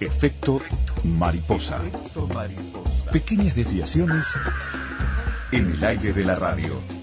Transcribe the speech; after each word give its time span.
Efecto 0.00 0.62
mariposa. 1.04 1.78
Pequeñas 3.12 3.54
desviaciones 3.54 4.26
en 5.52 5.72
el 5.72 5.84
aire 5.84 6.14
de 6.14 6.24
la 6.24 6.34
radio. 6.36 6.99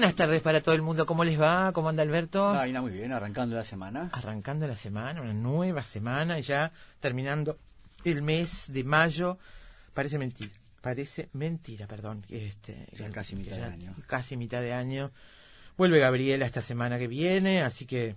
Buenas 0.00 0.16
tardes 0.16 0.40
para 0.40 0.62
todo 0.62 0.74
el 0.74 0.80
mundo. 0.80 1.04
¿Cómo 1.04 1.24
les 1.24 1.38
va? 1.38 1.72
¿Cómo 1.74 1.90
anda 1.90 2.02
Alberto? 2.02 2.48
Ay, 2.48 2.72
muy 2.72 2.90
bien, 2.90 3.12
arrancando 3.12 3.54
la 3.54 3.64
semana. 3.64 4.08
Arrancando 4.14 4.66
la 4.66 4.74
semana, 4.74 5.20
una 5.20 5.34
nueva 5.34 5.84
semana, 5.84 6.40
ya 6.40 6.72
terminando 7.00 7.58
el 8.06 8.22
mes 8.22 8.72
de 8.72 8.82
mayo. 8.82 9.36
Parece 9.92 10.16
mentira, 10.16 10.54
parece 10.80 11.28
mentira, 11.34 11.86
perdón. 11.86 12.24
Este, 12.30 12.88
ya 12.94 13.10
casi 13.10 13.36
mitad 13.36 13.58
de 13.58 13.64
año. 13.64 13.94
Casi 14.06 14.38
mitad 14.38 14.62
de 14.62 14.72
año. 14.72 15.10
Vuelve 15.76 15.98
Gabriela 15.98 16.46
esta 16.46 16.62
semana 16.62 16.98
que 16.98 17.06
viene, 17.06 17.60
así 17.60 17.84
que 17.84 18.16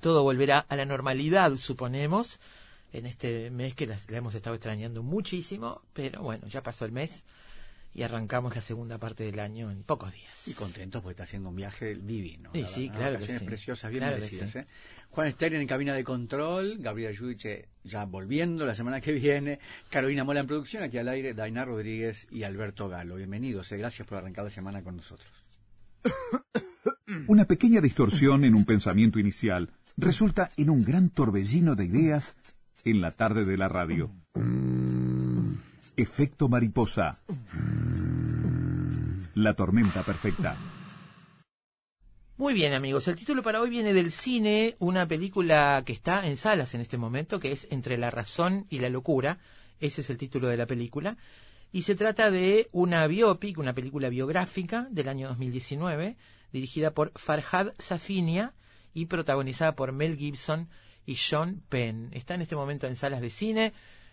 todo 0.00 0.24
volverá 0.24 0.66
a 0.68 0.74
la 0.74 0.86
normalidad, 0.86 1.54
suponemos, 1.54 2.40
en 2.92 3.06
este 3.06 3.52
mes 3.52 3.74
que 3.74 3.86
la 3.86 3.96
hemos 4.10 4.34
estado 4.34 4.56
extrañando 4.56 5.04
muchísimo, 5.04 5.82
pero 5.92 6.22
bueno, 6.22 6.48
ya 6.48 6.64
pasó 6.64 6.84
el 6.84 6.90
mes 6.90 7.24
y 7.96 8.02
arrancamos 8.02 8.54
la 8.54 8.60
segunda 8.60 8.98
parte 8.98 9.24
del 9.24 9.40
año 9.40 9.70
en 9.70 9.82
pocos 9.82 10.12
días. 10.12 10.46
Y 10.46 10.52
contentos 10.52 11.00
porque 11.00 11.12
está 11.12 11.24
haciendo 11.24 11.48
un 11.48 11.56
viaje 11.56 11.94
divino. 11.94 12.50
Sí, 12.52 12.66
sí, 12.66 12.90
claro 12.90 13.18
que 13.18 13.38
sí. 13.38 13.42
preciosas, 13.42 13.90
bien 13.90 14.04
merecidas. 14.04 14.54
¿eh? 14.54 14.66
Juan 15.08 15.32
Sterling 15.32 15.60
en 15.60 15.66
cabina 15.66 15.94
de 15.94 16.04
control, 16.04 16.76
Gabriela 16.78 17.12
Yudiche 17.12 17.70
ya 17.84 18.04
volviendo 18.04 18.66
la 18.66 18.74
semana 18.74 19.00
que 19.00 19.12
viene, 19.12 19.60
Carolina 19.88 20.24
Mola 20.24 20.40
en 20.40 20.46
producción, 20.46 20.82
aquí 20.82 20.98
al 20.98 21.08
aire, 21.08 21.32
Daina 21.32 21.64
Rodríguez 21.64 22.26
y 22.30 22.42
Alberto 22.42 22.90
Galo. 22.90 23.16
Bienvenidos, 23.16 23.72
¿eh? 23.72 23.78
gracias 23.78 24.06
por 24.06 24.18
arrancar 24.18 24.44
la 24.44 24.50
semana 24.50 24.82
con 24.82 24.96
nosotros. 24.96 25.30
Una 27.28 27.46
pequeña 27.46 27.80
distorsión 27.80 28.44
en 28.44 28.54
un 28.54 28.66
pensamiento 28.66 29.18
inicial 29.18 29.70
resulta 29.96 30.50
en 30.58 30.68
un 30.68 30.84
gran 30.84 31.08
torbellino 31.08 31.74
de 31.74 31.86
ideas 31.86 32.36
en 32.84 33.00
la 33.00 33.10
tarde 33.10 33.46
de 33.46 33.56
la 33.56 33.68
radio. 33.68 34.12
Efecto 35.96 36.48
mariposa. 36.48 37.22
La 39.34 39.54
tormenta 39.54 40.02
perfecta. 40.02 40.56
Muy 42.38 42.52
bien 42.52 42.74
amigos, 42.74 43.08
el 43.08 43.16
título 43.16 43.42
para 43.42 43.60
hoy 43.60 43.70
viene 43.70 43.94
del 43.94 44.12
cine, 44.12 44.76
una 44.78 45.08
película 45.08 45.82
que 45.86 45.92
está 45.92 46.26
en 46.26 46.36
salas 46.36 46.74
en 46.74 46.82
este 46.82 46.98
momento, 46.98 47.40
que 47.40 47.52
es 47.52 47.66
Entre 47.70 47.96
la 47.96 48.10
razón 48.10 48.66
y 48.68 48.80
la 48.80 48.90
locura, 48.90 49.38
ese 49.80 50.02
es 50.02 50.10
el 50.10 50.18
título 50.18 50.48
de 50.48 50.58
la 50.58 50.66
película, 50.66 51.16
y 51.72 51.82
se 51.82 51.94
trata 51.94 52.30
de 52.30 52.68
una 52.72 53.06
biopic, 53.06 53.58
una 53.58 53.74
película 53.74 54.08
biográfica 54.08 54.86
del 54.90 55.08
año 55.08 55.28
2019, 55.28 56.16
dirigida 56.52 56.90
por 56.90 57.12
Farhad 57.16 57.72
Safinia 57.78 58.54
y 58.92 59.06
protagonizada 59.06 59.74
por 59.74 59.92
Mel 59.92 60.16
Gibson 60.16 60.68
y 61.06 61.16
Sean 61.16 61.62
Penn. 61.68 62.10
Está 62.12 62.34
en 62.34 62.42
este 62.42 62.56
momento 62.56 62.86
en 62.86 62.96
salas 62.96 63.20
de 63.20 63.30
cine, 63.30 63.72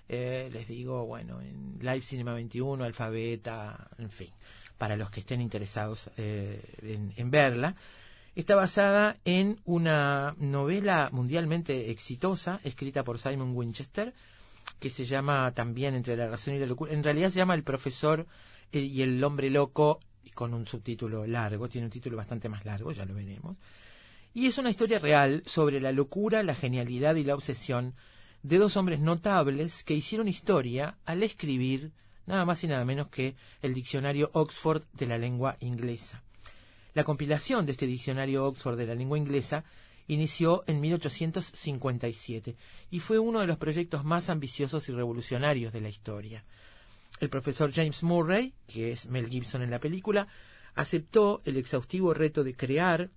eh, 0.09 0.49
les 0.51 0.67
digo, 0.67 1.05
bueno, 1.05 1.41
en 1.41 1.77
Live 1.79 2.01
Cinema 2.01 2.33
21, 2.33 2.83
Alfabeta, 2.83 3.89
en 3.97 4.09
fin, 4.09 4.29
para 4.77 4.95
los 4.97 5.09
que 5.09 5.21
estén 5.21 5.41
interesados 5.41 6.09
eh, 6.17 6.61
en, 7.15 7.31
verla. 7.31 7.75
Está 8.35 8.55
basada 8.55 9.17
en 9.25 9.59
una 9.63 10.35
novela 10.39 11.09
mundialmente 11.11 11.91
exitosa 11.91 12.59
escrita 12.63 13.03
por 13.03 13.19
Simon 13.19 13.55
Winchester, 13.55 14.13
que 14.79 14.89
se 14.89 15.05
llama 15.05 15.51
también 15.53 15.93
Entre 15.95 16.17
la 16.17 16.27
razón 16.27 16.55
y 16.55 16.59
la 16.59 16.65
locura. 16.65 16.93
En 16.93 17.03
realidad 17.03 17.29
se 17.29 17.37
llama 17.37 17.53
El 17.53 17.63
profesor 17.63 18.25
y 18.71 19.01
el 19.01 19.23
hombre 19.23 19.49
loco, 19.49 19.99
con 20.33 20.53
un 20.53 20.65
subtítulo 20.65 21.27
largo, 21.27 21.69
tiene 21.69 21.85
un 21.85 21.91
título 21.91 22.17
bastante 22.17 22.49
más 22.49 22.65
largo, 22.65 22.91
ya 22.91 23.05
lo 23.05 23.13
veremos. 23.13 23.57
Y 24.33 24.47
es 24.47 24.57
una 24.57 24.71
historia 24.71 24.97
real 24.97 25.43
sobre 25.45 25.79
la 25.79 25.91
locura, 25.91 26.41
la 26.41 26.55
genialidad 26.55 27.15
y 27.15 27.23
la 27.23 27.35
obsesión 27.35 27.93
de 28.43 28.57
dos 28.57 28.77
hombres 28.77 28.99
notables 28.99 29.83
que 29.83 29.93
hicieron 29.93 30.27
historia 30.27 30.97
al 31.05 31.23
escribir 31.23 31.91
nada 32.25 32.45
más 32.45 32.63
y 32.63 32.67
nada 32.67 32.85
menos 32.85 33.07
que 33.07 33.35
el 33.61 33.73
diccionario 33.73 34.29
Oxford 34.33 34.83
de 34.93 35.05
la 35.05 35.17
lengua 35.17 35.57
inglesa. 35.59 36.23
La 36.93 37.03
compilación 37.03 37.65
de 37.65 37.71
este 37.71 37.87
diccionario 37.87 38.45
Oxford 38.45 38.77
de 38.77 38.85
la 38.85 38.95
lengua 38.95 39.17
inglesa 39.17 39.63
inició 40.07 40.63
en 40.67 40.81
1857 40.81 42.55
y 42.91 42.99
fue 42.99 43.17
uno 43.19 43.39
de 43.39 43.47
los 43.47 43.57
proyectos 43.57 44.03
más 44.03 44.29
ambiciosos 44.29 44.87
y 44.89 44.91
revolucionarios 44.91 45.71
de 45.73 45.81
la 45.81 45.89
historia. 45.89 46.43
El 47.19 47.29
profesor 47.29 47.71
James 47.71 48.03
Murray, 48.03 48.53
que 48.67 48.91
es 48.91 49.05
Mel 49.05 49.29
Gibson 49.29 49.61
en 49.61 49.71
la 49.71 49.79
película, 49.79 50.27
aceptó 50.75 51.41
el 51.45 51.57
exhaustivo 51.57 52.13
reto 52.13 52.43
de 52.43 52.55
crear 52.55 53.09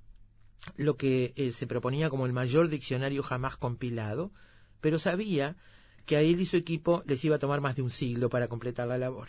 lo 0.77 0.97
que 0.97 1.33
eh, 1.37 1.53
se 1.53 1.67
proponía 1.67 2.11
como 2.11 2.27
el 2.27 2.33
mayor 2.33 2.69
diccionario 2.69 3.23
jamás 3.23 3.57
compilado, 3.57 4.33
pero 4.81 4.99
sabía 4.99 5.57
que 6.05 6.17
a 6.17 6.21
él 6.21 6.41
y 6.41 6.45
su 6.45 6.57
equipo 6.57 7.03
les 7.07 7.25
iba 7.25 7.37
a 7.37 7.39
tomar 7.39 7.61
más 7.61 7.77
de 7.77 7.83
un 7.83 7.91
siglo 7.91 8.31
para 8.31 8.49
completar 8.49 8.87
la 8.89 8.99
labor. 8.99 9.29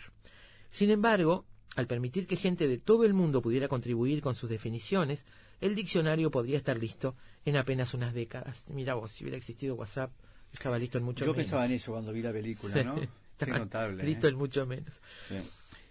Sin 0.70 0.90
embargo, 0.90 1.44
al 1.76 1.86
permitir 1.86 2.26
que 2.26 2.36
gente 2.36 2.68
de 2.68 2.78
todo 2.78 3.04
el 3.04 3.14
mundo 3.14 3.42
pudiera 3.42 3.68
contribuir 3.68 4.20
con 4.20 4.34
sus 4.34 4.48
definiciones, 4.48 5.24
el 5.60 5.74
diccionario 5.74 6.30
podría 6.30 6.56
estar 6.56 6.78
listo 6.78 7.16
en 7.44 7.56
apenas 7.56 7.94
unas 7.94 8.14
décadas. 8.14 8.64
Mira 8.68 8.94
vos, 8.94 9.10
si 9.12 9.24
hubiera 9.24 9.36
existido 9.36 9.74
WhatsApp, 9.74 10.10
estaba 10.52 10.78
listo 10.78 10.98
en 10.98 11.04
mucho 11.04 11.24
menos. 11.24 11.36
Yo 11.36 11.40
pensaba 11.40 11.66
en 11.66 11.72
eso 11.72 11.92
cuando 11.92 12.12
vi 12.12 12.22
la 12.22 12.32
película, 12.32 12.82
¿no? 12.82 12.96
notable. 13.46 14.04
Listo 14.04 14.26
¿eh? 14.26 14.30
en 14.30 14.36
mucho 14.36 14.66
menos. 14.66 15.00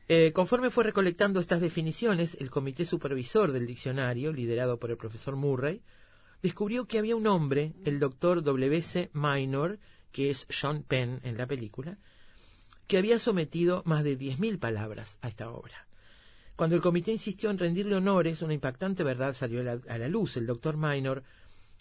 Eh, 0.10 0.32
conforme 0.34 0.70
fue 0.70 0.86
recolectando 0.86 1.40
estas 1.40 1.60
definiciones, 1.60 2.38
el 2.40 2.50
comité 2.50 2.86
supervisor 2.86 3.52
del 3.52 3.68
diccionario, 3.68 4.32
liderado 4.32 4.80
por 4.80 4.90
el 4.92 4.98
profesor 4.98 5.36
Murray, 5.36 5.82
descubrió 6.48 6.88
que 6.88 6.98
había 6.98 7.18
un 7.18 7.28
hombre, 7.28 7.74
el 7.84 8.00
doctor 8.00 8.42
W.C. 8.42 9.10
Minor, 9.12 9.80
que 10.14 10.30
es 10.30 10.46
Sean 10.48 10.82
Penn 10.82 11.20
en 11.24 11.36
la 11.36 11.46
película, 11.46 11.98
que 12.88 12.98
había 12.98 13.20
sometido 13.20 13.84
más 13.86 14.06
de 14.06 14.18
10.000 14.18 14.58
palabras 14.58 15.18
a 15.20 15.28
esta 15.28 15.50
obra. 15.50 15.88
Cuando 16.56 16.78
el 16.78 16.82
comité 16.82 17.12
insistió 17.12 17.50
en 17.50 17.58
rendirle 17.58 17.98
honores, 17.98 18.42
una 18.42 18.54
impactante 18.54 19.04
verdad 19.04 19.34
salió 19.34 19.60
a 19.60 19.64
la, 19.64 19.82
a 19.90 19.98
la 19.98 20.08
luz. 20.08 20.38
El 20.38 20.46
doctor 20.46 20.78
Minor 20.78 21.22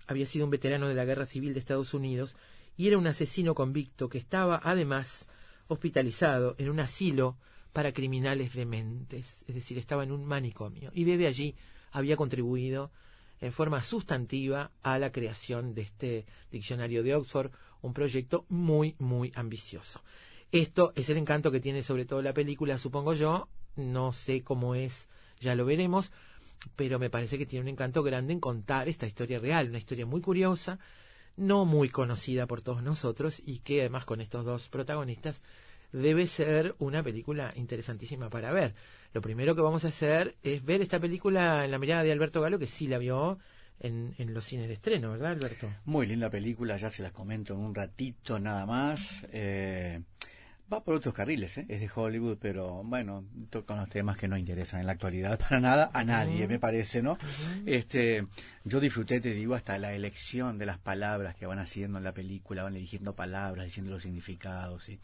había 0.09 0.27
sido 0.27 0.45
un 0.45 0.51
veterano 0.51 0.89
de 0.89 0.95
la 0.95 1.05
Guerra 1.05 1.27
Civil 1.27 1.55
de 1.55 1.61
Estados 1.61 1.95
Unidos 1.95 2.37
y 2.77 2.89
era 2.89 2.99
un 2.99 3.07
asesino 3.07 3.55
convicto 3.55 4.09
que 4.09 4.19
estaba, 4.19 4.61
además, 4.65 5.29
hospitalizado 5.69 6.57
en 6.59 6.71
un 6.71 6.81
asilo 6.81 7.37
para 7.73 7.93
criminales 7.93 8.53
dementes, 8.53 9.45
es 9.47 9.55
decir, 9.55 9.79
estaba 9.79 10.03
en 10.03 10.11
un 10.11 10.25
manicomio. 10.25 10.91
Y 10.93 11.05
desde 11.05 11.29
allí 11.29 11.55
había 11.93 12.17
contribuido 12.17 12.91
en 13.41 13.53
forma 13.53 13.83
sustantiva 13.83 14.71
a 14.83 14.99
la 14.99 15.13
creación 15.13 15.75
de 15.75 15.83
este 15.83 16.27
diccionario 16.51 17.03
de 17.03 17.15
Oxford, 17.15 17.53
un 17.83 17.93
proyecto 17.93 18.47
muy, 18.49 18.95
muy 18.99 19.33
ambicioso. 19.35 20.03
Esto 20.53 20.93
es 20.95 21.11
el 21.11 21.19
encanto 21.19 21.51
que 21.51 21.61
tiene 21.61 21.83
sobre 21.83 22.05
todo 22.05 22.23
la 22.23 22.33
película, 22.33 22.79
supongo 22.79 23.15
yo, 23.15 23.49
no 23.77 24.13
sé 24.13 24.43
cómo 24.43 24.75
es, 24.75 25.09
ya 25.41 25.55
lo 25.55 25.65
veremos, 25.65 26.13
pero 26.77 26.99
me 26.99 27.11
parece 27.11 27.39
que 27.39 27.47
tiene 27.47 27.65
un 27.65 27.69
encanto 27.69 28.03
grande 28.03 28.33
en 28.33 28.41
contar 28.41 28.89
esta 28.89 29.07
historia 29.07 29.39
real, 29.39 29.69
una 29.69 29.79
historia 29.79 30.07
muy 30.07 30.21
curiosa, 30.21 30.79
no 31.37 31.65
muy 31.65 31.91
conocida 31.91 32.47
por 32.47 32.63
todos 32.63 32.83
nosotros 32.83 33.43
y 33.45 33.59
que 33.59 33.81
además 33.81 34.05
con 34.05 34.21
estos 34.21 34.45
dos 34.45 34.69
protagonistas 34.69 35.43
debe 35.93 36.27
ser 36.27 36.75
una 36.79 37.03
película 37.03 37.53
interesantísima 37.57 38.31
para 38.31 38.53
ver. 38.53 38.75
Lo 39.13 39.23
primero 39.23 39.55
que 39.55 39.63
vamos 39.63 39.85
a 39.85 39.89
hacer 39.89 40.37
es 40.43 40.65
ver 40.65 40.83
esta 40.83 41.01
película 41.01 41.65
en 41.65 41.71
la 41.71 41.79
mirada 41.79 42.03
de 42.03 42.13
Alberto 42.13 42.41
Galo, 42.41 42.59
que 42.59 42.67
sí 42.67 42.87
la 42.87 42.99
vio 42.99 43.39
en, 43.81 44.15
en 44.19 44.35
los 44.35 44.45
cines 44.45 44.69
de 44.69 44.75
estreno, 44.75 45.13
¿verdad, 45.13 45.33
Alberto? 45.33 45.71
Muy 45.85 46.07
linda 46.07 46.31
película, 46.31 46.77
ya 46.77 46.91
se 46.91 47.03
las 47.03 47.13
comento 47.13 47.55
en 47.55 47.61
un 47.61 47.75
ratito 47.75 48.39
nada 48.39 48.67
más. 48.67 49.27
Eh, 49.33 50.01
va 50.73 50.83
por 50.83 50.95
otros 50.95 51.15
carriles, 51.15 51.59
¿eh? 51.59 51.67
es 51.69 51.81
de 51.81 51.91
Hollywood, 51.95 52.39
pero 52.41 52.83
bueno, 52.85 53.25
con 53.67 53.77
los 53.77 53.89
temas 53.89 54.17
que 54.17 54.29
no 54.29 54.37
interesan 54.37 54.81
en 54.81 54.87
la 54.87 54.93
actualidad 54.93 55.39
para 55.39 55.61
nada 55.61 55.91
a 55.93 56.05
nadie, 56.05 56.49
me 56.49 56.59
parece, 56.59 57.03
¿no? 57.03 57.19
Este, 57.65 58.27
yo 58.65 58.81
disfruté, 58.81 59.21
te 59.21 59.33
digo, 59.33 59.55
hasta 59.55 59.79
la 59.79 59.93
elección 59.93 60.59
de 60.59 60.67
las 60.67 60.79
palabras 60.79 61.37
que 61.37 61.47
van 61.47 61.59
haciendo 61.59 61.99
en 61.99 62.05
la 62.05 62.13
película, 62.13 62.65
van 62.65 62.77
eligiendo 62.77 63.15
palabras, 63.15 63.67
diciendo 63.67 63.93
los 63.93 64.03
significados, 64.03 64.89
y 64.89 64.99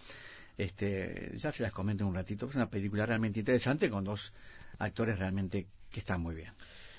este, 0.59 1.33
ya 1.37 1.53
se 1.53 1.63
las 1.63 1.73
comento 1.73 2.05
en 2.05 2.09
un 2.09 2.15
ratito. 2.15 2.49
Es 2.49 2.55
una 2.55 2.71
película 2.71 3.07
realmente 3.07 3.41
interesante 3.41 3.91
con 3.91 4.05
dos 4.05 4.33
actores 4.79 5.19
realmente 5.19 5.67
que 5.91 6.01
están 6.01 6.21
muy 6.21 6.35
bien. 6.35 6.53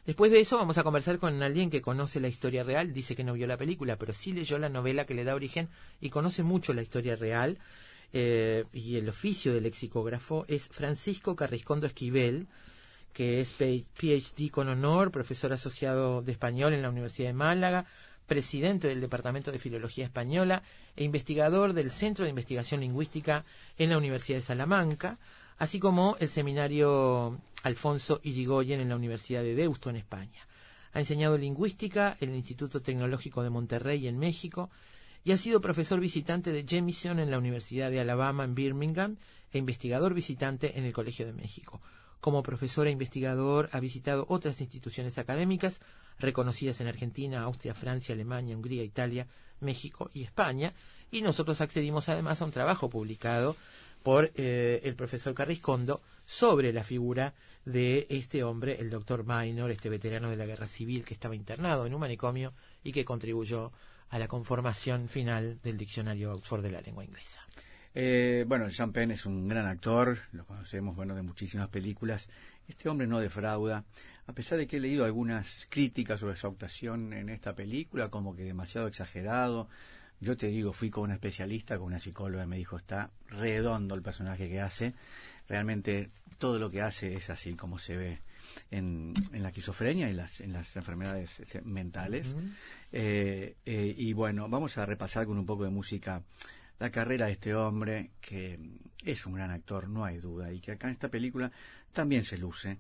Después 0.06 0.32
de 0.32 0.42
eso 0.42 0.58
vamos 0.58 0.78
a 0.78 0.84
conversar 0.84 1.18
con 1.18 1.42
alguien 1.42 1.70
que 1.70 1.82
conoce 1.82 2.20
la 2.20 2.28
historia 2.28 2.64
real, 2.64 2.94
dice 2.94 3.16
que 3.16 3.24
no 3.24 3.34
vio 3.34 3.48
la 3.48 3.58
película, 3.58 3.98
pero 3.98 4.14
sí 4.14 4.34
leyó 4.34 4.60
la 4.60 4.68
novela 4.68 5.06
que 5.06 5.14
le 5.14 5.24
da 5.24 5.34
origen 5.34 5.70
y 6.02 6.10
conoce 6.10 6.44
mucho 6.44 6.74
la 6.74 6.82
historia 6.82 7.16
real. 7.16 7.58
Eh, 8.16 8.66
y 8.74 8.98
el 8.98 9.10
oficio 9.10 9.54
del 9.54 9.64
lexicógrafo 9.64 10.46
es 10.48 10.68
Francisco 10.68 11.36
Carriscondo 11.36 11.88
Esquivel, 11.88 12.48
que 13.14 13.42
es 13.42 13.54
PhD 13.54 14.52
con 14.52 14.68
honor, 14.68 15.12
profesor 15.12 15.54
asociado 15.54 16.22
de 16.22 16.34
español 16.34 16.74
en 16.74 16.82
la 16.82 16.90
Universidad 16.90 17.30
de 17.30 17.34
Málaga, 17.34 17.86
presidente 18.26 18.88
del 18.88 19.02
Departamento 19.02 19.52
de 19.52 19.60
Filología 19.60 20.06
Española 20.06 20.64
e 20.96 21.04
investigador 21.04 21.74
del 21.74 21.92
Centro 21.92 22.24
de 22.24 22.30
Investigación 22.30 22.82
Lingüística 22.82 23.46
en 23.78 23.90
la 23.90 23.98
Universidad 23.98 24.40
de 24.40 24.46
Salamanca, 24.46 25.20
así 25.58 25.80
como 25.80 26.16
el 26.20 26.30
seminario 26.30 27.40
Alfonso 27.64 28.20
Irigoyen 28.24 28.82
en 28.82 28.90
la 28.90 28.96
Universidad 28.96 29.44
de 29.44 29.56
Deusto 29.56 29.90
en 29.90 29.98
España. 29.98 30.48
Ha 30.94 31.00
enseñado 31.00 31.38
lingüística 31.38 32.18
en 32.20 32.30
el 32.30 32.36
Instituto 32.36 32.82
Tecnológico 32.82 33.42
de 33.44 33.50
Monterrey 33.50 34.08
en 34.08 34.20
México 34.20 34.70
y 35.24 35.32
ha 35.32 35.38
sido 35.38 35.62
profesor 35.62 36.00
visitante 36.00 36.52
de 36.52 36.66
Jemison 36.68 37.20
en 37.20 37.32
la 37.32 37.38
Universidad 37.38 37.90
de 37.90 38.00
Alabama 38.00 38.44
en 38.44 38.56
Birmingham 38.56 39.18
e 39.52 39.58
investigador 39.58 40.14
visitante 40.14 40.78
en 40.78 40.86
el 40.86 40.94
Colegio 40.94 41.26
de 41.26 41.34
México. 41.34 41.82
Como 42.24 42.42
profesor 42.42 42.88
e 42.88 42.92
investigador 42.92 43.68
ha 43.74 43.82
visitado 43.82 44.26
otras 44.30 44.62
instituciones 44.62 45.18
académicas 45.18 45.82
reconocidas 46.18 46.80
en 46.80 46.88
Argentina, 46.88 47.42
Austria, 47.42 47.74
Francia, 47.74 48.16
Alemania, 48.16 48.56
Hungría, 48.56 48.82
Italia, 48.82 49.28
México 49.60 50.10
y 50.14 50.24
España. 50.24 50.72
Y 51.12 51.22
nosotros 51.22 51.60
accedimos 51.60 52.08
además 52.08 52.42
a 52.42 52.46
un 52.46 52.52
trabajo 52.52 52.90
publicado 52.90 53.58
por 54.04 54.32
eh, 54.36 54.80
el 54.86 54.96
profesor 54.96 55.34
Carriscondo 55.34 56.00
sobre 56.26 56.72
la 56.72 56.86
figura 56.86 57.34
de 57.66 58.08
este 58.10 58.46
hombre, 58.46 58.80
el 58.80 58.90
doctor 58.90 59.26
Minor, 59.28 59.70
este 59.70 59.90
veterano 59.90 60.30
de 60.30 60.38
la 60.38 60.46
guerra 60.46 60.68
civil 60.68 61.04
que 61.04 61.16
estaba 61.16 61.36
internado 61.36 61.86
en 61.86 61.94
un 61.94 62.00
manicomio 62.00 62.54
y 62.86 62.94
que 62.94 63.04
contribuyó 63.04 63.74
a 64.10 64.18
la 64.18 64.30
conformación 64.30 65.10
final 65.10 65.60
del 65.62 65.78
diccionario 65.78 66.32
Oxford 66.32 66.64
de 66.64 66.72
la 66.72 66.80
lengua 66.80 67.04
inglesa. 67.04 67.43
Eh, 67.96 68.46
bueno, 68.48 68.70
Jean 68.70 68.92
Penn 68.92 69.12
es 69.12 69.26
un 69.26 69.48
gran 69.48 69.68
actor, 69.68 70.18
lo 70.32 70.46
conocemos 70.46 70.96
bueno 70.96 71.16
de 71.16 71.22
muchísimas 71.22 71.70
películas. 71.70 72.28
Este 72.68 72.90
hombre 72.90 73.08
no 73.08 73.20
defrauda, 73.20 73.84
a 74.26 74.34
pesar 74.34 74.58
de 74.58 74.68
que 74.68 74.78
he 74.78 74.80
leído 74.80 75.06
algunas 75.06 75.68
críticas 75.70 76.20
sobre 76.20 76.36
su 76.36 76.48
actuación 76.48 77.14
en 77.14 77.30
esta 77.30 77.54
película, 77.54 78.10
como 78.10 78.36
que 78.36 78.44
demasiado 78.44 78.88
exagerado. 78.88 79.68
Yo 80.20 80.38
te 80.38 80.48
digo, 80.48 80.74
fui 80.74 80.90
con 80.90 81.04
una 81.04 81.16
especialista, 81.16 81.78
con 81.78 81.88
una 81.88 82.00
psicóloga, 82.00 82.46
y 82.46 82.48
me 82.48 82.58
dijo, 82.58 82.78
está 82.78 83.12
redondo 83.28 83.94
el 83.94 84.02
personaje 84.02 84.48
que 84.48 84.62
hace. 84.62 84.94
Realmente 85.48 86.10
todo 86.38 86.58
lo 86.58 86.72
que 86.72 86.82
hace 86.82 87.14
es 87.16 87.30
así 87.30 87.56
como 87.56 87.78
se 87.78 87.98
ve 87.98 88.20
en, 88.72 89.14
la 89.34 89.50
esquizofrenia 89.50 90.10
y 90.10 90.14
las, 90.14 90.40
en 90.40 90.54
las 90.54 90.76
enfermedades 90.76 91.40
este, 91.40 91.62
mentales. 91.62 92.34
Eh, 92.92 93.56
eh, 93.66 93.96
y 93.98 94.14
bueno, 94.14 94.48
vamos 94.48 94.78
a 94.78 94.86
repasar 94.86 95.26
con 95.26 95.38
un 95.38 95.46
poco 95.46 95.66
de 95.66 95.70
música 95.70 96.22
la 96.80 96.92
carrera 96.92 97.28
de 97.28 97.34
este 97.34 97.56
hombre, 97.56 98.12
que 98.22 98.60
es 99.04 99.26
un 99.26 99.34
gran 99.34 99.52
actor, 99.52 99.88
no 99.88 100.06
hay 100.06 100.18
duda, 100.18 100.52
y 100.52 100.60
que 100.60 100.72
acá 100.72 100.88
en 100.88 100.94
esta 100.94 101.10
película 101.10 101.52
también 101.92 102.26
se 102.26 102.38
luce, 102.38 102.80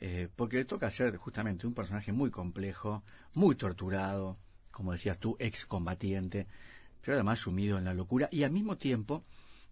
eh, 0.00 0.28
porque 0.34 0.58
le 0.58 0.64
toca 0.64 0.90
ser 0.90 1.16
justamente 1.16 1.66
un 1.66 1.74
personaje 1.74 2.12
muy 2.12 2.30
complejo, 2.30 3.02
muy 3.34 3.56
torturado, 3.56 4.38
como 4.70 4.92
decías 4.92 5.18
tú, 5.18 5.36
excombatiente, 5.38 6.46
pero 7.00 7.14
además 7.14 7.38
sumido 7.38 7.78
en 7.78 7.84
la 7.84 7.94
locura 7.94 8.28
y 8.30 8.42
al 8.42 8.50
mismo 8.50 8.76
tiempo 8.76 9.24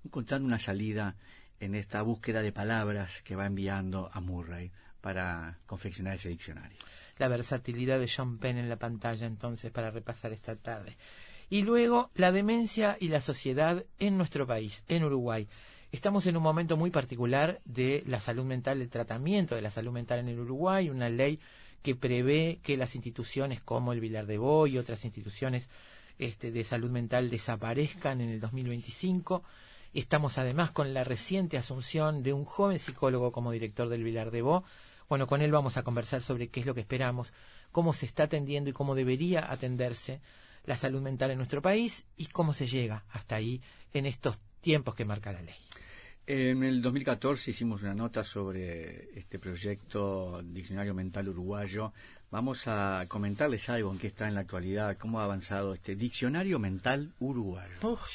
encontrando 0.04 0.46
una 0.46 0.58
salida 0.58 1.16
en 1.60 1.74
esta 1.74 2.02
búsqueda 2.02 2.42
de 2.42 2.52
palabras 2.52 3.22
que 3.22 3.36
va 3.36 3.46
enviando 3.46 4.08
a 4.12 4.20
Murray 4.20 4.70
para 5.00 5.58
confeccionar 5.66 6.14
ese 6.14 6.28
diccionario. 6.28 6.78
La 7.18 7.28
versatilidad 7.28 7.98
de 7.98 8.10
John 8.14 8.38
Penn 8.38 8.58
en 8.58 8.68
la 8.68 8.76
pantalla 8.76 9.26
entonces 9.26 9.72
para 9.72 9.90
repasar 9.90 10.32
esta 10.32 10.56
tarde. 10.56 10.96
Y 11.50 11.62
luego 11.62 12.10
la 12.14 12.30
demencia 12.30 12.96
y 13.00 13.08
la 13.08 13.20
sociedad 13.20 13.84
en 13.98 14.18
nuestro 14.18 14.46
país, 14.46 14.84
en 14.88 15.04
Uruguay. 15.04 15.48
Estamos 15.90 16.26
en 16.26 16.36
un 16.36 16.42
momento 16.42 16.76
muy 16.76 16.90
particular 16.90 17.60
de 17.64 18.02
la 18.06 18.20
salud 18.20 18.44
mental, 18.44 18.82
el 18.82 18.90
tratamiento 18.90 19.54
de 19.54 19.62
la 19.62 19.70
salud 19.70 19.92
mental 19.92 20.18
en 20.18 20.28
el 20.28 20.40
Uruguay, 20.40 20.90
una 20.90 21.08
ley 21.08 21.40
que 21.82 21.94
prevé 21.94 22.60
que 22.62 22.76
las 22.76 22.94
instituciones 22.94 23.62
como 23.62 23.94
el 23.94 24.00
Vilar 24.00 24.26
de 24.26 24.36
Boy 24.36 24.74
y 24.74 24.78
otras 24.78 25.06
instituciones 25.06 25.70
este, 26.18 26.50
de 26.50 26.64
salud 26.64 26.90
mental 26.90 27.30
desaparezcan 27.30 28.20
en 28.20 28.28
el 28.28 28.40
2025. 28.40 29.42
Estamos 29.94 30.36
además 30.36 30.72
con 30.72 30.92
la 30.92 31.04
reciente 31.04 31.56
asunción 31.56 32.22
de 32.22 32.34
un 32.34 32.44
joven 32.44 32.78
psicólogo 32.78 33.32
como 33.32 33.52
director 33.52 33.88
del 33.88 34.04
Vilar 34.04 34.30
de 34.30 34.42
Bo. 34.42 34.64
Bueno, 35.08 35.26
con 35.26 35.40
él 35.40 35.52
vamos 35.52 35.78
a 35.78 35.82
conversar 35.82 36.20
sobre 36.20 36.48
qué 36.48 36.60
es 36.60 36.66
lo 36.66 36.74
que 36.74 36.82
esperamos, 36.82 37.32
cómo 37.72 37.94
se 37.94 38.04
está 38.04 38.24
atendiendo 38.24 38.68
y 38.68 38.74
cómo 38.74 38.94
debería 38.94 39.50
atenderse 39.50 40.20
la 40.68 40.76
salud 40.76 41.00
mental 41.00 41.30
en 41.30 41.38
nuestro 41.38 41.62
país 41.62 42.04
y 42.18 42.26
cómo 42.26 42.52
se 42.52 42.66
llega 42.66 43.02
hasta 43.08 43.36
ahí 43.36 43.62
en 43.94 44.04
estos 44.04 44.36
tiempos 44.60 44.94
que 44.94 45.06
marca 45.06 45.32
la 45.32 45.40
ley. 45.40 45.54
En 46.26 46.62
el 46.62 46.82
2014 46.82 47.52
hicimos 47.52 47.82
una 47.82 47.94
nota 47.94 48.22
sobre 48.22 49.18
este 49.18 49.38
proyecto 49.38 50.42
Diccionario 50.44 50.92
Mental 50.92 51.26
Uruguayo. 51.26 51.94
Vamos 52.30 52.64
a 52.66 53.06
comentarles 53.08 53.66
algo 53.70 53.90
en 53.90 53.98
qué 53.98 54.08
está 54.08 54.28
en 54.28 54.34
la 54.34 54.40
actualidad, 54.40 54.98
cómo 54.98 55.20
ha 55.20 55.24
avanzado 55.24 55.72
este 55.72 55.96
Diccionario 55.96 56.58
Mental 56.58 57.14
Uruguayo. 57.18 57.72
Uf, 57.82 58.06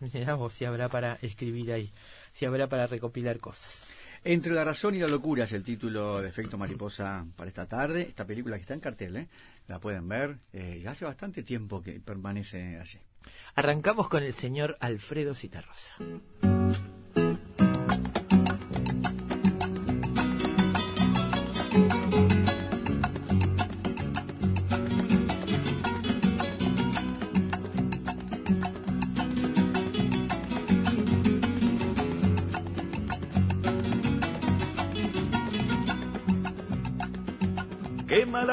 mirá 0.00 0.34
vos 0.34 0.52
si 0.52 0.64
habrá 0.64 0.88
para 0.88 1.16
escribir 1.22 1.72
ahí, 1.72 1.92
si 2.32 2.44
habrá 2.44 2.68
para 2.68 2.88
recopilar 2.88 3.38
cosas. 3.38 3.86
Entre 4.24 4.52
la 4.52 4.64
razón 4.64 4.96
y 4.96 4.98
la 4.98 5.06
locura 5.06 5.44
es 5.44 5.52
el 5.52 5.62
título 5.62 6.20
de 6.20 6.28
Efecto 6.28 6.58
Mariposa 6.58 7.24
para 7.36 7.48
esta 7.48 7.66
tarde. 7.66 8.02
Esta 8.02 8.26
película 8.26 8.56
que 8.56 8.62
está 8.62 8.74
en 8.74 8.80
cartel, 8.80 9.16
¿eh? 9.16 9.28
La 9.70 9.80
pueden 9.80 10.08
ver. 10.08 10.40
Eh, 10.52 10.80
ya 10.82 10.90
hace 10.90 11.04
bastante 11.04 11.42
tiempo 11.42 11.80
que 11.80 12.00
permanece 12.00 12.78
allí. 12.78 12.98
Arrancamos 13.54 14.08
con 14.08 14.22
el 14.22 14.32
señor 14.34 14.76
Alfredo 14.80 15.34
Citarrosa. 15.34 15.94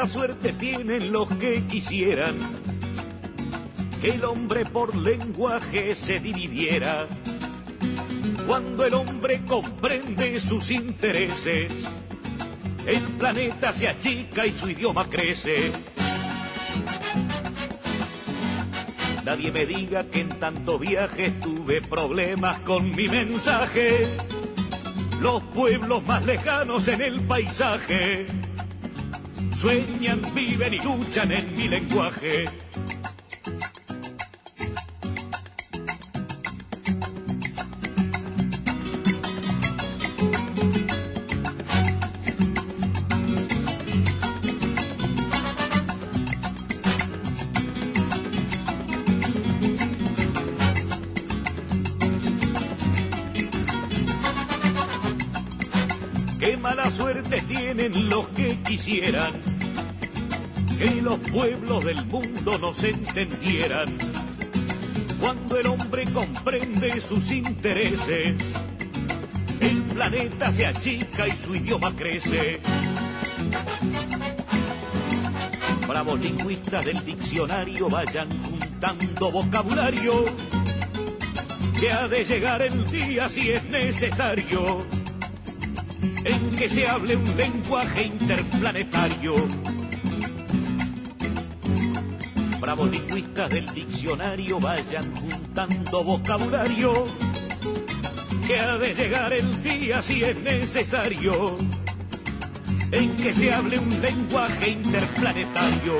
Suerte 0.08 0.54
tienen 0.54 1.12
los 1.12 1.28
que 1.36 1.64
quisieran 1.66 2.36
que 4.02 4.12
el 4.12 4.24
hombre 4.26 4.66
por 4.66 4.96
lenguaje 4.96 5.96
se 5.96 6.20
dividiera. 6.20 7.08
Cuando 8.46 8.86
el 8.86 8.94
hombre 8.94 9.42
comprende 9.46 10.40
sus 10.40 10.72
intereses, 10.72 11.72
el 12.86 13.04
planeta 13.18 13.74
se 13.74 13.88
achica 13.88 14.46
y 14.46 14.54
su 14.54 14.70
idioma 14.70 15.10
crece. 15.10 15.72
Nadie 19.26 19.52
me 19.52 19.66
diga 19.66 20.06
que 20.06 20.22
en 20.22 20.30
tanto 20.30 20.80
viaje 20.80 21.32
tuve 21.32 21.82
problemas 21.82 22.60
con 22.60 22.96
mi 22.96 23.10
mensaje. 23.10 24.16
Los 25.22 25.44
pueblos 25.44 26.06
más 26.06 26.24
lejanos 26.26 26.88
en 26.88 27.02
el 27.02 27.22
paisaje 27.22 28.28
sueñan, 29.56 30.22
viven 30.34 30.74
y 30.74 30.80
luchan 30.80 31.32
en 31.32 31.56
mi 31.56 31.68
lenguaje. 31.68 32.46
Qué 56.39 56.56
mala 56.56 56.89
suerte 56.92 57.42
tienen 57.42 58.10
los 58.10 58.27
quisieran 58.67 59.31
que 60.77 61.01
los 61.01 61.17
pueblos 61.19 61.86
del 61.86 62.05
mundo 62.05 62.57
no 62.59 62.74
se 62.74 62.89
entendieran. 62.89 63.97
Cuando 65.21 65.57
el 65.57 65.67
hombre 65.67 66.05
comprende 66.12 67.00
sus 67.00 67.31
intereses, 67.31 68.36
el 69.62 69.81
planeta 69.83 70.51
se 70.51 70.65
achica 70.65 71.27
y 71.27 71.31
su 71.31 71.55
idioma 71.55 71.95
crece. 71.95 72.59
Bravos 75.88 76.19
lingüistas 76.19 76.83
del 76.83 77.05
diccionario 77.05 77.89
vayan 77.89 78.29
juntando 78.43 79.31
vocabulario, 79.31 80.25
que 81.79 81.91
ha 81.91 82.07
de 82.09 82.25
llegar 82.25 82.62
el 82.62 82.86
día 82.91 83.29
si 83.29 83.50
es 83.50 83.63
necesario, 83.63 84.86
en 86.27 86.55
que 86.55 86.69
se 86.69 86.88
hable 86.88 87.15
un 87.15 87.38
lenguaje 87.38 88.03
interplanetario 88.03 89.36
bravos 92.67 92.91
lingüistas 92.91 93.50
del 93.50 93.65
diccionario 93.67 94.60
vayan 94.60 95.15
juntando 95.15 96.03
vocabulario, 96.03 97.07
que 98.46 98.60
ha 98.60 98.77
de 98.77 98.93
llegar 98.93 99.31
el 99.31 99.63
día 99.63 100.01
si 100.01 100.22
es 100.22 100.38
necesario, 100.41 101.57
en 102.91 103.15
que 103.15 103.34
se 103.34 103.53
hable 103.53 103.79
un 103.79 104.01
lenguaje 104.01 104.72
interplanetario. 104.72 105.93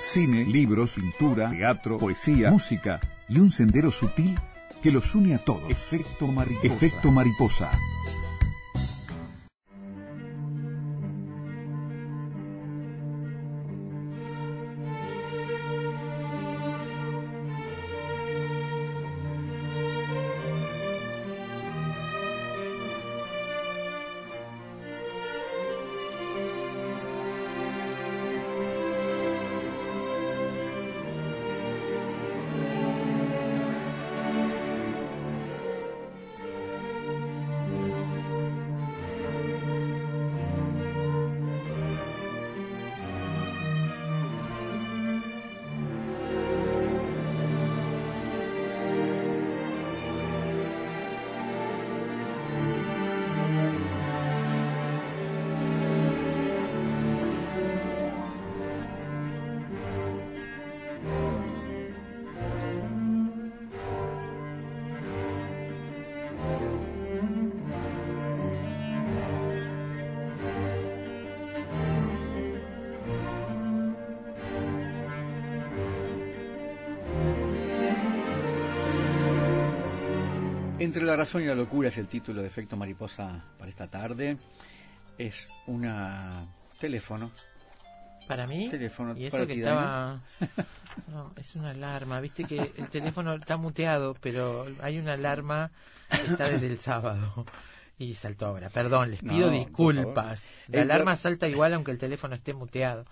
Cine, 0.00 0.46
libros, 0.46 0.94
pintura, 0.94 1.50
teatro, 1.50 1.98
poesía, 1.98 2.50
música 2.50 2.98
y 3.28 3.40
un 3.40 3.50
sendero 3.50 3.90
sutil 3.90 4.38
que 4.80 4.90
los 4.90 5.14
une 5.14 5.34
a 5.34 5.38
todos. 5.38 5.68
Efecto 5.70 6.26
mariposa. 6.26 6.66
Efecto 6.66 7.10
mariposa. 7.10 7.70
Entre 80.88 81.02
la 81.04 81.16
razón 81.16 81.42
y 81.42 81.44
la 81.44 81.54
locura 81.54 81.90
es 81.90 81.98
el 81.98 82.08
título 82.08 82.40
de 82.40 82.46
Efecto 82.48 82.74
Mariposa 82.74 83.44
para 83.58 83.68
esta 83.68 83.88
tarde. 83.88 84.38
Es 85.18 85.46
una 85.66 86.46
teléfono. 86.80 87.30
Para 88.26 88.46
mí, 88.46 88.70
Teléfono 88.70 89.14
y 89.14 89.26
eso 89.26 89.32
para 89.36 89.46
que 89.46 89.52
ti, 89.52 89.60
estaba... 89.60 90.22
No, 91.12 91.34
es 91.36 91.54
una 91.54 91.72
alarma. 91.72 92.22
Viste 92.22 92.44
que 92.44 92.72
el 92.74 92.88
teléfono 92.88 93.34
está 93.34 93.58
muteado, 93.58 94.16
pero 94.18 94.66
hay 94.80 94.96
una 94.98 95.12
alarma 95.12 95.70
que 96.08 96.32
está 96.32 96.48
desde 96.48 96.68
el 96.68 96.78
sábado. 96.78 97.44
Y 97.98 98.14
saltó 98.14 98.46
ahora. 98.46 98.70
Perdón, 98.70 99.10
les 99.10 99.20
pido 99.20 99.50
disculpas. 99.50 100.42
La 100.68 100.80
Entre- 100.80 100.80
alarma 100.94 101.16
salta 101.16 101.48
igual 101.48 101.74
aunque 101.74 101.90
el 101.90 101.98
teléfono 101.98 102.34
esté 102.34 102.54
muteado. 102.54 103.04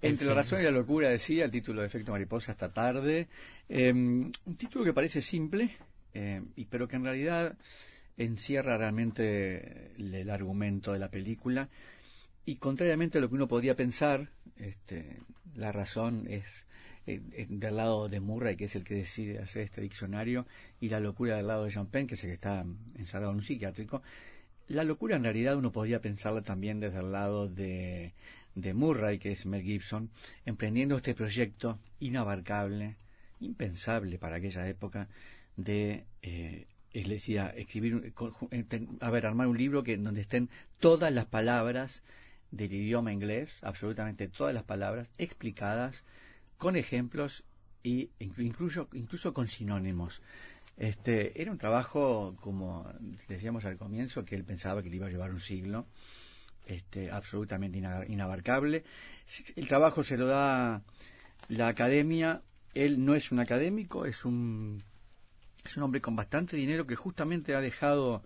En 0.00 0.12
Entre 0.12 0.26
la 0.26 0.32
razón 0.32 0.62
y 0.62 0.64
la 0.64 0.70
locura 0.70 1.10
decía 1.10 1.44
el 1.44 1.50
título 1.50 1.82
de 1.82 1.88
Efecto 1.88 2.12
Mariposa 2.12 2.52
esta 2.52 2.70
tarde. 2.70 3.28
Eh, 3.68 3.92
un 3.92 4.32
título 4.56 4.86
que 4.86 4.94
parece 4.94 5.20
simple, 5.20 5.76
eh, 6.14 6.42
y 6.56 6.66
pero 6.66 6.88
que 6.88 6.96
en 6.96 7.04
realidad 7.04 7.56
encierra 8.16 8.76
realmente 8.76 9.92
el, 9.98 10.30
argumento 10.30 10.92
de 10.92 10.98
la 10.98 11.10
película. 11.10 11.68
Y 12.44 12.56
contrariamente 12.56 13.18
a 13.18 13.20
lo 13.20 13.28
que 13.28 13.34
uno 13.34 13.48
podría 13.48 13.76
pensar, 13.76 14.28
este, 14.56 15.18
la 15.54 15.72
razón 15.72 16.26
es 16.28 16.44
eh, 17.06 17.20
eh, 17.32 17.46
del 17.48 17.76
lado 17.76 18.08
de 18.08 18.20
Murray, 18.20 18.56
que 18.56 18.66
es 18.66 18.76
el 18.76 18.84
que 18.84 18.94
decide 18.94 19.38
hacer 19.38 19.62
este 19.62 19.80
diccionario, 19.80 20.46
y 20.80 20.88
la 20.88 21.00
locura 21.00 21.36
del 21.36 21.46
lado 21.46 21.64
de 21.64 21.70
Jean 21.70 21.86
Penn, 21.86 22.06
que 22.06 22.14
es 22.14 22.24
el 22.24 22.30
que 22.30 22.34
está 22.34 22.64
encerrado 22.96 23.30
en 23.30 23.38
un 23.38 23.42
psiquiátrico. 23.42 24.02
La 24.68 24.84
locura 24.84 25.16
en 25.16 25.24
realidad 25.24 25.56
uno 25.56 25.72
podría 25.72 26.00
pensarla 26.00 26.42
también 26.42 26.78
desde 26.80 27.00
el 27.00 27.12
lado 27.12 27.48
de, 27.48 28.12
de 28.54 28.74
Murray, 28.74 29.18
que 29.18 29.32
es 29.32 29.46
Mel 29.46 29.62
Gibson, 29.62 30.10
emprendiendo 30.44 30.96
este 30.96 31.14
proyecto 31.14 31.78
inabarcable, 31.98 32.96
impensable 33.40 34.18
para 34.18 34.36
aquella 34.36 34.68
época, 34.68 35.08
de, 35.64 36.06
eh, 36.22 36.66
es 36.92 37.08
decir, 37.08 37.38
escribir, 37.56 38.12
eh, 38.50 38.88
a 39.00 39.10
ver, 39.10 39.26
armar 39.26 39.46
un 39.46 39.58
libro 39.58 39.82
que 39.82 39.96
donde 39.96 40.20
estén 40.20 40.48
todas 40.78 41.12
las 41.12 41.26
palabras 41.26 42.02
del 42.50 42.72
idioma 42.72 43.12
inglés, 43.12 43.56
absolutamente 43.62 44.28
todas 44.28 44.52
las 44.54 44.64
palabras, 44.64 45.08
explicadas 45.18 46.04
con 46.58 46.76
ejemplos 46.76 47.44
y 47.82 48.10
inclu- 48.18 48.44
incluso, 48.44 48.88
incluso 48.92 49.32
con 49.32 49.48
sinónimos. 49.48 50.20
Este, 50.76 51.40
era 51.40 51.52
un 51.52 51.58
trabajo, 51.58 52.36
como 52.40 52.90
decíamos 53.28 53.64
al 53.64 53.76
comienzo, 53.76 54.24
que 54.24 54.34
él 54.34 54.44
pensaba 54.44 54.82
que 54.82 54.90
le 54.90 54.96
iba 54.96 55.06
a 55.06 55.10
llevar 55.10 55.30
un 55.30 55.40
siglo, 55.40 55.86
este, 56.66 57.10
absolutamente 57.10 57.78
ina- 57.78 58.04
inabarcable. 58.06 58.84
El 59.56 59.68
trabajo 59.68 60.02
se 60.02 60.16
lo 60.16 60.26
da 60.26 60.82
la 61.48 61.68
academia, 61.68 62.42
él 62.74 63.04
no 63.04 63.14
es 63.14 63.30
un 63.32 63.40
académico, 63.40 64.06
es 64.06 64.24
un, 64.24 64.82
es 65.64 65.76
un 65.76 65.82
hombre 65.82 66.00
con 66.00 66.16
bastante 66.16 66.56
dinero 66.56 66.86
que 66.86 66.96
justamente 66.96 67.54
ha 67.54 67.60
dejado 67.60 68.22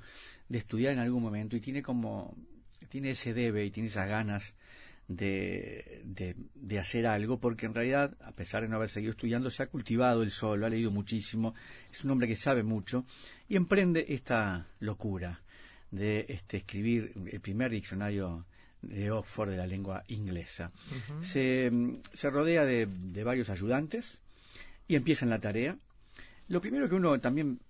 de 0.48 0.58
estudiar 0.58 0.92
en 0.92 0.98
algún 1.00 1.22
momento 1.22 1.56
y 1.56 1.60
tiene 1.60 1.82
como, 1.82 2.36
tiene 2.88 3.10
ese 3.10 3.34
debe 3.34 3.64
y 3.64 3.70
tiene 3.70 3.88
esas 3.88 4.08
ganas 4.08 4.54
de, 5.08 6.00
de, 6.04 6.36
de 6.54 6.78
hacer 6.78 7.06
algo, 7.06 7.38
porque 7.38 7.66
en 7.66 7.74
realidad, 7.74 8.16
a 8.22 8.32
pesar 8.32 8.62
de 8.62 8.68
no 8.68 8.76
haber 8.76 8.90
seguido 8.90 9.12
estudiando, 9.12 9.50
se 9.50 9.62
ha 9.62 9.66
cultivado 9.66 10.22
él 10.22 10.30
solo, 10.30 10.66
ha 10.66 10.70
leído 10.70 10.90
muchísimo, 10.90 11.54
es 11.92 12.04
un 12.04 12.10
hombre 12.10 12.28
que 12.28 12.36
sabe 12.36 12.62
mucho 12.62 13.04
y 13.48 13.56
emprende 13.56 14.06
esta 14.08 14.68
locura 14.80 15.42
de 15.90 16.26
este, 16.28 16.58
escribir 16.58 17.12
el 17.30 17.40
primer 17.40 17.70
diccionario 17.70 18.46
de 18.82 19.10
Oxford 19.10 19.50
de 19.50 19.56
la 19.56 19.66
lengua 19.66 20.04
inglesa. 20.08 20.72
se, 21.20 21.70
se 22.12 22.30
rodea 22.30 22.64
de, 22.64 22.86
de 22.86 23.24
varios 23.24 23.48
ayudantes 23.50 24.20
y 24.88 24.96
empieza 24.96 25.24
en 25.24 25.30
la 25.30 25.40
tarea. 25.40 25.78
Lo 26.48 26.60
primero 26.60 26.88
que 26.88 26.94
uno 26.94 27.18
también 27.20 27.60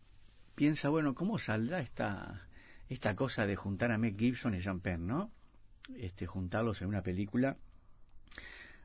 piensa, 0.54 0.88
bueno, 0.88 1.14
¿cómo 1.14 1.38
saldrá 1.38 1.80
esta, 1.80 2.48
esta 2.88 3.14
cosa 3.14 3.46
de 3.46 3.56
juntar 3.56 3.92
a 3.92 3.98
Meg 3.98 4.18
Gibson 4.18 4.54
y 4.54 4.60
Jean 4.60 4.80
Penn, 4.80 5.06
¿no? 5.06 5.30
Este, 5.96 6.26
juntarlos 6.26 6.82
en 6.82 6.88
una 6.88 7.02
película. 7.02 7.56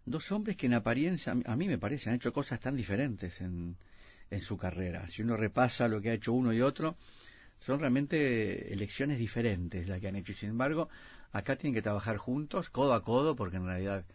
Dos 0.05 0.31
hombres 0.31 0.57
que 0.57 0.67
en 0.67 0.73
apariencia, 0.73 1.35
a 1.45 1.55
mí 1.55 1.67
me 1.67 1.77
parece, 1.77 2.09
han 2.09 2.15
hecho 2.15 2.33
cosas 2.33 2.59
tan 2.59 2.75
diferentes 2.75 3.41
en, 3.41 3.77
en 4.29 4.41
su 4.41 4.57
carrera. 4.57 5.07
Si 5.07 5.21
uno 5.21 5.37
repasa 5.37 5.87
lo 5.87 6.01
que 6.01 6.09
ha 6.09 6.13
hecho 6.13 6.33
uno 6.33 6.53
y 6.53 6.61
otro, 6.61 6.97
son 7.59 7.79
realmente 7.79 8.73
elecciones 8.73 9.17
diferentes 9.17 9.87
las 9.87 9.99
que 9.99 10.07
han 10.07 10.15
hecho. 10.15 10.31
Y 10.31 10.35
sin 10.35 10.49
embargo, 10.49 10.89
acá 11.31 11.55
tienen 11.55 11.73
que 11.73 11.81
trabajar 11.81 12.17
juntos, 12.17 12.69
codo 12.69 12.93
a 12.93 13.03
codo, 13.03 13.35
porque 13.35 13.57
en 13.57 13.65
realidad 13.65 14.05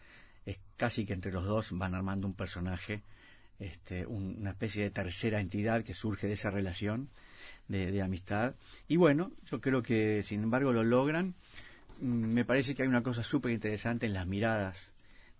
es 0.45 0.57
casi 0.77 1.05
que 1.05 1.13
entre 1.13 1.31
los 1.31 1.45
dos 1.45 1.69
van 1.71 1.95
armando 1.95 2.27
un 2.27 2.33
personaje, 2.33 3.03
este, 3.59 4.05
una 4.05 4.51
especie 4.51 4.83
de 4.83 4.91
tercera 4.91 5.39
entidad 5.39 5.83
que 5.83 5.93
surge 5.93 6.27
de 6.27 6.33
esa 6.33 6.51
relación 6.51 7.09
de, 7.67 8.01
amistad. 8.01 8.55
Y 8.87 8.97
bueno, 8.97 9.31
yo 9.49 9.61
creo 9.61 9.81
que 9.81 10.23
sin 10.23 10.43
embargo 10.43 10.71
lo 10.71 10.83
logran. 10.83 11.35
Mm, 12.01 12.33
me 12.33 12.45
parece 12.45 12.75
que 12.75 12.83
hay 12.83 12.87
una 12.87 13.03
cosa 13.03 13.23
súper 13.23 13.51
interesante 13.51 14.05
en 14.05 14.13
las 14.13 14.27
miradas 14.27 14.91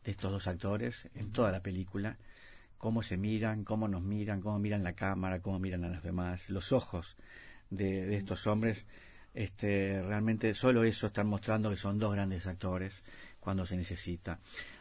de 0.04 0.12
estos 0.12 0.32
dos 0.32 0.48
actores, 0.48 1.10
en 1.16 1.32
toda 1.32 1.52
la 1.52 1.62
película, 1.62 2.18
cómo 2.78 3.02
se 3.02 3.18
miran, 3.18 3.64
cómo 3.64 3.88
nos 3.88 4.04
miran, 4.04 4.42
cómo 4.42 4.60
miran 4.60 4.84
la 4.84 4.94
cámara, 4.94 5.42
cómo 5.42 5.60
miran 5.60 5.84
a 5.84 5.90
los 5.90 6.04
demás, 6.04 6.50
los 6.50 6.72
ojos 6.72 7.16
de, 7.70 8.16
estos 8.16 8.46
hombres, 8.48 8.86
este, 9.34 10.02
realmente 10.04 10.54
solo 10.54 10.84
eso 10.84 11.08
están 11.08 11.28
mostrando 11.28 11.70
que 11.70 11.78
son 11.78 11.98
dos 11.98 12.14
grandes 12.14 12.46
actores 12.46 13.04
cuando 13.40 13.66
se 13.66 13.76
necesita. 13.76 14.40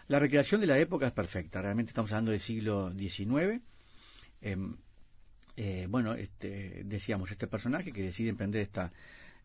La 0.08 0.18
recreación 0.18 0.60
de 0.60 0.66
la 0.66 0.78
época 0.78 1.06
es 1.06 1.12
perfecta, 1.12 1.62
realmente 1.62 1.90
estamos 1.90 2.12
hablando 2.12 2.30
del 2.30 2.40
siglo 2.40 2.92
XIX. 2.92 3.62
Em, 4.42 4.76
eh, 5.56 5.86
bueno, 5.88 6.14
este, 6.14 6.82
decíamos, 6.84 7.30
este 7.30 7.46
personaje 7.46 7.90
que 7.92 8.02
decide 8.02 8.28
emprender 8.28 8.60
esta, 8.60 8.92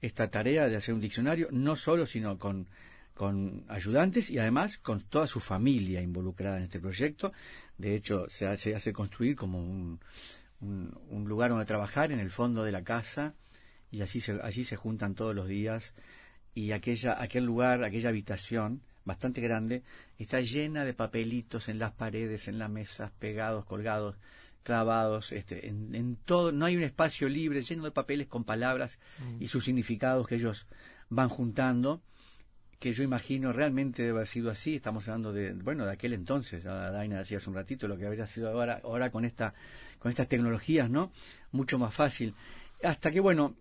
esta 0.01 0.30
tarea 0.30 0.68
de 0.68 0.75
hacer 0.75 0.94
un 0.94 1.00
diccionario, 1.00 1.48
no 1.51 1.78
solo, 1.78 2.06
sino 2.06 2.38
con, 2.38 2.68
con 3.13 3.63
ayudantes 3.70 4.30
y 4.30 4.38
además 4.38 4.78
con 4.78 5.00
toda 5.01 5.28
su 5.28 5.39
familia 5.39 6.01
involucrada 6.01 6.58
en 6.58 6.63
este 6.63 6.82
proyecto. 6.82 7.32
De 7.78 7.96
hecho, 7.96 8.30
se 8.30 8.46
hace, 8.46 8.75
hace 8.75 8.92
construir 8.92 9.38
como 9.38 9.60
un, 9.60 10.01
un, 10.60 11.25
lugar 11.30 11.51
donde 11.51 11.66
trabajar 11.66 12.12
en 12.12 12.20
el 12.20 12.32
fondo 12.32 12.66
de 12.66 12.74
la 12.74 12.84
casa 12.84 13.34
y 13.92 14.01
así 14.01 14.20
se, 14.20 14.39
allí 14.42 14.66
se 14.66 14.75
juntan 14.75 15.16
todos 15.16 15.34
los 15.34 15.48
días 15.48 15.94
y 16.54 16.72
aquella, 16.72 17.22
aquel 17.22 17.46
lugar, 17.46 17.84
aquella 17.84 18.10
habitación 18.10 18.82
bastante 19.06 19.42
grande, 19.42 19.84
está 20.23 20.41
llena 20.41 20.85
de 20.85 20.93
papelitos 20.93 21.69
en 21.69 21.79
las 21.79 21.91
paredes, 21.93 22.47
en 22.47 22.59
las 22.59 22.69
mesas, 22.69 23.11
pegados, 23.19 23.65
colgados, 23.65 24.17
clavados, 24.63 25.31
este, 25.31 25.67
en, 25.67 26.17
todo, 26.25 26.51
no 26.51 26.65
hay 26.65 26.75
un 26.75 26.83
espacio 26.83 27.29
libre 27.29 27.61
lleno 27.61 27.85
de 27.85 27.91
papeles 27.91 28.27
con 28.27 28.43
palabras 28.43 28.99
y 29.39 29.47
sus 29.47 29.65
significados 29.65 30.27
que 30.27 30.35
ellos 30.35 30.67
van 31.09 31.29
juntando, 31.29 32.01
que 32.79 32.93
yo 32.93 33.03
imagino 33.03 33.51
realmente 33.51 34.03
debe 34.03 34.17
haber 34.17 34.27
sido 34.27 34.51
así, 34.51 34.75
estamos 34.75 35.07
hablando 35.07 35.33
de, 35.33 35.53
bueno, 35.53 35.85
de 35.85 35.93
aquel 35.93 36.13
entonces, 36.13 36.63
Daina 36.63 37.19
decía 37.19 37.38
hace 37.38 37.49
un 37.49 37.55
ratito, 37.55 37.88
lo 37.88 37.97
que 37.97 38.05
habría 38.05 38.27
sido 38.27 38.49
ahora, 38.49 38.81
ahora 38.83 39.09
con 39.11 39.25
esta 39.25 39.53
con 39.99 40.09
estas 40.09 40.27
tecnologías, 40.27 40.89
¿no? 40.89 41.11
Mucho 41.51 41.77
más 41.77 41.93
fácil. 41.93 42.33
Hasta 42.81 43.11
que, 43.11 43.19
bueno, 43.19 43.55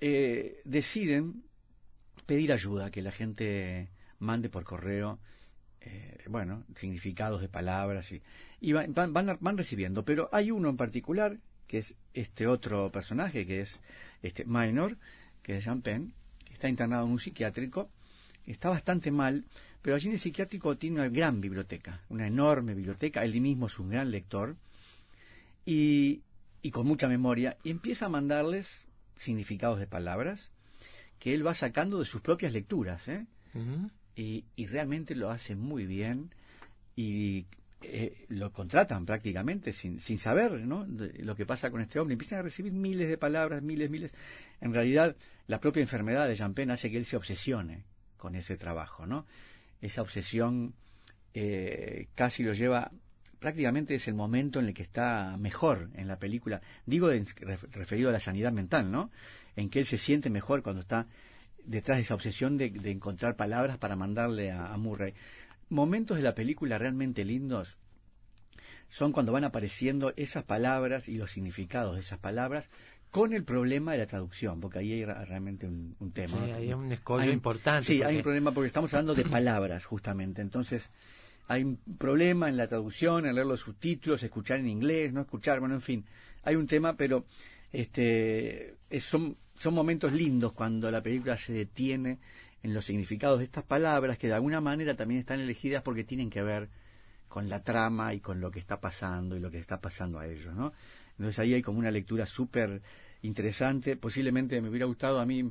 eh, 0.00 0.60
deciden 0.64 1.44
pedir 2.26 2.52
ayuda, 2.52 2.90
que 2.90 3.02
la 3.02 3.12
gente 3.12 3.88
mande 4.18 4.48
por 4.48 4.64
correo, 4.64 5.20
eh, 5.80 6.24
bueno, 6.28 6.64
significados 6.76 7.40
de 7.40 7.48
palabras 7.48 8.10
y, 8.12 8.22
y 8.60 8.72
van, 8.72 8.92
van, 8.94 9.12
van, 9.12 9.58
recibiendo. 9.58 10.04
Pero 10.04 10.28
hay 10.32 10.50
uno 10.50 10.68
en 10.68 10.76
particular, 10.76 11.38
que 11.66 11.78
es 11.78 11.94
este 12.14 12.46
otro 12.46 12.90
personaje, 12.90 13.46
que 13.46 13.60
es 13.60 13.80
este 14.22 14.44
Minor, 14.44 14.96
que 15.42 15.58
es 15.58 15.64
Jean 15.64 15.82
Penn, 15.82 16.12
que 16.44 16.54
está 16.54 16.68
internado 16.68 17.06
en 17.06 17.12
un 17.12 17.18
psiquiátrico, 17.20 17.90
está 18.46 18.68
bastante 18.68 19.10
mal, 19.10 19.44
pero 19.82 19.96
allí 19.96 20.08
en 20.08 20.14
el 20.14 20.20
psiquiátrico 20.20 20.76
tiene 20.76 21.00
una 21.00 21.08
gran 21.08 21.40
biblioteca, 21.40 22.02
una 22.08 22.26
enorme 22.26 22.74
biblioteca, 22.74 23.24
él 23.24 23.40
mismo 23.40 23.66
es 23.66 23.78
un 23.78 23.90
gran 23.90 24.10
lector, 24.10 24.56
y, 25.64 26.22
y 26.62 26.70
con 26.70 26.86
mucha 26.86 27.08
memoria, 27.08 27.56
y 27.62 27.70
empieza 27.70 28.06
a 28.06 28.08
mandarles 28.08 28.86
significados 29.16 29.78
de 29.78 29.86
palabras 29.86 30.52
que 31.18 31.34
él 31.34 31.46
va 31.46 31.54
sacando 31.54 31.98
de 31.98 32.04
sus 32.04 32.20
propias 32.20 32.52
lecturas, 32.52 33.06
¿eh? 33.08 33.26
Y, 34.16 34.44
y, 34.56 34.66
realmente 34.66 35.14
lo 35.14 35.30
hace 35.30 35.54
muy 35.54 35.86
bien 35.86 36.30
y 36.96 37.46
eh, 37.82 38.24
lo 38.28 38.52
contratan 38.52 39.04
prácticamente 39.04 39.72
sin, 39.72 40.00
sin 40.00 40.18
saber 40.18 40.52
¿no? 40.66 40.86
lo 40.86 41.36
que 41.36 41.46
pasa 41.46 41.70
con 41.70 41.80
este 41.80 42.00
hombre. 42.00 42.14
Empiezan 42.14 42.38
a 42.38 42.42
recibir 42.42 42.72
miles 42.72 43.08
de 43.08 43.18
palabras, 43.18 43.62
miles, 43.62 43.90
miles. 43.90 44.12
En 44.60 44.72
realidad, 44.72 45.14
la 45.46 45.60
propia 45.60 45.82
enfermedad 45.82 46.26
de 46.26 46.34
Jean 46.34 46.54
hace 46.70 46.90
que 46.90 46.96
él 46.96 47.04
se 47.04 47.16
obsesione 47.16 47.84
con 48.16 48.34
ese 48.34 48.56
trabajo, 48.56 49.06
¿no? 49.06 49.26
Esa 49.80 50.00
obsesión 50.02 50.74
eh, 51.34 52.08
casi 52.14 52.42
lo 52.42 52.54
lleva 52.54 52.90
prácticamente 53.38 53.94
es 53.94 54.08
el 54.08 54.14
momento 54.14 54.58
en 54.58 54.66
el 54.66 54.74
que 54.74 54.82
está 54.82 55.36
mejor 55.36 55.90
en 55.94 56.08
la 56.08 56.18
película. 56.18 56.62
Digo 56.86 57.10
referido 57.70 58.08
a 58.08 58.12
la 58.12 58.20
sanidad 58.20 58.52
mental, 58.52 58.90
¿no? 58.90 59.10
En 59.54 59.68
que 59.68 59.78
él 59.78 59.86
se 59.86 59.98
siente 59.98 60.30
mejor 60.30 60.62
cuando 60.62 60.80
está 60.80 61.06
detrás 61.66 61.98
de 61.98 62.02
esa 62.02 62.14
obsesión 62.14 62.56
de, 62.56 62.72
encontrar 62.84 63.36
palabras 63.36 63.78
para 63.78 63.96
mandarle 63.96 64.50
a, 64.50 64.76
Murray. 64.76 65.14
Momentos 65.68 66.16
de 66.16 66.22
la 66.22 66.34
película 66.34 66.78
realmente 66.78 67.24
lindos 67.24 67.76
son 68.88 69.12
cuando 69.12 69.32
van 69.32 69.44
apareciendo 69.44 70.12
esas 70.16 70.44
palabras 70.44 71.08
y 71.08 71.16
los 71.16 71.32
significados 71.32 71.96
de 71.96 72.02
esas 72.02 72.20
palabras 72.20 72.70
con 73.10 73.32
el 73.32 73.44
problema 73.44 73.92
de 73.92 73.98
la 73.98 74.06
traducción, 74.06 74.60
porque 74.60 74.78
ahí 74.78 74.92
hay 74.92 75.04
realmente 75.04 75.66
un, 75.66 76.12
tema. 76.12 76.44
Sí, 76.44 76.52
hay 76.52 76.72
un 76.72 76.92
escollo 76.92 77.30
importante. 77.30 77.86
Sí, 77.86 78.02
hay 78.02 78.16
un 78.16 78.22
problema 78.22 78.52
porque 78.52 78.66
estamos 78.66 78.92
hablando 78.94 79.14
de 79.14 79.24
palabras, 79.24 79.84
justamente. 79.84 80.42
Entonces, 80.42 80.90
hay 81.48 81.64
un 81.64 81.78
problema 81.98 82.48
en 82.48 82.56
la 82.56 82.68
traducción, 82.68 83.26
en 83.26 83.34
leer 83.34 83.46
los 83.46 83.60
subtítulos, 83.60 84.22
escuchar 84.22 84.60
en 84.60 84.68
inglés, 84.68 85.12
no 85.12 85.22
escuchar, 85.22 85.60
bueno, 85.60 85.74
en 85.74 85.80
fin, 85.80 86.04
hay 86.42 86.56
un 86.56 86.66
tema, 86.66 86.96
pero 86.96 87.24
este 87.72 88.76
son, 89.00 89.36
son 89.56 89.74
momentos 89.74 90.12
lindos 90.12 90.52
cuando 90.52 90.90
la 90.90 91.02
película 91.02 91.36
se 91.36 91.52
detiene 91.52 92.18
en 92.62 92.74
los 92.74 92.84
significados 92.84 93.38
de 93.38 93.44
estas 93.44 93.64
palabras 93.64 94.18
que 94.18 94.28
de 94.28 94.34
alguna 94.34 94.60
manera 94.60 94.96
también 94.96 95.20
están 95.20 95.40
elegidas 95.40 95.82
porque 95.82 96.04
tienen 96.04 96.30
que 96.30 96.42
ver 96.42 96.68
con 97.28 97.48
la 97.48 97.62
trama 97.62 98.14
y 98.14 98.20
con 98.20 98.40
lo 98.40 98.50
que 98.50 98.58
está 98.58 98.80
pasando 98.80 99.36
y 99.36 99.40
lo 99.40 99.50
que 99.50 99.58
está 99.58 99.80
pasando 99.80 100.18
a 100.18 100.26
ellos, 100.26 100.54
¿no? 100.54 100.72
Entonces 101.12 101.38
ahí 101.38 101.54
hay 101.54 101.62
como 101.62 101.78
una 101.78 101.90
lectura 101.90 102.26
súper 102.26 102.82
interesante, 103.22 103.96
posiblemente 103.96 104.60
me 104.60 104.68
hubiera 104.68 104.86
gustado 104.86 105.18
a 105.20 105.26
mí 105.26 105.50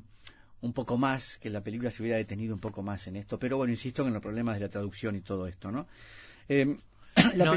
un 0.61 0.73
poco 0.73 0.97
más, 0.97 1.37
que 1.37 1.49
la 1.49 1.61
película 1.61 1.91
se 1.91 2.01
hubiera 2.01 2.17
detenido 2.17 2.53
un 2.53 2.59
poco 2.59 2.81
más 2.81 3.07
en 3.07 3.15
esto. 3.15 3.37
Pero 3.37 3.57
bueno, 3.57 3.71
insisto 3.71 4.05
en 4.05 4.13
los 4.13 4.21
problemas 4.21 4.55
de 4.55 4.61
la 4.61 4.69
traducción 4.69 5.15
y 5.15 5.21
todo 5.21 5.47
esto, 5.47 5.71
¿no? 5.71 5.87
Eh, 6.47 6.77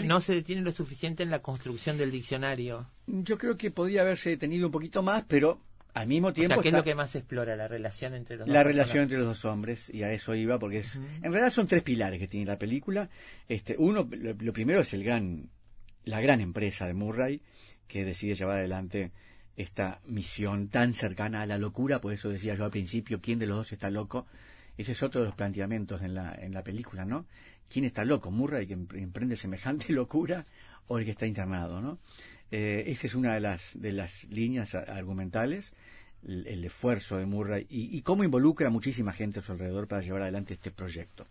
no, 0.04 0.20
se 0.22 0.34
detiene 0.34 0.62
lo 0.62 0.72
suficiente 0.72 1.22
en 1.22 1.30
la 1.30 1.42
construcción 1.42 1.98
del 1.98 2.10
diccionario. 2.10 2.86
Yo 3.08 3.38
creo 3.38 3.56
que 3.56 3.70
podría 3.70 4.02
haberse 4.02 4.30
detenido 4.30 4.66
un 4.66 4.72
poquito 4.72 5.02
más, 5.02 5.24
pero 5.26 5.60
al 5.94 6.06
mismo 6.06 6.32
tiempo. 6.32 6.60
¿qué 6.60 6.68
es 6.68 6.74
lo 6.74 6.84
que 6.84 6.94
más 6.94 7.14
explora? 7.14 7.56
La 7.56 7.66
relación 7.66 8.14
entre 8.14 8.36
los 8.36 8.48
La 8.48 8.62
relación 8.62 9.04
entre 9.04 9.18
los 9.18 9.26
dos 9.26 9.44
hombres, 9.44 9.90
y 9.92 10.02
a 10.02 10.12
eso 10.12 10.34
iba, 10.34 10.58
porque 10.58 10.78
es. 10.78 10.96
En 10.96 11.32
realidad 11.32 11.50
son 11.50 11.66
tres 11.66 11.82
pilares 11.82 12.18
que 12.18 12.28
tiene 12.28 12.46
la 12.46 12.58
película. 12.58 13.08
Este, 13.48 13.74
uno, 13.78 14.08
lo 14.10 14.52
primero 14.52 14.80
es 14.80 14.92
el 14.92 15.02
gran, 15.02 15.48
la 16.04 16.20
gran 16.20 16.40
empresa 16.40 16.86
de 16.86 16.94
Murray, 16.94 17.40
que 17.86 18.04
decide 18.04 18.34
llevar 18.34 18.58
adelante 18.58 19.12
esta 19.56 20.00
misión 20.06 20.68
tan 20.68 20.94
cercana 20.94 21.42
a 21.42 21.46
la 21.46 21.58
locura, 21.58 22.00
por 22.00 22.12
eso 22.12 22.28
decía 22.28 22.54
yo 22.54 22.64
al 22.64 22.70
principio, 22.70 23.20
¿quién 23.20 23.40
de 23.40 23.46
los 23.46 23.56
dos 23.56 23.72
está 23.72 23.90
loco? 23.90 24.26
Ese 24.76 24.92
es 24.92 25.02
otro 25.02 25.22
de 25.22 25.26
los 25.26 25.34
planteamientos 25.34 26.02
en 26.02 26.14
la, 26.14 26.32
en 26.32 26.54
la 26.54 26.62
película, 26.62 27.04
¿no? 27.04 27.26
¿Quién 27.68 27.84
está 27.84 28.04
loco? 28.04 28.30
¿Murray 28.30 28.68
que 28.68 28.74
emprende 28.74 29.36
semejante 29.36 29.92
locura 29.92 30.46
o 30.86 30.98
el 30.98 31.04
que 31.04 31.10
está 31.10 31.26
internado, 31.26 31.80
¿no? 31.80 31.98
Eh, 32.50 32.84
esa 32.86 33.06
es 33.06 33.14
una 33.14 33.34
de 33.34 33.40
las, 33.40 33.72
de 33.74 33.92
las 33.92 34.24
líneas 34.24 34.74
argumentales, 34.74 35.72
el, 36.26 36.64
esfuerzo 36.64 37.16
de 37.16 37.26
Murray 37.26 37.66
y, 37.68 37.96
y, 37.96 38.02
cómo 38.02 38.24
involucra 38.24 38.68
a 38.68 38.70
muchísima 38.70 39.12
gente 39.12 39.40
a 39.40 39.42
su 39.42 39.52
alrededor 39.52 39.86
para 39.86 40.02
llevar 40.02 40.22
adelante 40.22 40.54
este 40.54 40.70
proyecto. 40.70 41.26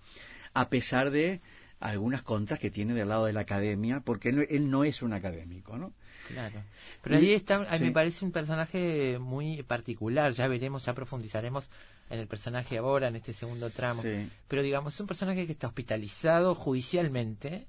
A 0.53 0.69
pesar 0.69 1.11
de 1.11 1.41
algunas 1.79 2.23
contras 2.23 2.59
que 2.59 2.71
tiene 2.71 2.93
del 2.93 3.09
lado 3.09 3.25
de 3.25 3.33
la 3.33 3.41
academia, 3.41 3.99
porque 3.99 4.29
él, 4.29 4.69
no 4.69 4.83
es 4.83 5.01
un 5.01 5.13
académico, 5.13 5.77
¿no? 5.77 5.93
Claro. 6.27 6.63
Pero 7.01 7.17
ahí 7.17 7.33
está, 7.33 7.59
me 7.79 7.91
parece 7.91 8.25
un 8.25 8.31
personaje 8.31 9.17
muy 9.19 9.63
particular, 9.63 10.33
ya 10.33 10.47
veremos, 10.47 10.85
ya 10.85 10.93
profundizaremos 10.93 11.69
en 12.09 12.19
el 12.19 12.27
personaje 12.27 12.77
ahora, 12.77 13.09
en 13.09 13.15
este 13.15 13.33
segundo 13.33 13.69
tramo. 13.69 14.01
Pero 14.47 14.61
digamos, 14.61 14.95
es 14.95 14.99
un 14.99 15.07
personaje 15.07 15.45
que 15.45 15.51
está 15.51 15.67
hospitalizado 15.67 16.55
judicialmente 16.55 17.67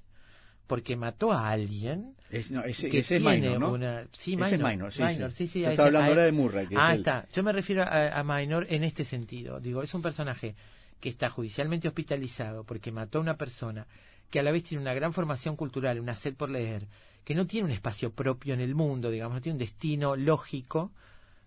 porque 0.69 0.95
mató 0.95 1.31
a 1.31 1.49
alguien. 1.49 2.15
Es, 2.29 2.51
no, 2.51 2.63
ese, 2.63 2.89
que 2.89 2.99
es 2.99 3.09
Minor, 3.09 3.59
¿no? 3.59 3.71
Una... 3.71 4.05
Sí, 4.13 4.37
Minor. 4.37 4.93
sí, 4.93 5.01
sí. 5.31 5.47
sí, 5.47 5.65
está 5.65 5.87
hablando 5.87 6.09
ahora 6.09 6.25
de 6.25 6.31
Murray. 6.31 6.67
ah, 6.77 6.93
está. 6.93 7.27
Yo 7.33 7.41
me 7.41 7.51
refiero 7.51 7.81
a, 7.81 8.19
a 8.19 8.23
Minor 8.23 8.67
en 8.69 8.83
este 8.83 9.03
sentido. 9.03 9.59
Digo, 9.59 9.81
es 9.81 9.91
un 9.95 10.03
personaje 10.03 10.53
que 10.99 11.09
está 11.09 11.31
judicialmente 11.31 11.87
hospitalizado 11.87 12.65
porque 12.65 12.91
mató 12.91 13.17
a 13.17 13.21
una 13.21 13.35
persona 13.35 13.87
que 14.29 14.39
a 14.39 14.43
la 14.43 14.51
vez 14.51 14.63
tiene 14.63 14.83
una 14.83 14.93
gran 14.93 15.11
formación 15.11 15.55
cultural, 15.55 15.99
una 15.99 16.13
sed 16.13 16.35
por 16.35 16.51
leer, 16.51 16.87
que 17.23 17.33
no 17.33 17.47
tiene 17.47 17.65
un 17.65 17.71
espacio 17.71 18.11
propio 18.11 18.53
en 18.53 18.59
el 18.59 18.75
mundo, 18.75 19.09
digamos, 19.09 19.33
no 19.33 19.41
tiene 19.41 19.55
un 19.55 19.59
destino 19.59 20.15
lógico, 20.15 20.91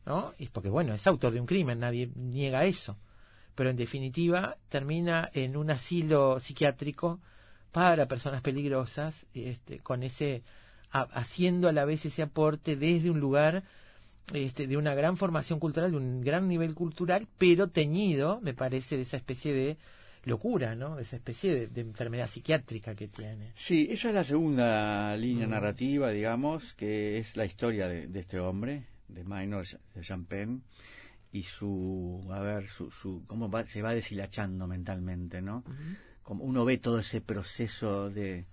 ¿no? 0.04 0.34
Y 0.36 0.48
porque, 0.48 0.68
bueno, 0.68 0.94
es 0.94 1.06
autor 1.06 1.32
de 1.32 1.38
un 1.38 1.46
crimen, 1.46 1.78
nadie 1.78 2.10
niega 2.16 2.64
eso. 2.64 2.98
Pero 3.54 3.70
en 3.70 3.76
definitiva 3.76 4.56
termina 4.68 5.30
en 5.32 5.56
un 5.56 5.70
asilo 5.70 6.40
psiquiátrico 6.40 7.20
para 7.72 8.06
personas 8.06 8.42
peligrosas, 8.42 9.26
este, 9.34 9.78
con 9.78 10.02
ese, 10.02 10.42
haciendo 10.90 11.68
a 11.68 11.72
la 11.72 11.84
vez 11.84 12.04
ese 12.04 12.22
aporte 12.22 12.76
desde 12.76 13.10
un 13.10 13.18
lugar 13.18 13.64
este, 14.34 14.66
de 14.66 14.76
una 14.76 14.94
gran 14.94 15.16
formación 15.16 15.58
cultural, 15.58 15.90
de 15.90 15.96
un 15.96 16.20
gran 16.20 16.48
nivel 16.48 16.74
cultural, 16.74 17.26
pero 17.38 17.68
teñido, 17.68 18.40
me 18.42 18.54
parece, 18.54 18.96
de 18.96 19.02
esa 19.02 19.16
especie 19.16 19.54
de 19.54 19.78
locura, 20.24 20.74
¿no? 20.74 20.98
Esa 20.98 21.16
especie 21.16 21.66
de, 21.66 21.80
enfermedad 21.80 22.28
psiquiátrica 22.28 22.94
que 22.94 23.08
tiene. 23.08 23.52
Sí, 23.54 23.88
esa 23.90 24.08
es 24.08 24.14
la 24.14 24.24
segunda 24.24 25.16
línea 25.16 25.46
mm. 25.46 25.50
narrativa, 25.50 26.10
digamos, 26.10 26.74
que 26.74 27.18
es 27.18 27.36
la 27.36 27.44
historia 27.44 27.88
de, 27.88 28.08
este 28.18 28.38
hombre, 28.38 28.84
de 29.08 29.24
Minor 29.24 29.66
de 29.94 30.00
Champagne, 30.02 30.60
y 31.32 31.42
su, 31.42 32.26
a 32.30 32.40
ver, 32.40 32.68
su, 32.68 32.90
su 32.90 33.24
cómo 33.26 33.50
se 33.66 33.82
va 33.82 33.94
deshilachando 33.94 34.66
mentalmente, 34.66 35.40
¿no? 35.40 35.64
Como 36.22 36.44
uno 36.44 36.64
ve 36.64 36.78
todo 36.78 37.00
ese 37.00 37.20
proceso 37.20 38.10
de, 38.10 38.46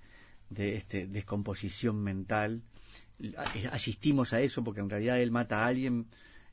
de 0.49 0.75
este, 0.75 1.08
descomposición 1.08 2.01
mental, 2.01 2.63
asistimos 3.71 4.34
a 4.34 4.41
eso 4.41 4.63
porque 4.63 4.79
en 4.79 4.89
realidad 4.89 5.19
él 5.21 5.32
mata 5.32 5.63
a 5.63 5.67
alguien 5.67 6.08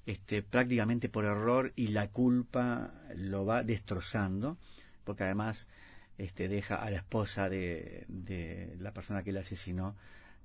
este, 0.05 0.43
prácticamente 0.43 1.09
por 1.09 1.25
error 1.25 1.73
y 1.77 1.89
la 1.89 2.09
culpa 2.09 2.93
lo 3.15 3.45
va 3.47 3.63
destrozando 3.63 4.59
porque 5.05 5.25
además 5.25 5.67
este, 6.19 6.49
deja 6.49 6.77
a 6.77 6.91
la 6.91 6.99
esposa 6.99 7.49
de, 7.49 8.05
de 8.09 8.77
la 8.81 8.93
persona 8.93 9.23
que 9.23 9.31
él 9.31 9.37
asesinó 9.37 9.97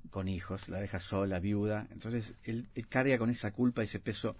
con 0.09 0.27
hijos, 0.27 0.67
la 0.69 0.79
deja 0.79 0.99
sola, 0.99 1.39
viuda. 1.39 1.87
Entonces 1.91 2.33
él, 2.43 2.67
carga 2.89 3.17
con 3.17 3.29
esa 3.29 3.51
culpa, 3.51 3.83
ese 3.83 3.99
peso 3.99 4.35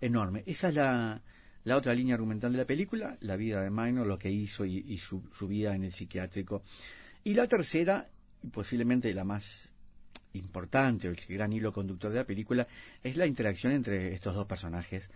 enorme. 0.00 0.42
Esa 0.46 0.68
es 0.68 0.74
la, 0.74 1.20
la, 1.64 1.76
otra 1.76 1.94
línea 1.94 2.14
argumental 2.14 2.52
de 2.52 2.58
la 2.58 2.64
película, 2.64 3.16
la 3.20 3.36
vida 3.36 3.60
de 3.62 3.70
Minor, 3.70 4.06
lo 4.06 4.18
que 4.18 4.30
hizo 4.30 4.64
y, 4.64 4.96
su, 4.98 5.22
vida 5.48 5.74
en 5.74 5.84
el 5.84 5.92
psiquiátrico. 5.92 6.62
Y 7.24 7.34
la 7.34 7.46
tercera, 7.46 8.08
posiblemente 8.52 9.12
la 9.14 9.24
más 9.24 9.72
importante, 10.32 11.08
o 11.08 11.10
el 11.10 11.18
gran 11.28 11.52
hilo 11.52 11.72
conductor 11.72 12.10
de 12.10 12.18
la 12.18 12.26
película, 12.26 12.66
es 13.02 13.16
la 13.16 13.26
interacción 13.26 13.72
entre 13.72 14.14
estos 14.14 14.34
dos 14.34 14.46
personajes, 14.46 15.10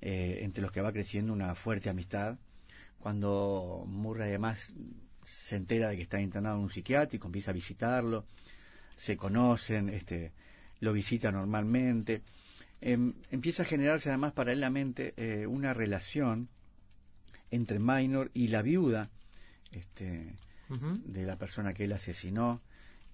eh, 0.00 0.38
entre 0.42 0.62
los 0.62 0.72
que 0.72 0.80
va 0.80 0.92
creciendo 0.92 1.32
una 1.32 1.54
fuerte 1.54 1.90
amistad 1.90 2.38
cuando 3.00 3.84
Murray 3.86 4.28
además 4.28 4.58
se 5.24 5.56
entera 5.56 5.88
de 5.88 5.96
que 5.96 6.02
está 6.02 6.20
internado 6.20 6.56
en 6.56 6.64
un 6.64 6.70
psiquiátrico, 6.70 7.26
empieza 7.26 7.50
a 7.50 7.54
visitarlo, 7.54 8.26
se 8.94 9.16
conocen, 9.16 9.88
este, 9.88 10.32
lo 10.80 10.92
visita 10.92 11.32
normalmente, 11.32 12.22
em, 12.80 13.14
empieza 13.30 13.62
a 13.62 13.66
generarse 13.66 14.08
además 14.08 14.32
paralelamente 14.32 15.14
eh, 15.16 15.46
una 15.46 15.74
relación 15.74 16.48
entre 17.50 17.78
Minor 17.78 18.30
y 18.34 18.48
la 18.48 18.62
viuda 18.62 19.10
este, 19.72 20.34
de 20.68 21.24
la 21.24 21.36
persona 21.36 21.74
que 21.74 21.84
él 21.84 21.92
asesinó, 21.92 22.60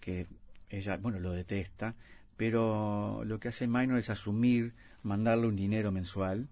que 0.00 0.26
ella, 0.68 0.98
bueno, 0.98 1.18
lo 1.18 1.32
detesta, 1.32 1.94
pero 2.36 3.22
lo 3.24 3.40
que 3.40 3.48
hace 3.48 3.66
Minor 3.66 3.98
es 3.98 4.10
asumir, 4.10 4.74
mandarle 5.02 5.46
un 5.46 5.56
dinero 5.56 5.90
mensual, 5.90 6.48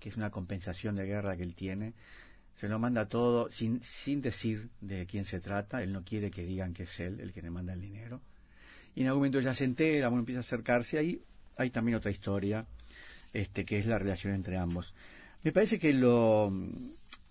que 0.00 0.08
es 0.08 0.16
una 0.16 0.30
compensación 0.30 0.96
de 0.96 1.06
guerra 1.06 1.36
que 1.36 1.44
él 1.44 1.54
tiene, 1.54 1.94
se 2.56 2.68
lo 2.68 2.78
manda 2.78 3.08
todo 3.08 3.50
sin, 3.50 3.82
sin 3.82 4.20
decir 4.20 4.68
de 4.80 5.06
quién 5.06 5.24
se 5.24 5.40
trata, 5.40 5.82
él 5.82 5.92
no 5.92 6.04
quiere 6.04 6.30
que 6.30 6.44
digan 6.44 6.74
que 6.74 6.84
es 6.84 7.00
él 7.00 7.20
el 7.20 7.32
que 7.32 7.42
le 7.42 7.50
manda 7.50 7.72
el 7.72 7.80
dinero. 7.80 8.20
Y 8.94 9.02
en 9.02 9.06
algún 9.06 9.20
momento 9.20 9.40
ya 9.40 9.54
se 9.54 9.64
entera, 9.64 10.08
bueno, 10.08 10.20
empieza 10.20 10.40
a 10.40 10.42
acercarse, 10.42 10.98
ahí 10.98 11.22
hay 11.62 11.70
también 11.70 11.96
otra 11.96 12.10
historia, 12.10 12.66
este, 13.32 13.64
que 13.64 13.78
es 13.78 13.86
la 13.86 13.98
relación 13.98 14.34
entre 14.34 14.56
ambos. 14.56 14.94
Me 15.42 15.52
parece 15.52 15.78
que 15.78 15.92
lo, 15.92 16.52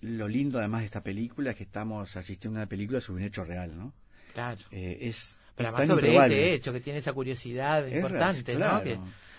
lo 0.02 0.28
lindo 0.28 0.60
además 0.60 0.82
de 0.82 0.86
esta 0.86 1.04
película 1.04 1.52
es 1.52 1.58
que 1.58 1.64
estamos 1.64 2.16
asistiendo 2.16 2.60
a 2.60 2.64
una 2.64 2.70
película 2.70 3.00
sobre 3.00 3.22
un 3.22 3.28
hecho 3.28 3.46
real, 3.46 3.78
¿no? 3.78 3.94
Claro. 4.34 4.60
Eh, 4.72 4.98
es, 5.02 5.38
Pero 5.56 5.70
además 5.70 5.88
sobre 5.88 6.16
este 6.16 6.54
hecho, 6.54 6.74
que 6.74 6.82
tiene 6.82 7.00
esa 7.00 7.14
curiosidad 7.14 7.88
importante, 7.88 8.56
¿no? 8.56 8.82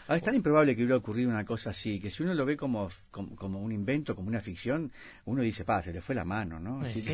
Ah, 0.09 0.17
es 0.17 0.23
tan 0.23 0.35
improbable 0.35 0.75
que 0.75 0.83
hubiera 0.83 0.97
ocurrido 0.97 1.31
una 1.31 1.45
cosa 1.45 1.71
así, 1.71 2.01
que 2.01 2.11
si 2.11 2.23
uno 2.23 2.35
lo 2.35 2.45
ve 2.45 2.57
como, 2.57 2.89
como, 3.11 3.61
un 3.61 3.71
invento, 3.71 4.17
como 4.17 4.29
una 4.29 4.41
ficción, 4.41 4.91
uno 5.27 5.43
dice, 5.43 5.65
pa, 5.65 5.81
se 5.81 5.93
le 5.93 6.01
fue 6.01 6.15
la 6.15 6.25
mano, 6.25 6.59
¿no? 6.59 6.81
Así 6.81 7.05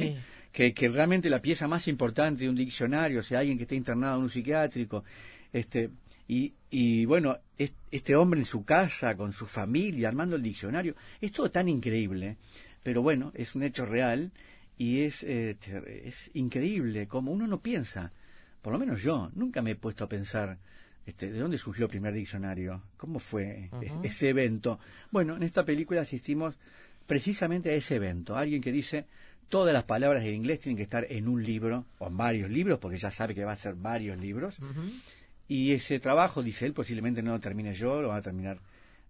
que, 0.52 0.72
que, 0.72 0.88
realmente 0.88 1.28
la 1.28 1.40
pieza 1.40 1.68
más 1.68 1.86
importante 1.86 2.44
de 2.44 2.48
un 2.48 2.56
diccionario, 2.56 3.20
o 3.20 3.22
sea, 3.22 3.40
alguien 3.40 3.58
que 3.58 3.64
esté 3.64 3.76
internado 3.76 4.16
en 4.16 4.22
un 4.24 4.30
psiquiátrico, 4.30 5.04
este, 5.52 5.90
y, 6.28 6.54
y 6.70 7.06
bueno, 7.06 7.38
este 7.56 8.14
hombre 8.14 8.40
en 8.40 8.46
su 8.46 8.64
casa, 8.64 9.16
con 9.16 9.32
su 9.32 9.46
familia, 9.46 10.08
armando 10.08 10.36
el 10.36 10.42
diccionario, 10.42 10.94
es 11.20 11.32
todo 11.32 11.50
tan 11.50 11.68
increíble, 11.68 12.36
pero 12.82 13.02
bueno, 13.02 13.32
es 13.34 13.54
un 13.54 13.62
hecho 13.64 13.86
real 13.86 14.30
y 14.76 15.00
es, 15.00 15.24
este, 15.24 16.06
es 16.06 16.30
increíble 16.34 17.08
como 17.08 17.32
uno 17.32 17.46
no 17.46 17.60
piensa, 17.60 18.12
por 18.62 18.72
lo 18.72 18.78
menos 18.78 19.02
yo, 19.02 19.30
nunca 19.34 19.62
me 19.62 19.72
he 19.72 19.76
puesto 19.76 20.04
a 20.04 20.08
pensar 20.08 20.58
este, 21.08 21.32
¿De 21.32 21.38
dónde 21.38 21.56
surgió 21.56 21.86
el 21.86 21.90
primer 21.90 22.12
diccionario? 22.12 22.82
¿Cómo 22.98 23.18
fue 23.18 23.70
e-, 23.80 23.92
ese 24.02 24.28
evento? 24.28 24.78
Bueno, 25.10 25.36
en 25.36 25.42
esta 25.42 25.64
película 25.64 26.02
asistimos 26.02 26.58
precisamente 27.06 27.70
a 27.70 27.72
ese 27.72 27.96
evento. 27.96 28.36
Alguien 28.36 28.60
que 28.60 28.70
dice, 28.70 29.06
todas 29.48 29.72
las 29.72 29.84
palabras 29.84 30.22
en 30.24 30.34
inglés 30.34 30.60
tienen 30.60 30.76
que 30.76 30.82
estar 30.82 31.06
en 31.08 31.26
un 31.26 31.42
libro, 31.42 31.86
o 31.96 32.08
en 32.08 32.16
varios 32.18 32.50
libros, 32.50 32.78
porque 32.78 32.98
ya 32.98 33.10
sabe 33.10 33.34
que 33.34 33.42
va 33.42 33.52
a 33.52 33.56
ser 33.56 33.74
varios 33.74 34.18
libros. 34.18 34.58
Y 35.48 35.72
ese 35.72 35.98
trabajo, 35.98 36.42
dice 36.42 36.66
él, 36.66 36.74
posiblemente 36.74 37.22
no 37.22 37.32
lo 37.32 37.40
termine 37.40 37.74
yo, 37.74 38.02
lo 38.02 38.08
va 38.08 38.16
a 38.16 38.22
terminar 38.22 38.60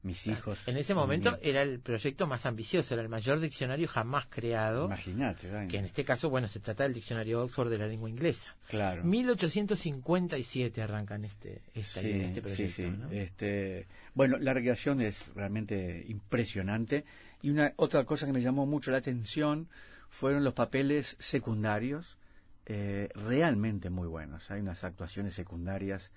mis 0.03 0.27
hijos. 0.27 0.61
En 0.67 0.77
ese 0.77 0.95
momento 0.95 1.39
era 1.43 1.63
el 1.63 1.81
proyecto 1.81 2.27
más 2.27 2.47
ambicioso, 2.47 2.95
era 2.95 3.03
el 3.03 3.09
mayor 3.09 3.41
diccionario 3.41 3.89
jamás 3.89 4.27
creado. 4.29 4.87
Imagínate, 4.87 5.49
que 5.69 5.79
en 5.79 5.85
este 5.85 6.05
caso, 6.05 6.31
bueno, 6.31 6.47
se 6.49 6.61
trata 6.61 6.85
del 6.85 6.95
diccionario 6.95 7.43
Oxford 7.43 7.71
de 7.71 7.79
la 7.79 7.87
lengua 7.87 8.09
inglesa. 8.09 8.57
Claro. 8.69 9.05
1857 9.05 10.83
arrancan 10.83 11.25
este, 11.25 11.63
este 11.75 12.41
proyecto. 12.41 13.09
Este, 13.11 13.87
bueno, 14.15 14.39
la 14.39 14.55
recreación 14.55 15.01
es 15.01 15.33
realmente 15.35 16.05
impresionante. 16.09 17.05
Y 17.43 17.51
una 17.51 17.73
otra 17.77 18.05
cosa 18.05 18.27
que 18.27 18.33
me 18.33 18.41
llamó 18.41 18.67
mucho 18.67 18.91
la 18.91 18.99
atención 18.99 19.69
fueron 20.09 20.45
los 20.45 20.55
papeles 20.55 21.17
secundarios, 21.19 22.18
eh, 22.69 23.09
realmente 23.15 23.91
muy 23.91 24.07
buenos. 24.07 24.51
Hay 24.51 24.61
unas 24.61 24.85
actuaciones 24.85 25.35
secundarias, 25.35 26.13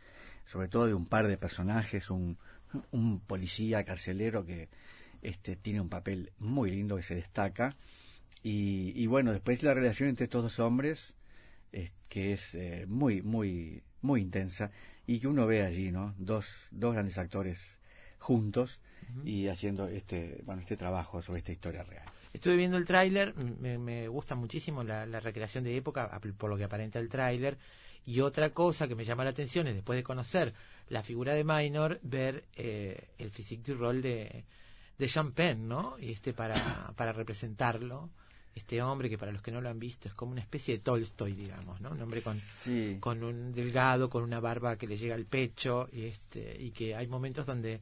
sobre 0.46 0.68
todo 0.68 0.86
de 0.86 0.94
un 0.94 1.08
par 1.08 1.28
de 1.28 1.38
personajes, 1.38 2.12
un 2.12 2.38
un 2.92 3.20
policía 3.20 3.84
carcelero 3.84 4.46
que 4.46 4.70
este, 5.22 5.56
tiene 5.56 5.82
un 5.82 5.90
papel 5.90 6.32
muy 6.40 6.72
lindo 6.72 6.96
que 6.98 7.04
se 7.04 7.16
destaca. 7.16 7.76
Y, 8.44 8.94
y 8.96 9.08
bueno, 9.08 9.32
después 9.32 9.62
la 9.64 9.74
relación 9.74 10.10
entre 10.10 10.26
estos 10.26 10.44
dos 10.44 10.60
hombres, 10.60 11.14
que 12.10 12.34
es 12.34 12.56
eh, 12.56 12.86
muy, 12.88 13.22
muy, 13.22 13.84
muy 14.02 14.22
intensa, 14.22 14.72
y 15.08 15.20
que 15.20 15.28
uno 15.28 15.48
ve 15.48 15.64
allí, 15.64 15.92
¿no? 15.92 16.14
Dos, 16.18 16.48
dos 16.72 16.94
grandes 16.94 17.18
actores 17.18 17.80
juntos 18.18 18.80
y 19.26 19.48
haciendo 19.48 19.88
este, 19.88 20.42
bueno, 20.46 20.62
este 20.62 20.78
trabajo 20.78 21.22
sobre 21.22 21.40
esta 21.40 21.52
historia 21.52 21.84
real. 21.84 22.06
Estuve 22.34 22.56
viendo 22.56 22.78
el 22.78 22.86
tráiler, 22.86 23.36
me, 23.36 23.78
me, 23.78 24.08
gusta 24.08 24.36
muchísimo 24.36 24.84
la, 24.84 25.06
la, 25.06 25.20
recreación 25.20 25.64
de 25.64 25.76
época, 25.76 26.20
por 26.38 26.50
lo 26.50 26.58
que 26.58 26.64
aparenta 26.64 27.00
el 27.00 27.10
tráiler. 27.10 27.58
Y 28.06 28.22
otra 28.22 28.52
cosa 28.52 28.88
que 28.88 28.96
me 28.96 29.06
llama 29.06 29.24
la 29.24 29.30
atención 29.32 29.68
es 29.68 29.76
después 29.76 29.98
de 29.98 30.04
conocer 30.04 30.54
la 30.90 31.04
figura 31.04 31.34
de 31.34 31.44
Minor, 31.44 32.00
ver 32.04 32.46
eh, 32.56 33.10
el 33.18 33.32
physique 33.32 33.72
du 33.72 33.78
rol 33.78 34.02
de, 34.02 34.44
de 34.98 35.08
Champagne, 35.08 35.56
¿no? 35.56 35.98
Y 36.00 36.12
este 36.12 36.34
para, 36.34 36.56
para 36.96 37.14
representarlo 37.14 38.10
este 38.56 38.82
hombre 38.82 39.10
que 39.10 39.18
para 39.18 39.32
los 39.32 39.42
que 39.42 39.52
no 39.52 39.62
lo 39.62 39.70
han 39.70 39.80
visto 39.80 40.08
es 40.08 40.14
como 40.14 40.34
una 40.34 40.42
especie 40.42 40.76
de 40.76 40.84
Tolstoy, 40.84 41.34
digamos, 41.34 41.80
¿no? 41.80 41.92
Un 41.92 42.02
hombre 42.02 42.22
con, 42.22 42.42
con 43.00 43.24
un 43.24 43.54
delgado, 43.54 44.10
con 44.10 44.24
una 44.24 44.40
barba 44.40 44.78
que 44.78 44.88
le 44.88 44.98
llega 44.98 45.16
al 45.16 45.26
pecho 45.26 45.88
y 45.92 46.06
este 46.06 46.58
y 46.62 46.72
que 46.72 46.96
hay 46.96 47.08
momentos 47.08 47.46
donde 47.46 47.82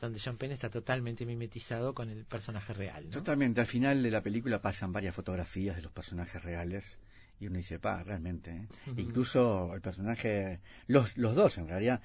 donde 0.00 0.18
Champagne 0.18 0.54
está 0.54 0.70
totalmente 0.70 1.26
mimetizado 1.26 1.94
con 1.94 2.08
el 2.08 2.24
personaje 2.24 2.72
real. 2.72 3.06
Totalmente. 3.10 3.60
Al 3.60 3.66
final 3.66 4.02
de 4.02 4.10
la 4.10 4.22
película 4.22 4.60
pasan 4.60 4.92
varias 4.92 5.14
fotografías 5.14 5.76
de 5.76 5.82
los 5.82 5.92
personajes 5.92 6.42
reales 6.42 6.98
y 7.40 7.46
uno 7.46 7.56
dice, 7.56 7.78
pa, 7.78 8.02
realmente. 8.02 8.50
¿eh? 8.50 8.66
Incluso 8.96 9.72
el 9.74 9.80
personaje, 9.80 10.60
los, 10.86 11.16
los 11.16 11.34
dos 11.34 11.58
en 11.58 11.68
realidad, 11.68 12.00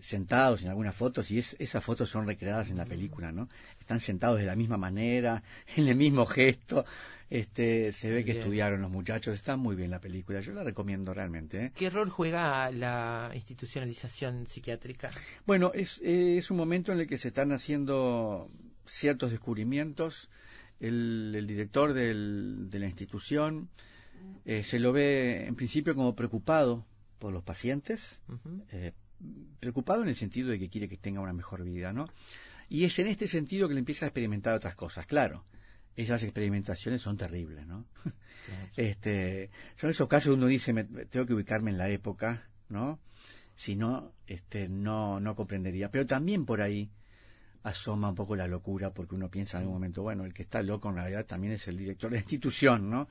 sentados 0.00 0.62
en 0.62 0.68
algunas 0.68 0.94
fotos, 0.94 1.30
y 1.30 1.38
es, 1.38 1.56
esas 1.58 1.82
fotos 1.82 2.08
son 2.08 2.26
recreadas 2.26 2.70
en 2.70 2.76
la 2.76 2.84
película, 2.84 3.32
¿no? 3.32 3.48
Están 3.80 3.98
sentados 3.98 4.38
de 4.38 4.46
la 4.46 4.54
misma 4.54 4.76
manera, 4.76 5.42
en 5.76 5.88
el 5.88 5.96
mismo 5.96 6.24
gesto. 6.26 6.84
Este, 7.28 7.90
se 7.92 8.10
ve 8.12 8.24
que 8.24 8.32
estudiaron 8.32 8.80
los 8.82 8.90
muchachos, 8.90 9.34
está 9.34 9.56
muy 9.56 9.74
bien 9.74 9.90
la 9.90 10.00
película, 10.00 10.40
yo 10.40 10.52
la 10.52 10.62
recomiendo 10.62 11.12
realmente. 11.12 11.64
¿eh? 11.64 11.72
¿Qué 11.74 11.90
rol 11.90 12.08
juega 12.08 12.70
la 12.70 13.32
institucionalización 13.34 14.46
psiquiátrica? 14.46 15.10
Bueno, 15.44 15.72
es, 15.74 16.00
es 16.02 16.50
un 16.50 16.56
momento 16.56 16.92
en 16.92 17.00
el 17.00 17.06
que 17.06 17.18
se 17.18 17.28
están 17.28 17.50
haciendo 17.50 18.48
ciertos 18.84 19.32
descubrimientos. 19.32 20.28
El, 20.78 21.32
el 21.34 21.46
director 21.46 21.94
del, 21.94 22.68
de 22.70 22.78
la 22.78 22.86
institución 22.86 23.70
eh, 24.44 24.62
se 24.62 24.78
lo 24.78 24.92
ve 24.92 25.46
en 25.46 25.56
principio 25.56 25.94
como 25.94 26.14
preocupado 26.14 26.86
por 27.18 27.32
los 27.32 27.42
pacientes, 27.42 28.20
eh, 28.70 28.92
preocupado 29.58 30.02
en 30.02 30.08
el 30.08 30.14
sentido 30.14 30.50
de 30.50 30.58
que 30.58 30.68
quiere 30.68 30.88
que 30.88 30.96
tenga 30.96 31.20
una 31.20 31.32
mejor 31.32 31.64
vida, 31.64 31.92
¿no? 31.92 32.06
Y 32.68 32.84
es 32.84 32.98
en 32.98 33.06
este 33.06 33.26
sentido 33.26 33.68
que 33.68 33.74
le 33.74 33.80
empieza 33.80 34.04
a 34.04 34.08
experimentar 34.08 34.54
otras 34.54 34.74
cosas. 34.74 35.06
Claro, 35.06 35.44
esas 35.96 36.22
experimentaciones 36.22 37.02
son 37.02 37.16
terribles, 37.16 37.66
¿no? 37.66 37.86
Este, 38.76 39.50
son 39.74 39.90
esos 39.90 40.06
casos 40.06 40.30
donde 40.30 40.44
uno 40.44 40.50
dice, 40.50 40.72
me, 40.72 40.84
tengo 40.84 41.26
que 41.26 41.34
ubicarme 41.34 41.72
en 41.72 41.78
la 41.78 41.88
época, 41.88 42.48
¿no? 42.68 43.00
Si 43.56 43.74
no, 43.74 44.12
este, 44.28 44.68
no, 44.68 45.18
no 45.18 45.34
comprendería. 45.34 45.90
Pero 45.90 46.06
también 46.06 46.44
por 46.44 46.60
ahí 46.60 46.88
asoma 47.64 48.10
un 48.10 48.14
poco 48.14 48.36
la 48.36 48.46
locura, 48.46 48.90
porque 48.94 49.16
uno 49.16 49.28
piensa 49.28 49.56
en 49.56 49.62
algún 49.62 49.74
momento, 49.74 50.02
bueno, 50.02 50.24
el 50.24 50.32
que 50.32 50.42
está 50.42 50.62
loco 50.62 50.88
en 50.90 50.96
realidad 50.96 51.26
también 51.26 51.54
es 51.54 51.66
el 51.66 51.76
director 51.76 52.10
de 52.10 52.18
la 52.18 52.20
institución, 52.20 52.88
¿no? 52.88 53.08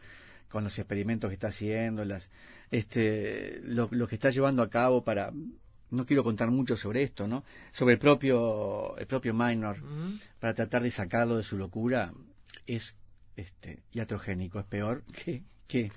Con 0.48 0.63
los 0.63 0.80
experimentos 0.80 1.30
que 1.30 1.34
está 1.34 1.48
haciendo, 1.48 2.06
las, 2.06 2.30
este, 2.71 3.60
lo, 3.63 3.89
lo 3.91 4.08
que 4.08 4.15
está 4.15 4.30
llevando 4.30 4.62
a 4.63 4.69
cabo 4.69 5.04
para 5.04 5.34
no 5.91 6.06
quiero 6.06 6.24
contar 6.24 6.52
mucho 6.52 6.78
sobre 6.78 7.04
esto, 7.04 7.28
¿no? 7.28 7.43
Sobre 7.71 7.93
el 7.93 8.00
propio, 8.00 8.98
el 8.98 9.08
propio 9.08 9.34
Minor, 9.34 9.78
para 10.39 10.54
tratar 10.54 10.84
de 10.84 10.91
sacarlo 10.91 11.38
de 11.38 11.43
su 11.43 11.58
locura, 11.58 12.13
es 12.67 12.95
este 13.36 13.84
iatrogénico, 13.91 14.60
es 14.60 14.65
peor 14.65 15.04
que 15.23 15.43
que, 15.67 15.89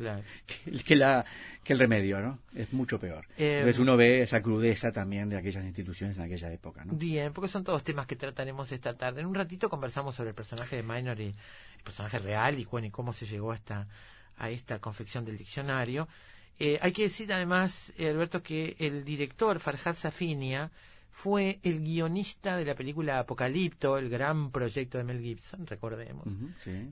que, 0.85 0.97
la, 0.97 1.25
que 1.63 1.73
el 1.73 1.79
remedio, 1.79 2.21
¿no? 2.21 2.39
Es 2.55 2.73
mucho 2.73 2.99
peor. 2.99 3.27
Eh, 3.37 3.59
Entonces 3.59 3.79
uno 3.79 3.97
ve 3.97 4.23
esa 4.23 4.43
crudeza 4.43 4.93
también 4.93 5.29
de 5.29 5.37
aquellas 5.37 5.65
instituciones 5.65 6.17
en 6.17 6.23
aquella 6.23 6.53
época, 6.53 6.85
¿no? 6.85 6.95
Bien, 6.95 7.33
porque 7.33 7.49
son 7.49 7.65
todos 7.65 7.85
temas 7.85 8.07
que 8.07 8.17
trataremos 8.17 8.73
esta 8.73 8.97
tarde. 8.97 9.21
En 9.21 9.27
un 9.27 9.35
ratito 9.35 9.69
conversamos 9.69 10.15
sobre 10.15 10.31
el 10.31 10.35
personaje 10.35 10.77
de 10.77 10.83
Minor 10.83 11.21
y 11.21 11.27
el 11.27 11.85
personaje 11.85 12.19
real 12.19 12.59
y, 12.59 12.65
bueno, 12.65 12.87
y 12.87 12.91
cómo 12.91 13.13
se 13.13 13.27
llegó 13.27 13.53
hasta 13.53 13.87
a 14.37 14.51
esta 14.51 14.79
confección 14.79 15.25
del 15.25 15.37
diccionario. 15.37 16.09
Eh, 16.59 16.79
hay 16.81 16.93
que 16.93 17.03
decir 17.03 17.33
además, 17.33 17.93
Alberto, 17.99 18.43
que 18.43 18.75
el 18.79 19.05
director 19.05 19.61
Farhad 19.61 19.97
Safinia 19.97 20.71
fue 21.11 21.59
el 21.63 21.81
guionista 21.81 22.57
de 22.57 22.65
la 22.65 22.75
película 22.75 23.19
Apocalipto, 23.19 23.99
el 23.99 24.09
gran 24.09 24.51
proyecto 24.51 24.99
de 24.99 25.05
Mel 25.05 25.21
Gibson, 25.21 25.67
recordemos, 25.67 26.27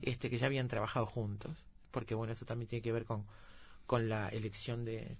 este 0.01 0.29
que 0.29 0.37
ya 0.37 0.47
habían 0.47 0.67
trabajado 0.67 1.05
juntos, 1.05 1.51
porque 1.91 2.15
bueno, 2.15 2.33
eso 2.33 2.45
también 2.45 2.67
tiene 2.67 2.81
que 2.81 2.91
ver 2.91 3.05
con, 3.05 3.25
con 3.85 4.09
la 4.09 4.29
elección 4.29 4.85
de, 4.85 5.17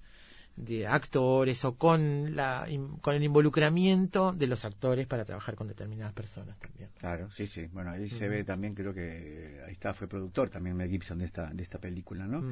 de 0.58 0.88
actores 0.88 1.64
o 1.66 1.76
con 1.76 2.36
la 2.36 2.68
con 3.02 3.16
el 3.16 3.24
involucramiento 3.24 4.34
de 4.34 4.48
los 4.48 4.66
actores 4.66 5.06
para 5.06 5.24
trabajar 5.24 5.56
con 5.56 5.68
determinadas 5.68 6.14
personas 6.14 6.58
también. 6.60 6.90
Claro, 6.98 7.30
sí, 7.30 7.46
sí. 7.46 7.68
Bueno, 7.68 7.92
ahí 7.92 8.10
se 8.10 8.28
ve 8.28 8.44
también 8.44 8.74
creo 8.74 8.94
que 8.94 9.62
ahí 9.66 9.74
está 9.74 9.94
fue 9.94 10.08
productor 10.08 10.50
también 10.50 10.76
Mel 10.76 10.90
Gibson 10.90 11.20
de 11.20 11.26
esta 11.26 11.52
de 11.52 11.62
esta 11.62 11.80
película, 11.80 12.26
¿no? 12.26 12.44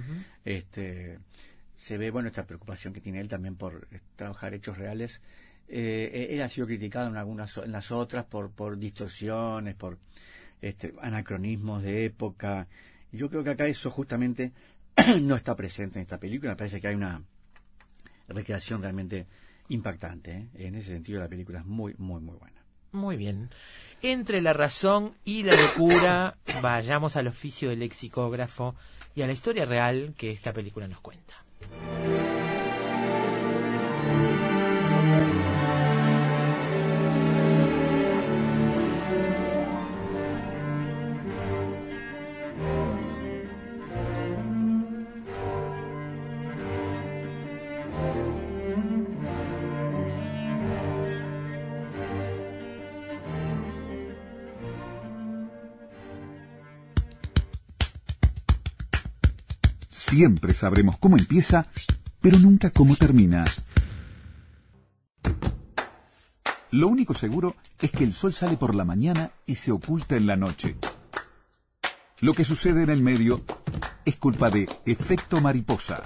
Este 0.46 1.18
se 1.80 1.98
ve 1.98 2.12
bueno 2.12 2.28
esta 2.28 2.46
preocupación 2.46 2.94
que 2.94 3.02
tiene 3.02 3.20
él 3.20 3.28
también 3.28 3.56
por 3.56 3.88
eh, 3.92 4.00
trabajar 4.16 4.54
hechos 4.54 4.78
reales 4.78 5.20
eh, 5.68 6.28
él 6.32 6.42
ha 6.42 6.50
sido 6.50 6.68
criticado 6.68 7.10
en 7.10 7.18
algunas 7.18 7.58
en 7.58 7.72
las 7.72 7.92
otras 7.92 8.26
por 8.26 8.52
por 8.52 8.78
distorsiones 8.78 9.76
por 9.76 9.98
este, 10.62 10.94
anacronismos 11.02 11.84
de 11.84 12.06
época. 12.06 12.68
Yo 13.12 13.30
creo 13.30 13.44
que 13.44 13.52
acá 13.52 13.68
eso 13.68 13.90
justamente 13.90 14.52
no 15.22 15.36
está 15.36 15.56
presente 15.56 16.00
en 16.00 16.04
esta 16.04 16.20
película. 16.20 16.52
Me 16.52 16.58
parece 16.58 16.80
que 16.82 16.88
hay 16.88 16.96
una 16.96 17.22
recreación 18.28 18.82
realmente 18.82 19.28
impactante 19.70 20.32
¿eh? 20.32 20.68
en 20.68 20.76
ese 20.76 20.94
sentido 20.94 21.20
la 21.20 21.28
película 21.28 21.60
es 21.60 21.66
muy 21.66 21.96
muy 21.98 22.22
muy 22.22 22.36
buena. 22.38 22.64
Muy 22.92 23.18
bien. 23.18 23.50
Entre 24.02 24.42
la 24.42 24.54
razón 24.54 25.14
y 25.26 25.44
la 25.44 25.56
locura 25.56 26.38
vayamos 26.62 27.16
al 27.16 27.28
oficio 27.28 27.70
del 27.70 27.80
lexicógrafo 27.80 28.76
y 29.16 29.22
a 29.22 29.28
la 29.28 29.34
historia 29.34 29.66
real 29.66 30.14
que 30.18 30.32
esta 30.32 30.54
película 30.54 30.88
nos 30.88 31.02
cuenta 31.02 31.36
Siempre 60.16 60.54
sabremos 60.54 60.98
cómo 60.98 61.18
empieza, 61.18 61.68
pero 62.22 62.40
nunca 62.40 62.70
cómo 62.70 62.96
termina. 62.96 63.44
Lo 66.72 66.88
único 66.88 67.14
seguro 67.14 67.54
es 67.82 67.92
que 67.92 68.06
el 68.06 68.14
sol 68.14 68.32
sale 68.32 68.56
por 68.56 68.76
la 68.76 68.86
mañana 68.86 69.32
y 69.46 69.56
se 69.56 69.74
oculta 69.74 70.16
en 70.16 70.26
la 70.26 70.38
noche. 70.38 70.78
Lo 72.22 72.34
que 72.34 72.46
sucede 72.46 72.84
en 72.84 72.92
el 72.92 73.02
medio 73.02 73.44
es 74.06 74.16
culpa 74.16 74.50
de 74.50 74.70
efecto 74.86 75.42
mariposa. 75.42 76.02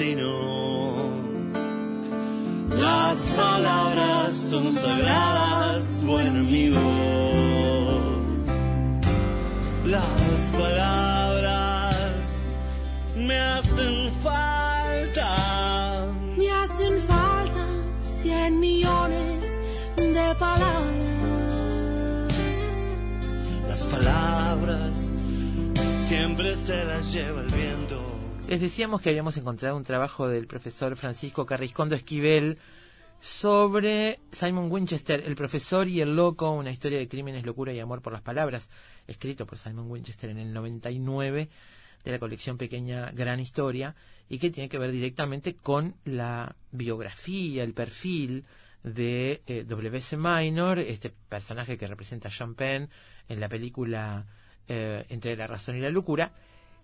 Destino. 0.00 1.10
Las 2.70 3.18
palabras 3.36 4.32
son 4.32 4.72
sagradas, 4.72 6.00
buen 6.02 6.36
amigo. 6.38 6.80
Las 9.84 10.40
palabras 10.58 11.96
me 13.16 13.38
hacen 13.38 14.10
falta. 14.22 16.06
Me 16.36 16.50
hacen 16.50 16.98
falta 17.00 17.66
cien 18.00 18.58
millones 18.58 19.58
de 19.96 20.34
palabras 20.38 20.90
siempre 26.08 26.56
se 26.56 26.84
las 26.84 27.12
lleva 27.12 27.40
el 27.40 27.46
viento. 27.48 27.79
Les 28.50 28.60
decíamos 28.60 29.00
que 29.00 29.10
habíamos 29.10 29.36
encontrado 29.36 29.76
un 29.76 29.84
trabajo 29.84 30.26
del 30.26 30.48
profesor 30.48 30.96
Francisco 30.96 31.46
Carriscondo 31.46 31.94
Esquivel 31.94 32.58
sobre 33.20 34.18
Simon 34.32 34.72
Winchester, 34.72 35.22
el 35.24 35.36
profesor 35.36 35.86
y 35.86 36.00
el 36.00 36.16
loco, 36.16 36.50
una 36.50 36.72
historia 36.72 36.98
de 36.98 37.06
crímenes, 37.06 37.46
locura 37.46 37.72
y 37.72 37.78
amor 37.78 38.02
por 38.02 38.12
las 38.12 38.22
palabras, 38.22 38.68
escrito 39.06 39.46
por 39.46 39.56
Simon 39.56 39.88
Winchester 39.88 40.30
en 40.30 40.38
el 40.38 40.52
99 40.52 41.48
de 42.02 42.10
la 42.10 42.18
colección 42.18 42.58
pequeña 42.58 43.12
Gran 43.12 43.38
Historia 43.38 43.94
y 44.28 44.40
que 44.40 44.50
tiene 44.50 44.68
que 44.68 44.78
ver 44.78 44.90
directamente 44.90 45.54
con 45.54 45.94
la 46.04 46.56
biografía, 46.72 47.62
el 47.62 47.72
perfil 47.72 48.46
de 48.82 49.42
eh. 49.46 50.16
Minor, 50.16 50.80
este 50.80 51.10
personaje 51.10 51.78
que 51.78 51.86
representa 51.86 52.26
a 52.26 52.32
Sean 52.32 52.56
Penn 52.56 52.90
en 53.28 53.38
la 53.38 53.48
película 53.48 54.26
eh, 54.66 55.06
entre 55.08 55.36
la 55.36 55.46
razón 55.46 55.76
y 55.76 55.80
la 55.80 55.90
locura, 55.90 56.32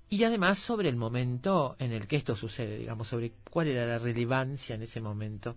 y 0.08 0.24
además 0.24 0.58
sobre 0.58 0.88
el 0.88 0.96
momento 0.96 1.76
en 1.78 1.92
el 1.92 2.06
que 2.06 2.16
esto 2.16 2.36
sucede, 2.36 2.78
digamos, 2.78 3.08
sobre 3.08 3.32
cuál 3.50 3.68
era 3.68 3.86
la 3.86 3.98
relevancia 3.98 4.74
en 4.74 4.82
ese 4.82 5.00
momento 5.00 5.56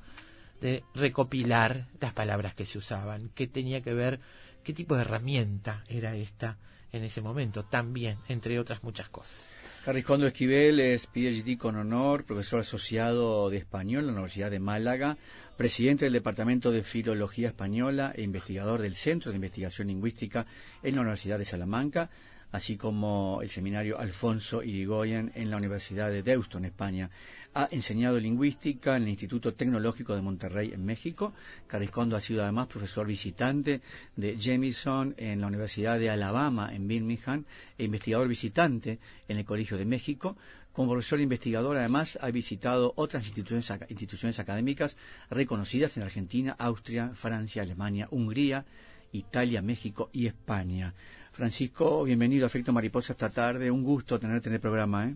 de 0.62 0.84
recopilar 0.94 1.88
las 2.00 2.14
palabras 2.14 2.56
que 2.56 2.66
se 2.66 2.78
usaban, 2.78 3.30
qué 3.36 3.48
tenía 3.48 3.82
que 3.82 3.94
ver, 3.94 4.20
qué 4.64 4.74
tipo 4.74 4.96
de 4.96 5.02
herramienta 5.02 5.84
era 5.88 6.16
esta 6.16 6.58
en 6.92 7.04
ese 7.04 7.22
momento, 7.22 7.64
también, 7.64 8.18
entre 8.28 8.60
otras 8.60 8.84
muchas 8.84 9.10
cosas. 9.10 9.38
Carriscondo 9.86 10.28
Esquivel 10.28 10.80
es 10.80 11.08
PhD 11.08 11.58
con 11.58 11.78
honor, 11.78 12.26
profesor 12.26 12.60
asociado 12.60 13.50
de 13.50 13.58
español 13.58 14.02
en 14.02 14.08
la 14.08 14.14
Universidad 14.14 14.52
de 14.52 14.60
Málaga, 14.60 15.18
presidente 15.56 16.06
del 16.06 16.14
Departamento 16.14 16.72
de 16.72 16.84
Filología 16.84 17.48
Española 17.48 18.12
e 18.16 18.24
investigador 18.24 18.82
del 18.82 18.96
Centro 18.96 19.32
de 19.32 19.38
Investigación 19.38 19.88
Lingüística 19.88 20.46
en 20.84 20.96
la 20.96 21.02
Universidad 21.02 21.40
de 21.40 21.46
Salamanca. 21.46 22.10
Así 22.52 22.78
como 22.78 23.40
el 23.42 23.50
seminario 23.50 24.00
Alfonso 24.00 24.64
Irigoyen 24.64 25.32
en 25.36 25.50
la 25.50 25.58
Universidad 25.58 26.10
de 26.10 26.24
Deusto, 26.24 26.58
en 26.58 26.66
España. 26.66 27.10
Ha 27.54 27.68
enseñado 27.72 28.20
lingüística 28.20 28.96
en 28.96 29.04
el 29.04 29.10
Instituto 29.10 29.54
Tecnológico 29.54 30.16
de 30.16 30.22
Monterrey, 30.22 30.72
en 30.74 30.86
México. 30.86 31.34
Carriscondo 31.68 32.16
ha 32.16 32.20
sido 32.20 32.44
además 32.44 32.68
profesor 32.68 33.08
visitante 33.08 33.82
de 34.16 34.38
Jamison 34.40 35.16
en 35.18 35.42
la 35.42 35.48
Universidad 35.48 36.00
de 36.00 36.10
Alabama, 36.10 36.74
en 36.74 36.88
Birmingham, 36.88 37.46
e 37.78 37.86
investigador 37.86 38.28
visitante 38.28 39.00
en 39.28 39.38
el 39.38 39.46
Colegio 39.46 39.78
de 39.78 39.86
México. 39.86 40.38
Como 40.72 40.92
profesor 40.92 41.20
investigador, 41.20 41.78
además, 41.78 42.18
ha 42.22 42.30
visitado 42.30 42.94
otras 42.96 43.26
instituciones, 43.26 43.72
instituciones 43.90 44.40
académicas 44.40 44.96
reconocidas 45.30 45.98
en 45.98 46.04
Argentina, 46.04 46.56
Austria, 46.58 47.12
Francia, 47.16 47.64
Alemania, 47.64 48.08
Hungría, 48.12 48.66
Italia, 49.12 49.62
México 49.62 50.10
y 50.14 50.28
España. 50.28 50.94
Francisco, 51.40 52.04
bienvenido 52.04 52.46
a 52.46 52.48
Efecto 52.48 52.74
Mariposa 52.74 53.14
esta 53.14 53.30
tarde. 53.30 53.72
Un 53.72 53.82
gusto 53.82 54.20
tenerte 54.20 54.50
en 54.50 54.56
el 54.56 54.60
programa. 54.60 55.06
¿eh? 55.06 55.16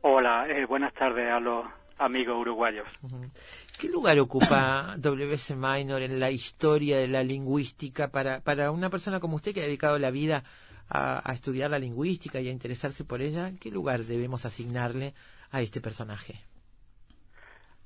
Hola, 0.00 0.48
eh, 0.48 0.64
buenas 0.64 0.94
tardes 0.94 1.30
a 1.30 1.38
los 1.38 1.66
amigos 1.98 2.40
uruguayos. 2.40 2.88
¿Qué 3.78 3.90
lugar 3.90 4.18
ocupa 4.20 4.94
W.S. 4.98 5.54
Minor 5.54 6.00
en 6.00 6.18
la 6.18 6.30
historia 6.30 6.96
de 6.96 7.08
la 7.08 7.22
lingüística 7.22 8.08
para, 8.08 8.40
para 8.40 8.70
una 8.70 8.88
persona 8.88 9.20
como 9.20 9.36
usted 9.36 9.52
que 9.52 9.60
ha 9.60 9.64
dedicado 9.64 9.98
la 9.98 10.10
vida 10.10 10.44
a, 10.88 11.30
a, 11.30 11.34
estudiar 11.34 11.70
la 11.70 11.78
lingüística 11.78 12.40
y 12.40 12.48
a 12.48 12.50
interesarse 12.50 13.04
por 13.04 13.20
ella? 13.20 13.52
¿Qué 13.60 13.70
lugar 13.70 14.04
debemos 14.04 14.46
asignarle 14.46 15.12
a 15.50 15.60
este 15.60 15.82
personaje? 15.82 16.36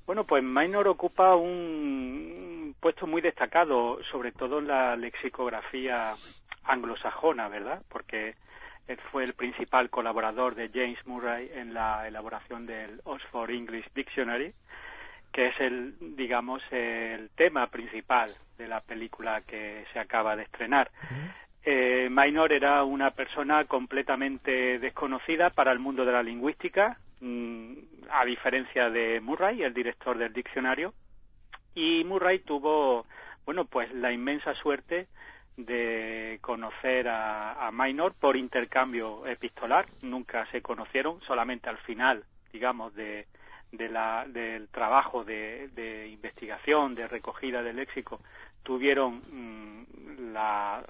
Bueno, 0.05 0.23
pues 0.23 0.41
Minor 0.41 0.87
ocupa 0.87 1.35
un 1.35 2.73
puesto 2.79 3.05
muy 3.05 3.21
destacado, 3.21 3.99
sobre 4.13 4.31
todo 4.31 4.59
en 4.59 4.67
la 4.67 4.95
lexicografía 4.95 6.13
anglosajona, 6.67 7.47
¿verdad? 7.47 7.81
Porque 7.89 8.35
él 8.87 8.97
fue 9.11 9.23
el 9.23 9.33
principal 9.33 9.89
colaborador 9.89 10.55
de 10.55 10.69
James 10.69 11.05
Murray 11.05 11.51
en 11.53 11.73
la 11.73 12.07
elaboración 12.07 12.65
del 12.65 13.01
Oxford 13.03 13.51
English 13.51 13.87
Dictionary, 13.93 14.53
que 15.31 15.47
es 15.47 15.59
el, 15.59 15.95
digamos, 16.15 16.61
el 16.71 17.29
tema 17.35 17.67
principal 17.67 18.31
de 18.57 18.67
la 18.67 18.81
película 18.81 19.41
que 19.41 19.85
se 19.91 19.99
acaba 19.99 20.35
de 20.35 20.43
estrenar. 20.43 20.89
Eh, 21.63 22.07
Minor 22.09 22.53
era 22.53 22.83
una 22.85 23.11
persona 23.11 23.65
completamente 23.65 24.79
desconocida 24.79 25.49
para 25.49 25.73
el 25.73 25.79
mundo 25.79 26.05
de 26.05 26.13
la 26.13 26.23
lingüística, 26.23 26.97
mmm, 27.19 27.73
a 28.09 28.23
diferencia 28.23 28.89
de 28.89 29.19
Murray, 29.19 29.63
el 29.63 29.73
director 29.73 30.17
del 30.17 30.31
diccionario, 30.31 30.93
y 31.75 32.05
Murray 32.05 32.39
tuvo, 32.39 33.05
bueno, 33.45 33.65
pues 33.65 33.93
la 33.93 34.13
inmensa 34.13 34.53
suerte 34.55 35.07
de 35.57 36.37
conocer 36.41 37.09
a, 37.09 37.67
a 37.67 37.71
Minor 37.71 38.13
por 38.13 38.37
intercambio 38.37 39.25
epistolar. 39.25 39.87
Nunca 40.03 40.45
se 40.51 40.61
conocieron, 40.61 41.19
solamente 41.21 41.67
al 41.67 41.79
final, 41.79 42.23
digamos, 42.53 42.93
de, 42.93 43.25
de 43.71 43.89
la, 43.89 44.25
del 44.27 44.69
trabajo 44.69 45.23
de, 45.23 46.07
investigación, 46.11 46.95
de 46.95 47.07
recogida 47.07 47.61
del 47.63 47.77
léxico, 47.77 48.19
tuvieron 48.63 49.21
mmm, 49.31 50.33
la, 50.33 50.83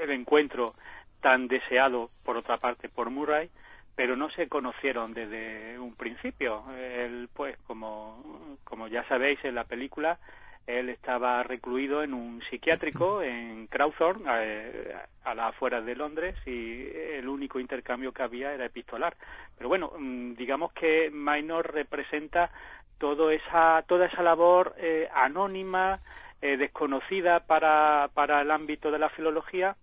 el 0.00 0.10
encuentro 0.10 0.74
tan 1.20 1.48
deseado, 1.48 2.10
por 2.24 2.36
otra 2.36 2.58
parte, 2.58 2.88
por 2.88 3.10
Murray, 3.10 3.50
pero 3.94 4.16
no 4.16 4.28
se 4.30 4.48
conocieron 4.48 5.14
desde 5.14 5.78
un 5.78 5.94
principio. 5.94 6.64
Él, 6.76 7.28
pues, 7.32 7.56
como, 7.66 8.58
como 8.64 8.86
ya 8.88 9.02
sabéis 9.08 9.42
en 9.44 9.54
la 9.54 9.64
película, 9.64 10.18
él 10.66 10.88
estaba 10.88 11.42
recluido 11.42 12.02
en 12.02 12.12
un 12.12 12.42
psiquiátrico 12.50 13.22
en 13.22 13.66
Crowthorne, 13.68 14.28
a, 14.28 15.06
a 15.30 15.34
las 15.34 15.50
afueras 15.50 15.84
de 15.84 15.94
Londres, 15.94 16.34
y 16.46 16.86
el 16.94 17.28
único 17.28 17.60
intercambio 17.60 18.12
que 18.12 18.22
había 18.22 18.52
era 18.52 18.66
epistolar. 18.66 19.16
Pero 19.56 19.68
bueno, 19.68 19.92
digamos 20.36 20.72
que 20.72 21.10
Minor 21.12 21.72
representa 21.72 22.50
todo 22.98 23.30
esa, 23.30 23.84
toda 23.86 24.06
esa 24.06 24.22
labor 24.22 24.74
eh, 24.78 25.08
anónima, 25.14 26.00
eh, 26.40 26.56
desconocida 26.56 27.40
para, 27.40 28.10
para 28.14 28.40
el 28.40 28.50
ámbito 28.50 28.90
de 28.90 28.98
la 28.98 29.10
filología 29.10 29.76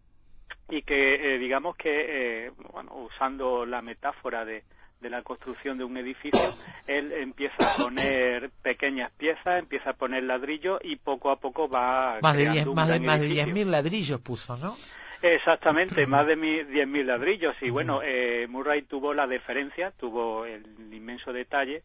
y 0.69 0.81
que, 0.83 1.35
eh, 1.35 1.37
digamos 1.37 1.75
que, 1.75 2.51
bueno, 2.71 2.95
usando 2.95 3.65
la 3.65 3.81
metáfora 3.81 4.45
de, 4.45 4.63
de 5.03 5.09
la 5.11 5.21
construcción 5.21 5.77
de 5.77 5.83
un 5.83 5.95
edificio, 5.97 6.39
él 6.87 7.11
empieza 7.11 7.55
a 7.59 7.75
poner 7.77 8.49
pequeñas 8.63 9.11
piezas, 9.11 9.59
empieza 9.59 9.91
a 9.91 9.93
poner 9.93 10.23
ladrillos 10.23 10.79
y 10.83 10.95
poco 10.95 11.29
a 11.29 11.35
poco 11.35 11.69
va 11.69 12.17
más 12.21 12.35
de 12.35 12.47
un 12.67 12.73
más 12.73 12.87
de 12.87 12.99
más 12.99 13.19
de 13.19 13.27
edificio. 13.27 13.53
10.000 13.53 13.65
ladrillos 13.69 14.21
puso, 14.21 14.57
¿no? 14.57 14.75
Exactamente, 15.21 16.05
más 16.07 16.25
de 16.27 16.35
mi- 16.35 16.63
10.000 16.63 17.05
ladrillos. 17.05 17.55
Y 17.61 17.69
bueno, 17.69 18.01
eh, 18.03 18.45
Murray 18.49 18.81
tuvo 18.81 19.13
la 19.13 19.27
deferencia, 19.27 19.91
tuvo 19.91 20.45
el 20.45 20.65
inmenso 20.93 21.31
detalle 21.31 21.83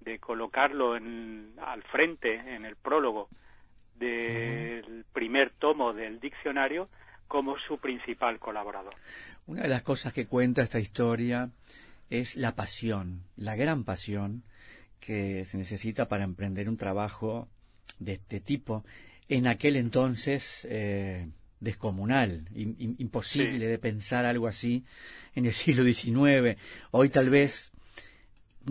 de 0.00 0.18
colocarlo 0.18 0.96
en, 0.96 1.52
al 1.60 1.82
frente, 1.84 2.34
en 2.34 2.64
el 2.64 2.74
prólogo 2.76 3.28
del 3.96 5.04
primer 5.12 5.50
tomo 5.58 5.92
del 5.92 6.20
diccionario, 6.20 6.88
como 7.28 7.56
su 7.58 7.78
principal 7.78 8.38
colaborador. 8.38 8.94
Una 9.46 9.62
de 9.62 9.68
las 9.68 9.82
cosas 9.82 10.12
que 10.12 10.26
cuenta 10.26 10.62
esta 10.62 10.80
historia 10.80 11.48
es 12.10 12.36
la 12.36 12.54
pasión, 12.54 13.22
la 13.36 13.56
gran 13.56 13.84
pasión 13.84 14.42
que 15.00 15.44
se 15.46 15.56
necesita 15.56 16.08
para 16.08 16.24
emprender 16.24 16.68
un 16.68 16.76
trabajo 16.76 17.48
de 17.98 18.14
este 18.14 18.40
tipo. 18.40 18.84
En 19.28 19.46
aquel 19.46 19.76
entonces 19.76 20.66
eh, 20.68 21.28
descomunal, 21.60 22.44
im- 22.54 22.76
im- 22.78 22.96
imposible 22.98 23.58
Sí. 23.60 23.66
de 23.66 23.78
pensar 23.78 24.24
algo 24.24 24.48
así 24.48 24.84
en 25.34 25.46
el 25.46 25.52
siglo 25.54 25.84
XIX. 25.84 26.58
Hoy 26.90 27.08
tal 27.10 27.30
vez 27.30 27.70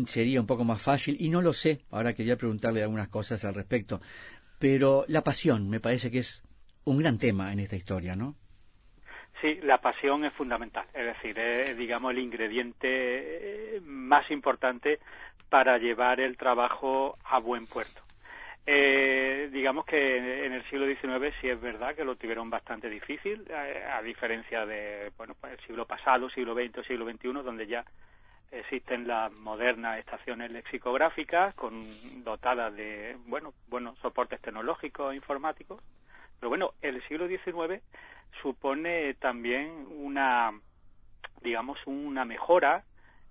sería 0.07 0.39
un 0.41 0.47
poco 0.47 0.63
más 0.65 0.81
fácil 0.81 1.17
y 1.19 1.29
no 1.29 1.41
lo 1.41 1.53
sé. 1.53 1.81
Ahora 1.91 2.13
quería 2.13 2.37
preguntarle 2.37 2.83
algunas 2.83 3.07
cosas 3.09 3.43
al 3.45 3.55
respecto. 3.55 4.01
Pero 4.59 5.05
la 5.07 5.23
pasión 5.23 5.69
me 5.69 5.79
parece 5.79 6.11
que 6.11 6.19
es 6.19 6.41
un 6.83 6.97
gran 6.99 7.17
tema 7.17 7.51
en 7.53 7.59
esta 7.59 7.75
historia, 7.77 8.15
¿no? 8.15 8.35
Sí, 9.41 9.59
la 9.63 9.77
pasión 9.77 10.25
es 10.25 10.33
fundamental, 10.33 10.85
es 10.93 11.05
decir, 11.05 11.39
es, 11.39 11.77
digamos, 11.77 12.11
el 12.11 12.19
ingrediente 12.19 12.87
eh, 13.77 13.81
más 13.81 14.29
importante 14.31 14.99
para 15.49 15.77
llevar 15.77 16.19
el 16.19 16.35
trabajo 16.35 17.17
a 17.23 17.39
buen 17.39 17.65
puerto. 17.65 18.01
Eh, 18.65 19.49
digamos 19.51 19.85
que 19.85 20.45
en 20.45 20.53
el 20.53 20.63
siglo 20.69 20.85
XIX 20.85 21.33
sí 21.41 21.49
es 21.49 21.59
verdad 21.59 21.95
que 21.95 22.03
lo 22.03 22.17
tuvieron 22.17 22.49
bastante 22.49 22.89
difícil, 22.89 23.47
a 23.51 24.01
diferencia 24.01 24.65
de 24.65 25.11
bueno, 25.17 25.35
pues 25.39 25.53
el 25.53 25.65
siglo 25.65 25.85
pasado, 25.85 26.29
siglo 26.29 26.53
XX, 26.53 26.85
siglo 26.85 27.09
XXI, 27.09 27.31
donde 27.41 27.65
ya 27.65 27.83
existen 28.51 29.07
las 29.07 29.31
modernas 29.31 29.99
estaciones 29.99 30.51
lexicográficas 30.51 31.55
con 31.55 31.87
dotadas 32.23 32.75
de 32.75 33.15
bueno, 33.25 33.53
buenos 33.67 33.97
soportes 33.99 34.41
tecnológicos 34.41 35.13
e 35.13 35.15
informáticos. 35.15 35.81
Pero 36.39 36.49
bueno, 36.49 36.73
el 36.81 37.01
siglo 37.07 37.27
XIX 37.27 37.81
supone 38.41 39.13
también 39.15 39.85
una, 39.91 40.51
digamos, 41.41 41.77
una 41.85 42.25
mejora, 42.25 42.83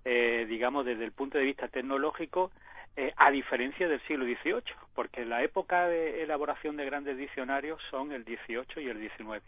eh, 0.05 0.45
digamos, 0.49 0.85
desde 0.85 1.05
el 1.05 1.11
punto 1.11 1.37
de 1.37 1.45
vista 1.45 1.67
tecnológico, 1.67 2.51
eh, 2.95 3.13
a 3.17 3.31
diferencia 3.31 3.87
del 3.87 4.01
siglo 4.07 4.25
XVIII, 4.25 4.75
porque 4.93 5.25
la 5.25 5.41
época 5.43 5.87
de 5.87 6.23
elaboración 6.23 6.75
de 6.75 6.85
grandes 6.85 7.17
diccionarios 7.17 7.81
son 7.89 8.11
el 8.11 8.23
XVIII 8.23 8.83
y 8.83 8.89
el 8.89 8.99
XIX. 8.99 9.43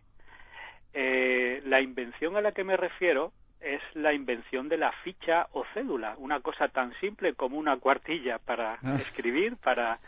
Eh, 0.93 1.61
la 1.65 1.81
invención 1.81 2.35
a 2.35 2.41
la 2.41 2.51
que 2.51 2.63
me 2.63 2.77
refiero 2.77 3.31
es 3.61 3.81
la 3.93 4.13
invención 4.13 4.67
de 4.69 4.77
la 4.77 4.91
ficha 5.03 5.47
o 5.51 5.63
cédula, 5.73 6.15
una 6.17 6.39
cosa 6.39 6.67
tan 6.67 6.93
simple 6.99 7.33
como 7.35 7.57
una 7.57 7.77
cuartilla 7.77 8.39
para 8.39 8.79
Ah. 8.83 8.97
escribir, 9.01 9.55
para, 9.57 9.99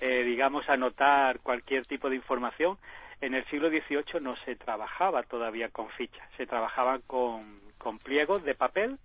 eh, 0.00 0.22
digamos, 0.24 0.68
anotar 0.68 1.40
cualquier 1.40 1.84
tipo 1.86 2.08
de 2.08 2.16
información. 2.16 2.78
En 3.22 3.34
el 3.34 3.44
siglo 3.46 3.70
XVIII 3.70 4.20
no 4.20 4.34
se 4.44 4.56
trabajaba 4.56 5.22
todavía 5.22 5.68
con 5.68 5.88
fichas, 5.90 6.28
se 6.36 6.44
trabajaba 6.44 6.98
con, 7.06 7.60
con 7.78 7.98
pliegos 8.00 8.42
de 8.42 8.56
papel 8.56 8.98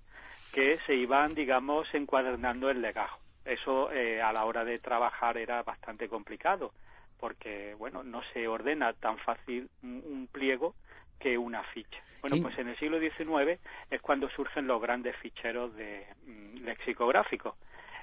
que 0.51 0.79
se 0.87 0.95
iban, 0.95 1.35
digamos, 1.35 1.87
encuadernando 1.93 2.71
en 2.71 2.81
legajo. 2.81 3.19
Eso 3.45 3.91
eh, 3.91 4.19
a 4.19 4.33
la 4.33 4.45
hora 4.45 4.65
de 4.65 4.79
trabajar 4.79 5.37
era 5.37 5.61
bastante 5.61 6.09
complicado, 6.09 6.71
porque, 7.19 7.75
bueno, 7.77 8.01
no 8.01 8.23
se 8.33 8.47
ordena 8.47 8.91
tan 8.93 9.19
fácil 9.19 9.69
un, 9.83 10.01
un 10.03 10.27
pliego 10.31 10.73
que 11.19 11.37
una 11.37 11.61
ficha. 11.65 12.01
Bueno, 12.21 12.37
Sí. 12.37 12.41
pues 12.41 12.57
en 12.57 12.69
el 12.69 12.77
siglo 12.79 12.99
XIX 12.99 13.59
es 13.91 14.01
cuando 14.01 14.27
surgen 14.29 14.65
los 14.65 14.81
grandes 14.81 15.15
ficheros 15.17 15.75
de 15.75 16.07
mm, 16.25 16.63
lexicográficos. 16.65 17.53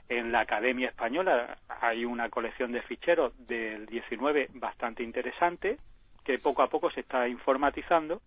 En 0.09 0.31
la 0.31 0.41
Academia 0.41 0.91
Española 0.91 1.59
hay 1.81 2.05
una 2.05 2.29
colección 2.29 2.71
de 2.71 2.83
ficheros 2.83 3.33
del 3.49 3.89
XIX 3.89 4.49
bastante 4.55 5.03
interesante, 5.03 5.79
que 6.25 6.39
poco 6.39 6.63
a 6.63 6.69
poco 6.69 6.91
se 6.91 7.01
está 7.01 7.29
informatizando, 7.29 8.21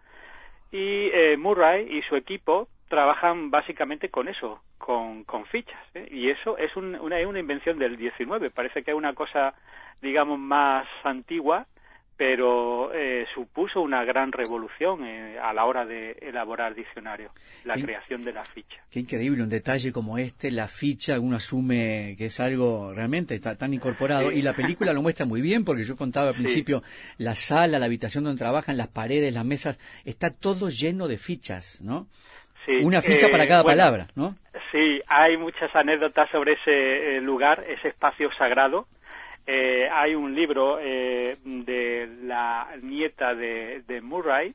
y 0.72 1.10
eh, 1.14 1.38
Murray 1.38 1.88
y 1.98 2.02
su 2.04 2.16
equipo 2.16 2.68
trabajan 2.90 3.50
básicamente 3.52 4.10
con 4.10 4.28
eso, 4.28 4.62
con, 4.78 5.24
con 5.24 5.46
fichas. 5.46 5.80
¿eh? 5.94 6.08
Y 6.12 6.30
eso 6.30 6.58
es 6.58 6.76
un- 6.76 6.96
una, 7.00 7.18
una 7.28 7.40
invención 7.40 7.78
del 7.80 7.98
XIX. 7.98 8.52
Parece 8.54 8.84
que 8.84 8.92
es 8.92 8.98
una 8.98 9.14
cosa, 9.14 9.54
digamos, 10.02 10.40
más 10.40 10.84
antigua, 11.04 11.66
pero 12.18 12.92
eh, 12.94 13.26
supuso 13.34 13.80
una 13.80 14.04
gran 14.04 14.32
revolución 14.32 15.06
eh, 15.06 15.38
a 15.40 15.54
la 15.54 15.66
hora 15.66 15.86
de 15.86 16.18
elaborar 16.20 16.74
diccionarios, 16.74 17.32
la 17.64 17.76
creación 17.76 18.24
de 18.24 18.34
la 18.34 18.44
ficha. 18.44 18.82
Qué 18.90 19.00
increíble, 19.00 19.44
un 19.44 19.50
detalle 19.50 19.92
como 19.92 20.18
este, 20.18 20.50
la 20.50 20.68
ficha, 20.68 21.20
uno 21.20 21.36
asume 21.36 22.16
que 22.18 22.26
es 22.26 22.40
algo 22.40 22.92
realmente 22.94 23.36
está 23.36 23.56
tan 23.56 23.74
incorporado, 23.74 24.32
y 24.32 24.42
la 24.42 24.54
película 24.54 24.94
lo 24.94 25.04
muestra 25.04 25.28
muy 25.28 25.42
bien, 25.42 25.64
porque 25.64 25.84
yo 25.84 25.96
contaba 25.96 26.30
al 26.30 26.36
principio, 26.36 26.82
la 27.20 27.36
sala, 27.36 27.78
la 27.78 27.86
habitación 27.86 28.24
donde 28.24 28.40
trabajan, 28.40 28.78
las 28.78 28.88
paredes, 28.88 29.32
las 29.34 29.46
mesas, 29.46 29.80
está 30.04 30.32
todo 30.32 30.70
lleno 30.70 31.08
de 31.08 31.18
fichas, 31.18 31.82
¿no? 31.84 32.08
Sí, 32.66 32.74
Una 32.84 33.02
ficha 33.02 33.30
para 33.30 33.48
cada 33.48 33.62
bueno, 33.62 33.78
palabra, 33.78 34.08
¿no? 34.16 34.36
Sí, 34.72 35.02
hay 35.08 35.38
muchas 35.38 35.74
anécdotas 35.74 36.30
sobre 36.32 36.54
ese 36.54 37.18
eh, 37.18 37.22
lugar, 37.22 37.64
ese 37.70 37.90
espacio 37.90 38.30
sagrado. 38.38 38.88
Eh, 39.50 39.88
hay 39.90 40.14
un 40.14 40.36
libro 40.36 40.78
eh, 40.82 41.38
de 41.42 42.10
la 42.24 42.68
nieta 42.82 43.34
de, 43.34 43.82
de, 43.88 44.02
Murray 44.02 44.54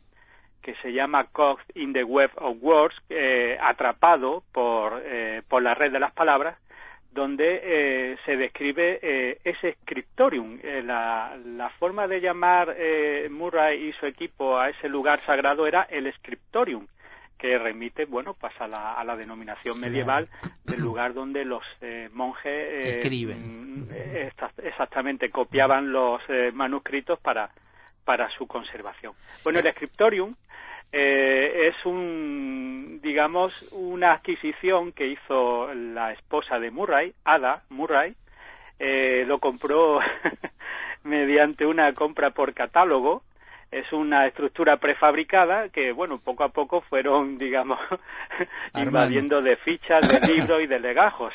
que 0.61 0.75
se 0.83 0.93
llama 0.93 1.29
Caught 1.33 1.61
in 1.77 1.95
the 1.95 2.05
Web 2.05 2.31
of 2.37 2.59
Words, 2.61 2.95
eh, 3.09 3.57
atrapado 3.59 4.43
por, 4.53 5.03
por 5.49 5.63
la 5.63 5.75
red 5.75 5.93
de 5.93 5.99
las 5.99 6.13
palabras, 6.13 6.57
donde 7.11 8.17
se 8.25 8.37
describe 8.37 9.41
ese 9.43 9.73
scriptorium. 9.83 10.61
La, 10.85 11.37
la, 11.45 11.69
forma 11.71 12.07
de 12.07 12.21
llamar 12.21 12.77
Murray 13.29 13.89
y 13.89 13.93
su 13.95 14.07
equipo 14.07 14.57
a 14.57 14.71
ese 14.71 14.89
lugar 14.89 15.21
sagrado 15.27 15.67
era 15.67 15.83
el 15.91 16.13
scriptorium 16.13 16.87
que 17.43 17.59
remite, 17.59 18.05
bueno, 18.05 18.35
pues 18.35 18.53
a 18.61 18.69
la, 18.69 18.93
a 18.93 19.03
la 19.03 19.17
denominación 19.17 19.81
medieval 19.81 20.29
del 20.65 20.81
lugar 20.81 21.13
donde 21.13 21.45
los 21.45 21.65
eh, 21.81 22.09
monjes 22.13 22.53
eh, 22.53 23.01
escriben. 23.01 23.81
Mm, 23.81 23.89
exactamente, 24.63 25.29
copiaban 25.29 25.91
los 25.91 26.23
eh, 26.29 26.53
manuscritos 26.55 27.19
para, 27.19 27.51
para 28.05 28.31
su 28.31 28.47
conservación. 28.47 29.15
Bueno, 29.43 29.59
el 29.59 29.73
scriptorium 29.73 30.37
eh, 30.93 31.67
es 31.67 31.85
un, 31.85 33.01
digamos, 33.03 33.53
una 33.73 34.13
adquisición 34.13 34.93
que 34.93 35.09
hizo 35.09 35.75
la 35.75 36.13
esposa 36.13 36.61
de 36.61 36.71
Murray, 36.71 37.13
Ada 37.25 37.65
Murray, 37.71 38.15
eh, 38.79 39.25
lo 39.27 39.41
compró 39.41 39.99
mediante 41.03 41.67
una 41.67 41.93
compra 41.93 42.31
por 42.31 42.55
catálogo 42.55 43.25
es 43.73 43.91
una 43.93 44.27
estructura 44.27 44.77
prefabricada 44.77 45.71
que, 45.71 45.93
bueno, 45.93 46.19
poco 46.19 46.45
a 46.45 46.51
poco 46.51 46.83
fueron, 46.83 47.39
digamos, 47.39 47.79
invadiendo 48.75 49.41
de 49.41 49.57
fichas, 49.57 50.07
de 50.07 50.35
libros 50.35 50.63
y 50.63 50.67
de 50.67 50.79
legajos. 50.79 51.33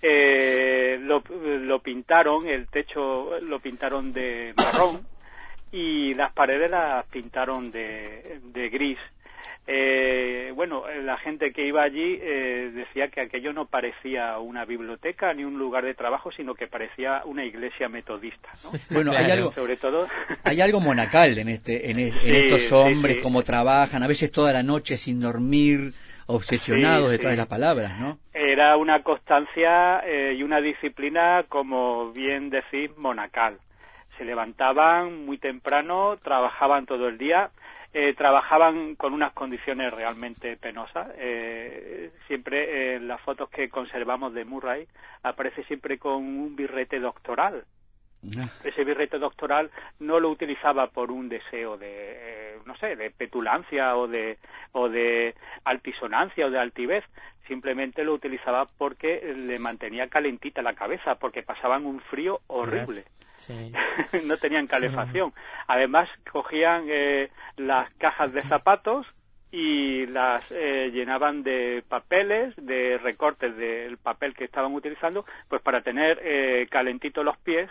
Eh, 0.00 0.98
lo, 1.00 1.22
lo 1.30 1.78
pintaron, 1.80 2.46
el 2.48 2.66
techo 2.68 3.30
lo 3.42 3.60
pintaron 3.60 4.12
de 4.12 4.54
marrón 4.56 5.06
y 5.70 6.14
las 6.14 6.32
paredes 6.32 6.70
las 6.70 7.04
pintaron 7.06 7.70
de, 7.70 8.40
de 8.42 8.68
gris. 8.70 8.98
Eh, 9.66 10.52
bueno, 10.54 10.84
la 11.02 11.16
gente 11.18 11.52
que 11.52 11.66
iba 11.66 11.82
allí 11.82 12.18
eh, 12.20 12.70
decía 12.74 13.08
que 13.08 13.22
aquello 13.22 13.52
no 13.52 13.66
parecía 13.66 14.38
una 14.38 14.64
biblioteca 14.64 15.32
ni 15.32 15.44
un 15.44 15.58
lugar 15.58 15.84
de 15.84 15.94
trabajo, 15.94 16.30
sino 16.32 16.54
que 16.54 16.66
parecía 16.66 17.22
una 17.24 17.44
iglesia 17.44 17.88
metodista. 17.88 18.50
¿no? 18.64 18.70
Bueno, 18.90 19.12
hay 19.12 19.30
algo, 19.30 19.52
sobre 19.52 19.76
todo, 19.76 20.06
hay 20.44 20.60
algo 20.60 20.80
monacal 20.80 21.38
en 21.38 21.48
este, 21.48 21.90
en, 21.90 21.98
estos 21.98 22.70
hombres, 22.72 23.16
sí. 23.16 23.22
cómo 23.22 23.42
trabajan, 23.42 24.02
a 24.02 24.08
veces 24.08 24.30
toda 24.30 24.52
la 24.52 24.62
noche 24.62 24.96
sin 24.96 25.20
dormir, 25.20 25.92
obsesionados 26.26 27.10
detrás 27.10 27.32
de 27.32 27.36
las 27.36 27.46
palabras, 27.46 27.98
¿no? 27.98 28.18
era 28.54 28.76
una 28.76 29.02
constancia 29.02 30.00
eh, 30.06 30.34
y 30.38 30.42
una 30.42 30.60
disciplina, 30.60 31.44
como 31.48 32.12
bien 32.12 32.50
decís, 32.50 32.96
monacal. 32.96 33.58
Se 34.16 34.24
levantaban 34.24 35.26
muy 35.26 35.38
temprano, 35.38 36.16
trabajaban 36.22 36.86
todo 36.86 37.08
el 37.08 37.18
día, 37.18 37.50
eh, 37.96 38.12
trabajaban 38.14 38.96
con 38.96 39.12
unas 39.12 39.32
condiciones 39.34 39.94
realmente 39.94 40.56
penosas. 40.56 41.08
Eh, 41.16 42.10
siempre 42.26 42.64
eh, 42.64 42.96
en 42.96 43.06
las 43.06 43.20
fotos 43.20 43.48
que 43.50 43.68
conservamos 43.68 44.34
de 44.34 44.44
Murray 44.44 44.88
aparece 45.22 45.62
siempre 45.64 45.96
con 45.96 46.14
un 46.14 46.56
birrete 46.56 46.98
doctoral. 46.98 47.64
Ese 48.64 48.84
birrete 48.84 49.18
doctoral 49.18 49.70
no 50.00 50.20
lo 50.20 50.30
utilizaba 50.30 50.88
por 50.88 51.10
un 51.10 51.28
deseo 51.28 51.76
de, 51.76 51.88
eh, 51.90 52.58
no 52.64 52.76
sé, 52.76 52.96
de 52.96 53.10
petulancia 53.10 53.96
o 53.96 54.08
de, 54.08 54.38
o 54.72 54.88
de 54.88 55.34
altisonancia 55.64 56.46
o 56.46 56.50
de 56.50 56.58
altivez. 56.58 57.04
Simplemente 57.46 58.04
lo 58.04 58.14
utilizaba 58.14 58.66
porque 58.78 59.34
le 59.36 59.58
mantenía 59.58 60.08
calentita 60.08 60.62
la 60.62 60.74
cabeza, 60.74 61.16
porque 61.16 61.42
pasaban 61.42 61.84
un 61.84 62.00
frío 62.00 62.40
horrible. 62.46 63.04
Sí. 63.36 63.72
no 64.24 64.36
tenían 64.38 64.66
calefacción. 64.66 65.32
Además, 65.66 66.08
cogían 66.30 66.86
eh, 66.88 67.30
las 67.56 67.92
cajas 67.94 68.32
de 68.32 68.42
zapatos 68.48 69.06
y 69.56 70.06
las 70.06 70.44
eh, 70.50 70.90
llenaban 70.92 71.44
de 71.44 71.84
papeles, 71.86 72.54
de 72.56 72.98
recortes 72.98 73.56
del 73.56 73.98
papel 73.98 74.34
que 74.34 74.44
estaban 74.44 74.74
utilizando, 74.74 75.24
pues 75.48 75.62
para 75.62 75.80
tener 75.82 76.18
eh, 76.24 76.66
calentitos 76.68 77.24
los 77.24 77.36
pies, 77.38 77.70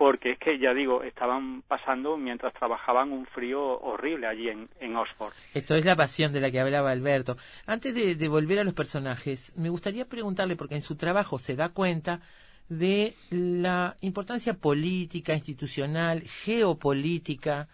porque 0.00 0.32
es 0.32 0.38
que, 0.38 0.58
ya 0.58 0.72
digo, 0.72 1.02
estaban 1.02 1.60
pasando 1.60 2.16
mientras 2.16 2.54
trabajaban 2.54 3.12
un 3.12 3.26
frío 3.26 3.60
horrible 3.60 4.26
allí 4.26 4.48
en, 4.48 4.96
Oxford. 4.96 5.34
Esto 5.52 5.74
es 5.74 5.84
la 5.84 5.94
pasión 5.94 6.32
de 6.32 6.40
la 6.40 6.50
que 6.50 6.58
hablaba 6.58 6.90
Alberto. 6.90 7.36
Antes 7.66 7.94
de, 7.94 8.14
de 8.14 8.28
volver 8.28 8.60
a 8.60 8.64
los 8.64 8.72
personajes, 8.72 9.52
me 9.58 9.68
gustaría 9.68 10.06
preguntarle, 10.06 10.56
porque 10.56 10.74
en 10.74 10.80
su 10.80 10.96
trabajo 10.96 11.38
se 11.38 11.54
da 11.54 11.68
cuenta 11.68 12.22
de 12.70 13.12
la 13.28 13.98
importancia 14.00 14.54
política, 14.54 15.34
institucional, 15.34 16.22
geopolítica 16.22 17.68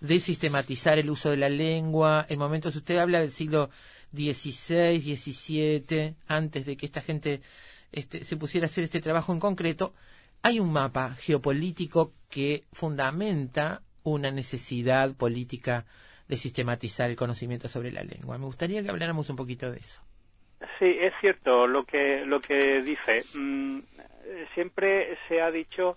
de 0.00 0.20
sistematizar 0.20 0.98
el 0.98 1.10
uso 1.10 1.28
de 1.28 1.36
la 1.36 1.50
lengua. 1.50 2.24
En 2.30 2.38
momentos 2.38 2.76
usted 2.76 2.96
habla 2.96 3.20
del 3.20 3.30
siglo 3.30 3.68
XVI, 4.14 5.02
XVII, 5.02 6.14
antes 6.28 6.64
de 6.64 6.78
que 6.78 6.86
esta 6.86 7.02
gente 7.02 7.42
este, 7.92 8.24
se 8.24 8.38
pusiera 8.38 8.66
a 8.66 8.70
hacer 8.70 8.84
este 8.84 9.02
trabajo 9.02 9.34
en 9.34 9.38
concreto. 9.38 9.92
Hay 10.42 10.60
un 10.60 10.72
mapa 10.72 11.14
geopolítico 11.14 12.12
que 12.30 12.64
fundamenta 12.72 13.82
una 14.02 14.30
necesidad 14.30 15.14
política 15.16 15.84
de 16.28 16.36
sistematizar 16.36 17.10
el 17.10 17.16
conocimiento 17.16 17.68
sobre 17.68 17.90
la 17.90 18.02
lengua. 18.02 18.38
Me 18.38 18.44
gustaría 18.44 18.82
que 18.82 18.90
habláramos 18.90 19.30
un 19.30 19.36
poquito 19.36 19.70
de 19.70 19.78
eso. 19.78 20.02
Sí, 20.78 20.86
es 21.00 21.12
cierto 21.20 21.66
lo 21.66 21.84
que 21.84 22.24
lo 22.24 22.40
que 22.40 22.82
dice. 22.82 23.24
Mm, 23.34 23.80
siempre 24.54 25.16
se 25.28 25.40
ha 25.40 25.50
dicho 25.50 25.96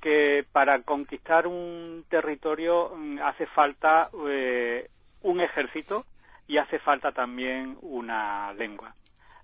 que 0.00 0.44
para 0.52 0.82
conquistar 0.82 1.46
un 1.46 2.04
territorio 2.08 2.94
mm, 2.96 3.18
hace 3.22 3.46
falta 3.46 4.10
eh, 4.28 4.88
un 5.22 5.40
ejército 5.40 6.04
y 6.46 6.58
hace 6.58 6.78
falta 6.78 7.12
también 7.12 7.76
una 7.82 8.52
lengua. 8.54 8.92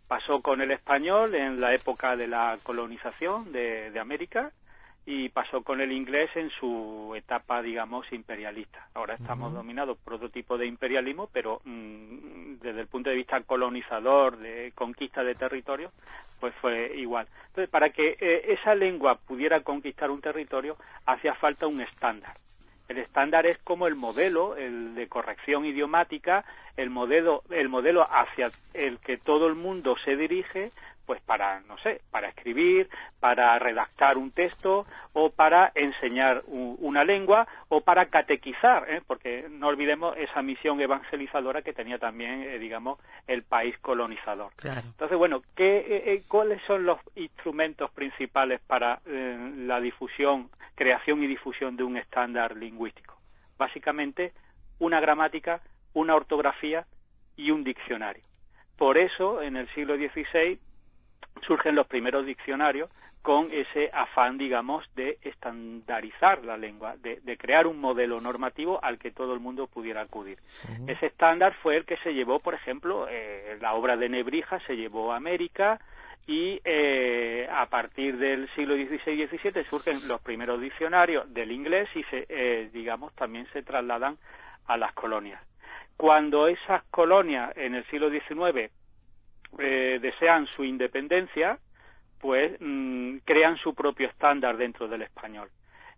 Pasó 0.09 0.43
con 0.43 0.61
el 0.61 0.71
español 0.71 1.35
en 1.35 1.61
la 1.61 1.75
época 1.75 2.17
de 2.17 2.29
la 2.29 2.59
colonización 2.63 3.53
de, 3.53 3.91
de 3.91 4.01
América 4.01 4.53
y 5.07 5.29
pasó 5.29 5.63
con 5.63 5.81
el 5.81 5.93
inglés 5.93 6.31
en 6.35 6.51
su 6.51 7.13
etapa, 7.15 7.61
digamos, 7.61 8.11
imperialista. 8.13 8.89
Ahora 8.95 9.15
estamos 9.15 9.53
dominados 9.53 9.99
por 9.99 10.15
otro 10.15 10.31
tipo 10.31 10.57
de 10.57 10.67
imperialismo, 10.67 11.29
pero 11.31 11.61
mm, 11.65 12.55
desde 12.63 12.81
el 12.81 12.87
punto 12.87 13.11
de 13.11 13.17
vista 13.17 13.41
colonizador, 13.43 14.39
de 14.39 14.73
conquista 14.75 15.23
de 15.23 15.35
territorio, 15.35 15.93
pues 16.41 16.55
fue 16.55 16.93
igual. 16.97 17.27
Entonces, 17.49 17.69
para 17.69 17.91
que 17.91 18.17
eh, 18.19 18.57
esa 18.59 18.75
lengua 18.75 19.17
pudiera 19.17 19.61
conquistar 19.61 20.11
un 20.11 20.23
territorio, 20.23 20.77
hacía 21.05 21.35
falta 21.35 21.67
un 21.67 21.83
estándar. 21.83 22.37
El 22.89 22.99
estándar 22.99 23.47
es 23.47 23.59
como 23.59 23.87
el 23.87 23.95
modelo, 23.95 24.57
el 24.57 24.95
de 24.95 25.09
corrección 25.09 25.65
idiomática, 25.65 26.45
el 26.77 26.91
modelo, 26.91 27.43
el 27.51 27.69
modelo 27.69 28.07
hacia 28.11 28.51
el 28.73 28.99
que 28.99 29.17
todo 29.19 29.47
el 29.47 29.55
mundo 29.55 29.97
se 30.05 30.17
dirige, 30.17 30.73
pues 31.07 31.21
para, 31.21 31.61
no 31.61 31.77
sé, 31.79 32.01
para 32.11 32.29
escribir, 32.29 32.89
para 33.21 33.59
redactar 33.59 34.17
un 34.17 34.31
texto 34.33 34.87
o 35.13 35.29
para 35.31 35.71
enseñar 35.75 36.43
u- 36.47 36.77
una 36.81 37.05
lengua 37.05 37.47
o 37.69 37.83
para 37.83 38.07
catequizar, 38.07 38.91
¿eh? 38.91 39.03
porque 39.07 39.47
no 39.51 39.69
olvidemos 39.69 40.17
esa 40.17 40.41
misión 40.41 40.81
evangelizadora 40.81 41.61
que 41.61 41.75
tenía 41.75 41.99
también, 41.99 42.43
eh, 42.43 42.59
digamos, 42.59 42.99
el 43.27 43.43
país 43.43 43.77
colonizador. 43.81 44.53
Claro. 44.57 44.81
Entonces, 44.87 45.19
bueno, 45.19 45.43
¿qué, 45.55 45.77
eh, 45.77 46.03
eh, 46.15 46.23
¿cuáles 46.27 46.63
son 46.67 46.87
los 46.87 46.99
instrumentos 47.17 47.91
principales 47.91 48.61
para 48.67 49.01
eh, 49.05 49.53
la 49.59 49.81
difusión, 49.81 50.49
creación 50.75 51.23
y 51.23 51.27
difusión 51.27 51.77
de 51.77 51.85
un 51.85 51.99
estándar 51.99 52.57
lingüístico? 52.57 53.15
Básicamente, 53.59 54.33
una 54.79 55.01
gramática, 55.01 55.61
una 55.95 56.15
ortografía 56.15 56.87
y 57.37 57.51
un 57.51 57.65
diccionario. 57.65 58.23
Por 58.77 58.99
eso, 58.99 59.41
en 59.43 59.57
el 59.57 59.69
siglo 59.75 59.97
XVI 59.97 60.59
surgen 61.47 61.75
los 61.75 61.87
primeros 61.87 62.27
diccionarios 62.27 62.91
con 63.23 63.51
ese 63.51 63.89
afán, 63.95 64.37
digamos, 64.37 64.85
de 64.97 65.17
estandarizar 65.23 66.45
la 66.45 66.59
lengua, 66.59 66.97
de, 66.99 67.21
de 67.23 67.39
crear 67.39 67.67
un 67.67 67.81
modelo 67.81 68.21
normativo 68.21 68.79
al 68.85 68.99
que 68.99 69.13
todo 69.13 69.33
el 69.33 69.41
mundo 69.41 69.67
pudiera 69.67 70.03
acudir. 70.03 70.39
Ese 70.87 71.07
estándar 71.07 71.55
fue 71.63 71.79
el 71.79 71.87
que 71.87 71.97
se 71.99 72.13
llevó, 72.13 72.39
por 72.41 72.53
ejemplo, 72.53 73.07
eh, 73.09 73.57
la 73.63 73.73
obra 73.73 73.97
de 73.97 74.11
Nebrija 74.11 74.61
se 74.67 74.77
llevó 74.77 75.15
a 75.15 75.17
América 75.17 75.81
y 76.27 76.61
eh, 76.65 77.47
a 77.51 77.65
partir 77.67 78.19
del 78.19 78.47
siglo 78.55 78.75
XVI 78.75 79.13
y 79.13 79.27
XVII 79.27 79.65
surgen 79.71 80.07
los 80.07 80.21
primeros 80.21 80.61
diccionarios 80.61 81.33
del 81.33 81.51
inglés 81.51 81.89
y 81.95 82.03
se, 82.05 82.27
eh, 82.29 82.69
digamos 82.75 83.15
también 83.15 83.47
se 83.55 83.63
trasladan 83.63 84.19
a 84.67 84.77
las 84.77 84.93
colonias. 84.93 85.41
Cuando 85.97 86.49
esas 86.49 86.83
colonias 86.91 87.57
en 87.57 87.75
el 87.75 87.85
siglo 87.87 88.11
XIX 88.11 88.71
eh, 89.59 89.99
desean 90.01 90.47
su 90.47 90.65
independencia, 90.65 91.59
pues 92.21 92.57
mm, 92.61 93.19
crean 93.25 93.57
su 93.59 93.75
propio 93.75 94.09
estándar 94.09 94.57
dentro 94.57 94.89
del 94.89 95.03
español. 95.03 95.51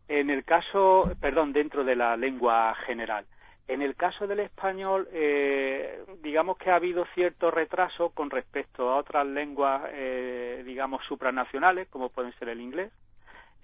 En 0.08 0.30
el 0.30 0.44
caso, 0.44 1.02
perdón, 1.20 1.52
dentro 1.52 1.82
de 1.82 1.96
la 1.96 2.16
lengua 2.16 2.74
general. 2.86 3.26
En 3.68 3.82
el 3.82 3.96
caso 3.96 4.28
del 4.28 4.40
español, 4.40 5.08
eh, 5.12 6.04
digamos 6.22 6.56
que 6.58 6.70
ha 6.70 6.76
habido 6.76 7.04
cierto 7.14 7.50
retraso 7.50 8.10
con 8.10 8.30
respecto 8.30 8.90
a 8.90 8.96
otras 8.96 9.26
lenguas, 9.26 9.82
eh, 9.92 10.62
digamos, 10.64 11.04
supranacionales, 11.06 11.88
como 11.88 12.10
pueden 12.10 12.32
ser 12.38 12.50
el 12.50 12.60
inglés. 12.60 12.92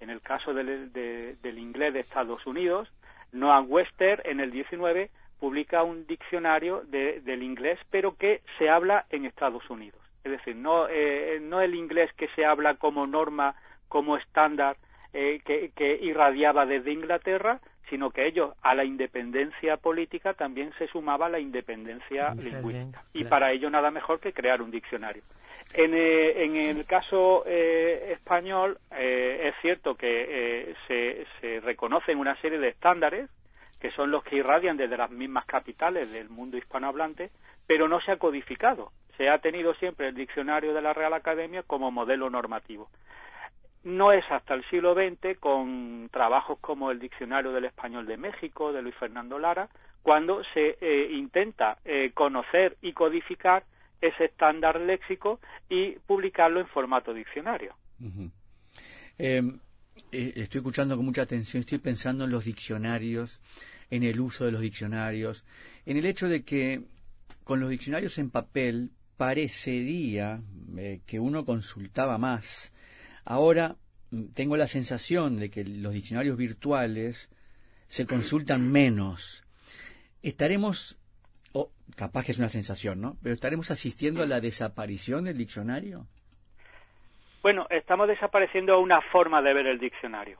En 0.01 0.09
el 0.09 0.19
caso 0.21 0.53
del, 0.53 0.91
del 0.91 1.57
inglés 1.57 1.93
de 1.93 2.01
Estados 2.01 2.45
Unidos, 2.45 2.91
Noah 3.31 3.61
Webster 3.61 4.21
en 4.25 4.41
el 4.41 4.51
19 4.51 5.09
publica 5.43 5.83
un 5.83 6.07
diccionario 6.07 6.83
del 6.87 7.43
inglés, 7.43 7.77
pero 7.89 8.15
que 8.15 8.39
se 8.57 8.69
habla 8.69 9.05
en 9.09 9.25
Estados 9.25 9.69
Unidos. 9.69 9.99
Es 10.23 10.31
decir, 10.31 10.55
no, 10.55 10.87
eh, 10.89 11.37
no 11.41 11.59
el 11.59 11.75
inglés 11.75 12.09
que 12.13 12.29
se 12.29 12.45
habla 12.45 12.75
como 12.75 13.05
norma, 13.07 13.53
como 13.89 14.15
estándar, 14.15 14.77
eh, 15.11 15.41
que, 15.43 15.71
que 15.75 15.97
irradiaba 16.01 16.65
desde 16.65 16.93
Inglaterra, 16.93 17.59
sino 17.89 18.11
que 18.11 18.25
ellos 18.25 18.53
a 18.61 18.73
la 18.73 18.85
independencia 18.85 19.75
política 19.75 20.33
también 20.33 20.71
se 20.77 20.87
sumaba 20.87 21.27
la 21.27 21.41
independencia 21.41 22.33
lingüística. 22.35 23.03
Y 23.11 23.25
para 23.25 23.51
ello 23.51 23.69
nada 23.69 23.91
mejor 23.91 24.21
que 24.21 24.31
crear 24.31 24.61
un 24.61 24.71
diccionario. 24.71 25.23
En, 25.73 25.93
eh, 25.93 26.45
en 26.45 26.55
el 26.55 26.85
caso 26.85 27.43
eh, 27.45 28.13
español 28.13 28.77
eh, 28.91 29.49
es 29.49 29.55
cierto 29.61 29.95
que 29.95 30.73
se, 30.87 31.25
se 31.41 31.59
reconocen 31.59 32.17
una 32.17 32.39
serie 32.39 32.59
de 32.59 32.69
estándares 32.69 33.29
que 33.83 33.91
son 33.91 34.11
los 34.11 34.23
que 34.23 34.37
irradian 34.37 34.77
desde 34.77 34.95
las 34.95 35.11
mismas 35.11 35.45
capitales 35.45 36.09
del 36.09 36.29
mundo 36.29 36.55
hispanohablante, 36.55 37.31
pero 37.67 37.89
no 37.89 37.99
se 37.99 38.13
ha 38.13 38.17
codificado. 38.17 38.93
Se 39.17 39.27
ha 39.27 39.39
tenido 39.39 39.73
siempre 39.73 40.07
el 40.07 40.15
diccionario 40.15 40.73
de 40.73 40.81
la 40.81 40.93
Real 40.93 41.13
Academia 41.13 41.63
como 41.63 41.91
modelo 41.91 42.29
normativo. 42.29 42.89
No 43.83 44.13
es 44.13 44.23
hasta 44.31 44.53
el 44.53 44.63
siglo 44.69 44.93
XX, 44.95 45.37
con 45.37 46.07
trabajos 46.13 46.59
como 46.61 46.91
el 46.91 46.99
Diccionario 46.99 47.51
del 47.51 47.65
Español 47.65 48.05
de 48.05 48.15
México, 48.15 48.71
de 48.71 48.81
Luis 48.81 48.95
Fernando 48.95 49.37
Lara, 49.37 49.67
cuando 50.01 50.41
se 50.53 50.77
eh, 50.79 51.09
intenta 51.11 51.77
eh, 51.83 52.11
conocer 52.13 52.77
y 52.81 52.93
codificar 52.93 53.65
ese 53.99 54.23
estándar 54.23 54.79
léxico 54.79 55.41
y 55.67 55.91
publicarlo 56.07 56.61
en 56.61 56.67
formato 56.67 57.13
diccionario. 57.13 57.75
Em, 59.17 59.59
eh, 60.09 60.33
estoy 60.37 60.59
escuchando 60.59 60.95
con 60.95 61.03
mucha 61.03 61.23
atención, 61.23 61.59
estoy 61.59 61.79
pensando 61.79 62.23
en 62.23 62.31
los 62.31 62.45
diccionarios, 62.45 63.41
en 63.93 64.03
el 64.03 64.19
uso 64.19 64.45
de 64.45 64.51
los 64.51 64.61
diccionarios, 64.61 65.43
en 65.85 65.97
el 65.97 66.05
hecho 66.05 66.27
de 66.27 66.43
que 66.43 66.81
con 67.43 67.59
los 67.59 67.69
diccionarios 67.69 68.17
en 68.17 68.29
papel 68.29 68.91
parecería 69.17 70.41
que 71.05 71.19
uno 71.19 71.45
consultaba 71.45 72.17
más 72.17 72.73
Ahora 73.25 73.75
mm, 74.11 74.33
tengo 74.35 74.57
la 74.57 74.67
sensación 74.67 75.37
de 75.37 75.49
que 75.49 75.63
los 75.63 75.93
diccionarios 75.93 76.37
virtuales 76.37 77.29
se 77.87 78.05
consultan 78.05 78.71
menos. 78.71 79.43
Estaremos, 80.21 80.97
o 81.53 81.69
capaz 81.95 82.25
que 82.25 82.31
es 82.31 82.39
una 82.39 82.49
sensación, 82.49 83.01
¿no? 83.01 83.17
Pero 83.21 83.35
estaremos 83.35 83.71
asistiendo 83.71 84.23
a 84.23 84.25
la 84.25 84.39
desaparición 84.39 85.25
del 85.25 85.37
diccionario. 85.37 86.07
Bueno, 87.41 87.67
estamos 87.69 88.07
desapareciendo 88.07 88.79
una 88.79 89.01
forma 89.11 89.41
de 89.41 89.53
ver 89.53 89.67
el 89.67 89.79
diccionario. 89.79 90.39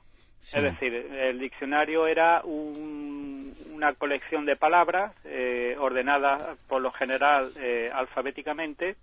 Es 0.52 0.62
decir, 0.62 0.94
el 0.94 1.38
diccionario 1.38 2.06
era 2.06 2.42
una 2.44 3.94
colección 3.94 4.44
de 4.44 4.56
palabras 4.56 5.14
eh, 5.24 5.74
ordenadas 5.78 6.58
por 6.68 6.82
lo 6.82 6.92
general 6.92 7.52
eh, 7.56 7.90
alfabéticamente, 7.92 8.96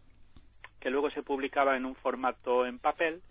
que 0.80 0.90
luego 0.92 1.10
se 1.10 1.24
publicaba 1.24 1.76
en 1.76 1.86
un 1.86 1.96
formato 1.96 2.66
en 2.66 2.78
papel 2.78 3.22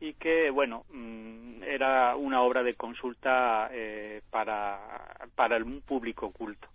y 0.00 0.14
que, 0.14 0.50
bueno, 0.50 0.84
mm, 0.90 1.62
era 1.64 2.14
una 2.16 2.42
obra 2.42 2.62
de 2.62 2.74
consulta 2.74 3.68
eh, 3.72 4.22
para, 4.30 4.78
para 5.34 5.56
un 5.56 5.80
público 5.80 6.30
culto. 6.30 6.68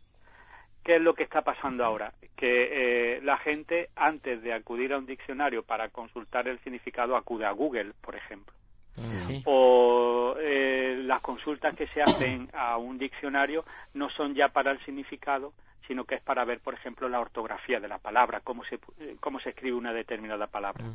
¿Qué 0.83 0.97
es 0.97 1.01
lo 1.01 1.13
que 1.13 1.23
está 1.23 1.41
pasando 1.43 1.85
ahora? 1.85 2.13
Que 2.35 3.15
eh, 3.15 3.21
la 3.23 3.37
gente, 3.37 3.89
antes 3.95 4.41
de 4.41 4.53
acudir 4.53 4.91
a 4.91 4.97
un 4.97 5.05
diccionario 5.05 5.63
para 5.63 5.87
consultar 5.89 6.49
el 6.49 6.59
significado, 6.59 7.15
acude 7.15 7.45
a 7.45 7.51
Google, 7.51 7.93
por 8.01 8.15
ejemplo. 8.15 8.53
O 9.45 10.35
eh, 10.39 11.01
las 11.03 11.21
consultas 11.21 11.75
que 11.75 11.87
se 11.87 12.01
hacen 12.01 12.49
a 12.53 12.77
un 12.77 12.97
diccionario 12.97 13.65
no 13.93 14.09
son 14.09 14.35
ya 14.35 14.49
para 14.49 14.71
el 14.71 14.83
significado, 14.85 15.53
sino 15.87 16.05
que 16.05 16.15
es 16.15 16.21
para 16.21 16.45
ver, 16.45 16.59
por 16.59 16.73
ejemplo, 16.73 17.09
la 17.09 17.19
ortografía 17.19 17.79
de 17.79 17.87
la 17.87 17.97
palabra, 17.97 18.41
cómo 18.41 18.63
se, 18.65 18.79
cómo 19.19 19.39
se 19.39 19.49
escribe 19.49 19.75
una 19.75 19.93
determinada 19.93 20.47
palabra. 20.47 20.85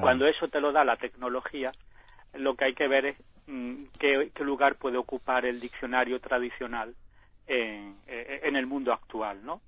Cuando 0.00 0.26
eso 0.26 0.48
te 0.48 0.60
lo 0.60 0.72
da 0.72 0.84
la 0.84 0.96
tecnología, 0.96 1.72
lo 2.34 2.54
que 2.54 2.66
hay 2.66 2.74
que 2.74 2.88
ver 2.88 3.06
es 3.06 3.16
mm, 3.46 3.84
qué, 3.98 4.30
lugar 4.40 4.76
puede 4.76 4.96
ocupar 4.96 5.44
el 5.44 5.60
diccionario 5.60 6.20
tradicional 6.20 6.94
en, 7.46 7.96
eh, 8.06 8.40
en, 8.44 8.56
el 8.56 8.66
mundo 8.66 8.92
actual, 8.92 9.44
¿no? 9.44 9.60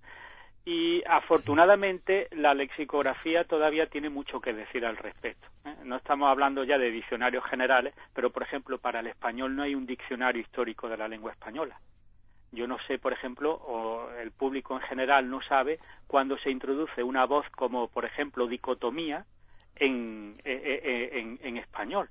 Y 0.67 1.03
afortunadamente 1.07 2.29
la 2.33 2.55
lexicografía 2.55 3.45
todavía 3.45 3.87
tiene 3.87 4.09
mucho 4.09 4.41
que 4.41 4.55
decir 4.55 4.87
al 4.87 4.97
respecto. 4.97 5.47
¿eh? 5.67 5.75
No 5.85 5.97
estamos 5.97 6.31
hablando 6.31 6.65
ya 6.65 6.79
de 6.79 6.91
diccionarios 6.91 7.45
generales, 7.45 7.95
pero 8.15 8.31
por 8.31 8.43
ejemplo 8.43 8.79
para 8.79 9.01
el 9.01 9.09
español 9.09 9.55
no 9.55 9.63
hay 9.63 9.75
un 9.75 9.85
diccionario 9.85 10.41
histórico 10.41 10.89
de 10.89 10.97
la 10.97 11.09
lengua 11.09 11.33
española. 11.33 11.79
Yo 12.51 12.67
no 12.67 12.79
sé, 12.87 12.99
por 12.99 13.13
ejemplo, 13.13 13.53
o 13.53 14.09
el 14.13 14.31
público 14.31 14.75
en 14.75 14.83
general 14.83 15.29
no 15.29 15.43
sabe 15.43 15.81
cuando 16.07 16.39
se 16.39 16.51
introduce 16.51 17.03
una 17.03 17.27
voz 17.27 17.45
como, 17.51 17.89
por 17.89 18.05
ejemplo, 18.05 18.47
dicotomía, 18.47 19.27
en, 19.77 20.37
eh, 20.45 20.81
eh, 21.13 21.39
en, 21.43 21.57
español 21.57 22.09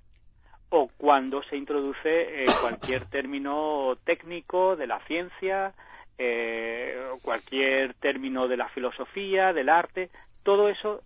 o 0.69 0.89
cuando 0.97 1.43
se 1.43 1.55
introduce 1.55 2.45
cualquier 2.59 3.05
término 3.05 3.95
técnico 4.03 4.75
de 4.75 4.87
la 4.87 4.99
ciencia, 5.01 5.73
eh, 6.17 6.95
cualquier 7.21 7.93
término 7.95 8.47
de 8.47 8.57
la 8.57 8.69
filosofía, 8.69 9.53
del 9.53 9.69
arte, 9.69 10.09
todo 10.43 10.69
eso 10.69 11.01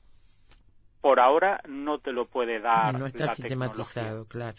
por 1.02 1.20
ahora 1.20 1.62
no 1.68 2.00
te 2.00 2.12
lo 2.12 2.26
puede 2.26 2.60
dar. 2.60 2.98
No 3.00 3.06
está 3.06 3.34
sistematizado, 3.34 4.26
claro. 4.26 4.58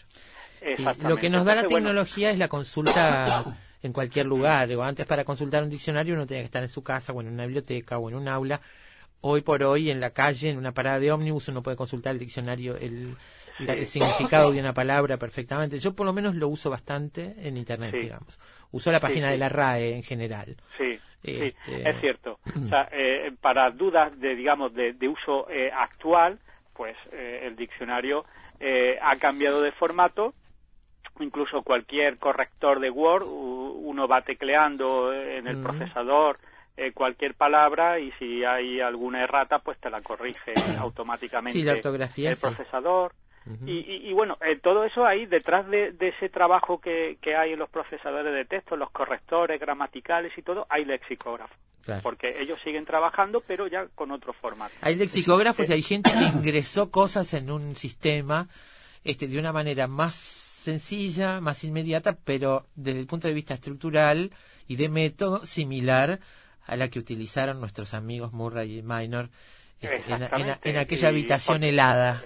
lo 1.03 1.17
que 1.17 1.29
nos 1.29 1.45
da 1.45 1.55
la 1.55 1.65
tecnología 1.65 2.31
es 2.31 2.37
la 2.37 2.47
consulta 2.47 3.43
en 3.83 3.93
cualquier 3.93 4.25
lugar. 4.25 4.71
O 4.73 4.83
antes 4.83 5.05
para 5.05 5.23
consultar 5.23 5.63
un 5.63 5.69
diccionario 5.69 6.15
uno 6.15 6.25
tenía 6.25 6.41
que 6.41 6.47
estar 6.47 6.63
en 6.63 6.69
su 6.69 6.83
casa 6.83 7.13
o 7.13 7.21
en 7.21 7.27
una 7.27 7.45
biblioteca 7.45 7.97
o 7.97 8.09
en 8.09 8.15
un 8.15 8.27
aula 8.27 8.61
hoy 9.21 9.41
por 9.41 9.63
hoy 9.63 9.89
en 9.89 9.99
la 9.99 10.11
calle, 10.11 10.49
en 10.49 10.57
una 10.57 10.73
parada 10.73 10.99
de 10.99 11.11
ómnibus, 11.11 11.47
uno 11.49 11.61
puede 11.61 11.77
consultar 11.77 12.13
el 12.13 12.19
diccionario, 12.19 12.77
el, 12.77 13.15
significado 13.85 14.51
de 14.51 14.59
una 14.59 14.73
palabra 14.73 15.17
perfectamente. 15.17 15.79
Yo 15.79 15.95
por 15.95 16.05
lo 16.05 16.13
menos 16.13 16.35
lo 16.35 16.47
uso 16.47 16.69
bastante 16.69 17.35
en 17.37 17.57
Internet, 17.57 17.93
digamos. 17.93 18.39
Uso 18.71 18.91
la 18.91 18.99
página 18.99 19.29
de 19.29 19.37
la 19.37 19.49
RAE 19.49 19.95
en 19.95 20.03
general. 20.03 20.55
Sí, 20.77 20.99
este, 21.23 21.89
es 21.89 21.99
cierto. 22.01 22.39
O 22.65 22.69
sea, 22.69 22.89
eh, 22.91 23.31
para 23.41 23.71
dudas 23.71 24.17
de, 24.19 24.35
digamos, 24.35 24.73
de, 24.73 24.95
uso 25.07 25.49
eh, 25.49 25.71
actual, 25.71 26.39
pues 26.73 26.95
eh, 27.11 27.41
el 27.43 27.55
diccionario 27.55 28.25
ha 29.01 29.15
cambiado 29.15 29.61
de 29.61 29.71
formato. 29.71 30.33
Incluso 31.19 31.63
cualquier 31.63 32.17
corrector 32.17 32.79
de 32.79 32.89
Word, 32.89 33.25
uno 33.25 34.07
va 34.07 34.21
tecleando 34.21 35.13
en 35.13 35.47
el 35.47 35.61
procesador 35.61 36.37
eh, 36.81 36.93
cualquier 36.93 37.33
palabra 37.33 37.99
y 37.99 38.09
si 38.13 38.45
hay 38.45 38.79
alguna 38.79 39.21
errata, 39.21 39.59
pues 39.59 39.77
te 39.79 39.89
la 39.89 40.01
corrige 40.01 40.53
automáticamente 40.79 41.59
el 41.59 42.37
procesador. 42.37 43.11
Y, 43.65 44.13
bueno, 44.13 44.37
eh, 44.45 44.59
todo 44.61 44.83
eso 44.83 45.05
ahí, 45.05 45.25
detrás 45.25 45.67
de, 45.67 45.95
ese 45.99 46.29
trabajo 46.29 46.79
que, 46.79 47.17
hay 47.35 47.53
en 47.53 47.59
los 47.59 47.69
procesadores 47.69 48.33
de 48.33 48.45
texto, 48.45 48.75
los 48.75 48.91
correctores 48.91 49.59
gramaticales 49.59 50.37
y 50.37 50.41
todo, 50.41 50.67
hay 50.69 50.85
lexicógrafos. 50.85 51.57
Porque 52.03 52.39
ellos 52.39 52.59
siguen 52.63 52.85
trabajando, 52.85 53.41
pero 53.41 53.65
ya 53.65 53.87
con 53.95 54.11
otro 54.11 54.33
formato. 54.33 54.75
Hay 54.81 54.93
lexicógrafos 54.93 55.69
y 55.69 55.73
hay 55.73 55.81
gente 55.81 56.11
que 56.11 56.25
ingresó 56.37 56.91
cosas 56.91 57.33
en 57.33 57.49
un 57.49 57.75
sistema 57.75 58.47
este, 59.03 59.27
de 59.27 59.39
una 59.39 59.51
manera 59.51 59.87
más 59.87 60.13
sencilla, 60.13 61.41
más 61.41 61.63
inmediata, 61.63 62.15
pero 62.23 62.67
desde 62.75 62.99
el 62.99 63.07
punto 63.07 63.27
de 63.27 63.33
vista 63.33 63.55
estructural 63.55 64.31
y 64.67 64.75
de 64.75 64.89
método 64.89 65.45
similar 65.45 66.19
a 66.67 66.75
la 66.75 66.89
que 66.89 66.99
utilizaron 66.99 67.59
nuestros 67.59 67.95
amigos 67.95 68.33
Murray 68.33 68.79
y 68.79 68.81
Minor 68.83 69.29
este, 69.81 70.03
en, 70.63 70.77
aquella 70.77 71.07
habitación 71.07 71.63
helada. 71.63 72.23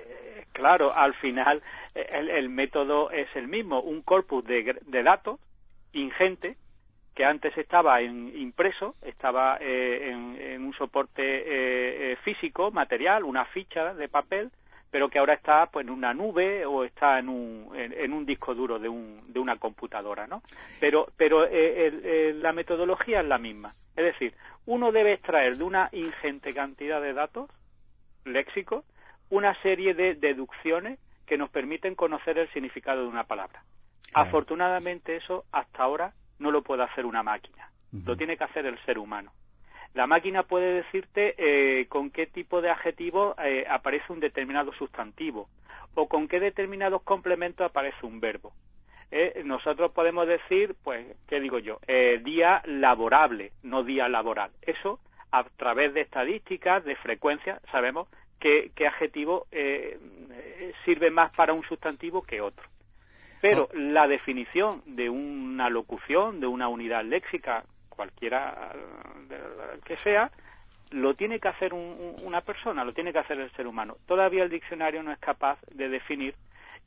Eh, 0.54 0.60
claro, 0.60 0.94
al 0.96 1.14
final 1.16 1.62
eh, 1.96 2.08
el, 2.12 2.50
método 2.50 3.12
es 3.12 3.28
el 3.36 3.48
mismo, 3.48 3.82
un 3.82 4.02
corpus 4.02 4.46
de, 4.46 5.04
datos 5.04 5.40
ingente 5.94 6.58
que 7.16 7.26
antes 7.26 7.56
estaba 7.58 8.02
en, 8.02 8.36
impreso, 8.36 8.96
estaba 9.04 9.58
eh, 9.62 10.10
en, 10.12 10.64
un 10.64 10.74
soporte 10.74 12.18
físico, 12.24 12.72
material, 12.72 13.24
una 13.24 13.46
ficha 13.46 13.94
de 13.94 14.08
papel, 14.08 14.50
pero 14.90 15.10
que 15.10 15.20
ahora 15.20 15.34
está 15.34 15.68
pues 15.68 15.86
en 15.86 15.94
una 15.94 16.14
nube 16.14 16.66
o 16.66 16.84
está 16.84 17.20
en 17.20 17.30
un, 17.30 17.72
en, 17.76 18.14
un 18.14 18.26
disco 18.26 18.56
duro 18.56 18.80
de, 18.80 18.90
un, 18.90 19.22
de 19.28 19.40
una 19.40 19.58
computadora, 19.58 20.26
¿no? 20.26 20.42
Pero, 20.80 21.08
pero 21.18 21.46
eh, 21.50 22.34
la 22.36 22.52
metodología 22.52 23.22
es 23.22 23.28
la 23.28 23.38
misma. 23.38 23.72
Es 23.96 24.06
decir, 24.06 24.34
uno 24.66 24.92
debe 24.92 25.14
extraer 25.14 25.58
de 25.58 25.64
una 25.64 25.90
ingente 25.92 26.54
cantidad 26.54 27.02
de 27.02 27.14
datos 27.14 27.50
léxicos 28.26 28.86
una 29.34 29.60
serie 29.64 29.96
de 29.96 30.14
deducciones 30.14 31.00
que 31.26 31.40
nos 31.40 31.50
permiten 31.50 31.96
conocer 31.96 32.38
el 32.38 32.48
significado 32.54 33.02
de 33.02 33.08
una 33.08 33.24
palabra. 33.24 33.64
Afortunadamente 34.14 35.16
eso 35.16 35.46
hasta 35.52 35.82
ahora 35.82 36.14
no 36.38 36.52
lo 36.52 36.62
puede 36.62 36.84
hacer 36.84 37.04
una 37.08 37.24
máquina, 37.24 37.72
lo 38.06 38.16
tiene 38.16 38.38
que 38.38 38.44
hacer 38.44 38.68
el 38.68 38.78
ser 38.86 39.00
humano. 39.00 39.32
La 39.96 40.06
máquina 40.06 40.44
puede 40.44 40.84
decirte 40.84 41.34
eh, 41.38 41.88
con 41.88 42.12
qué 42.12 42.28
tipo 42.28 42.62
de 42.62 42.70
adjetivo 42.70 43.34
eh, 43.44 43.66
aparece 43.68 44.14
un 44.14 44.20
determinado 44.20 44.72
sustantivo 44.74 45.50
o 45.96 46.08
con 46.08 46.28
qué 46.28 46.40
determinados 46.40 47.02
complementos 47.02 47.66
aparece 47.66 48.06
un 48.06 48.20
verbo. 48.20 48.54
Eh, 49.10 49.42
nosotros 49.46 49.92
podemos 49.94 50.28
decir, 50.28 50.76
pues, 50.84 51.08
¿qué 51.28 51.40
digo 51.40 51.58
yo? 51.58 51.80
día 52.24 52.62
laborable, 52.66 53.52
no 53.64 53.84
día 53.84 54.08
laboral. 54.10 54.52
Eso, 54.62 55.00
a 55.32 55.44
través 55.44 55.96
de 55.96 56.02
estadísticas, 56.02 56.84
de 56.86 56.96
frecuencia, 56.98 57.60
sabemos 57.72 58.08
qué, 58.44 58.72
qué 58.76 58.86
adjetivo 58.86 59.48
sirve 60.84 61.10
más 61.10 61.32
para 61.32 61.54
un 61.54 61.64
sustantivo 61.64 62.22
que 62.22 62.42
otro. 62.42 62.68
Pero 63.42 63.64
oh. 63.64 63.70
la 63.74 64.08
definición 64.08 64.82
de 64.86 65.10
una 65.10 65.70
locución, 65.70 66.40
de 66.42 66.48
una 66.48 66.68
unidad 66.68 67.06
léxica, 67.06 67.64
cualquiera 67.90 68.72
que 69.86 69.98
sea, 69.98 70.30
lo 70.92 71.14
tiene 71.16 71.40
que 71.40 71.48
hacer 71.48 71.74
una 71.74 72.42
persona, 72.42 72.84
lo 72.84 72.94
tiene 72.94 73.14
que 73.14 73.20
hacer 73.20 73.40
el 73.40 73.52
ser 73.52 73.66
humano. 73.66 73.98
Todavía 74.06 74.44
el 74.44 74.50
diccionario 74.50 75.02
no 75.04 75.12
es 75.12 75.20
capaz 75.20 75.58
de 75.72 75.90
definir 75.90 76.36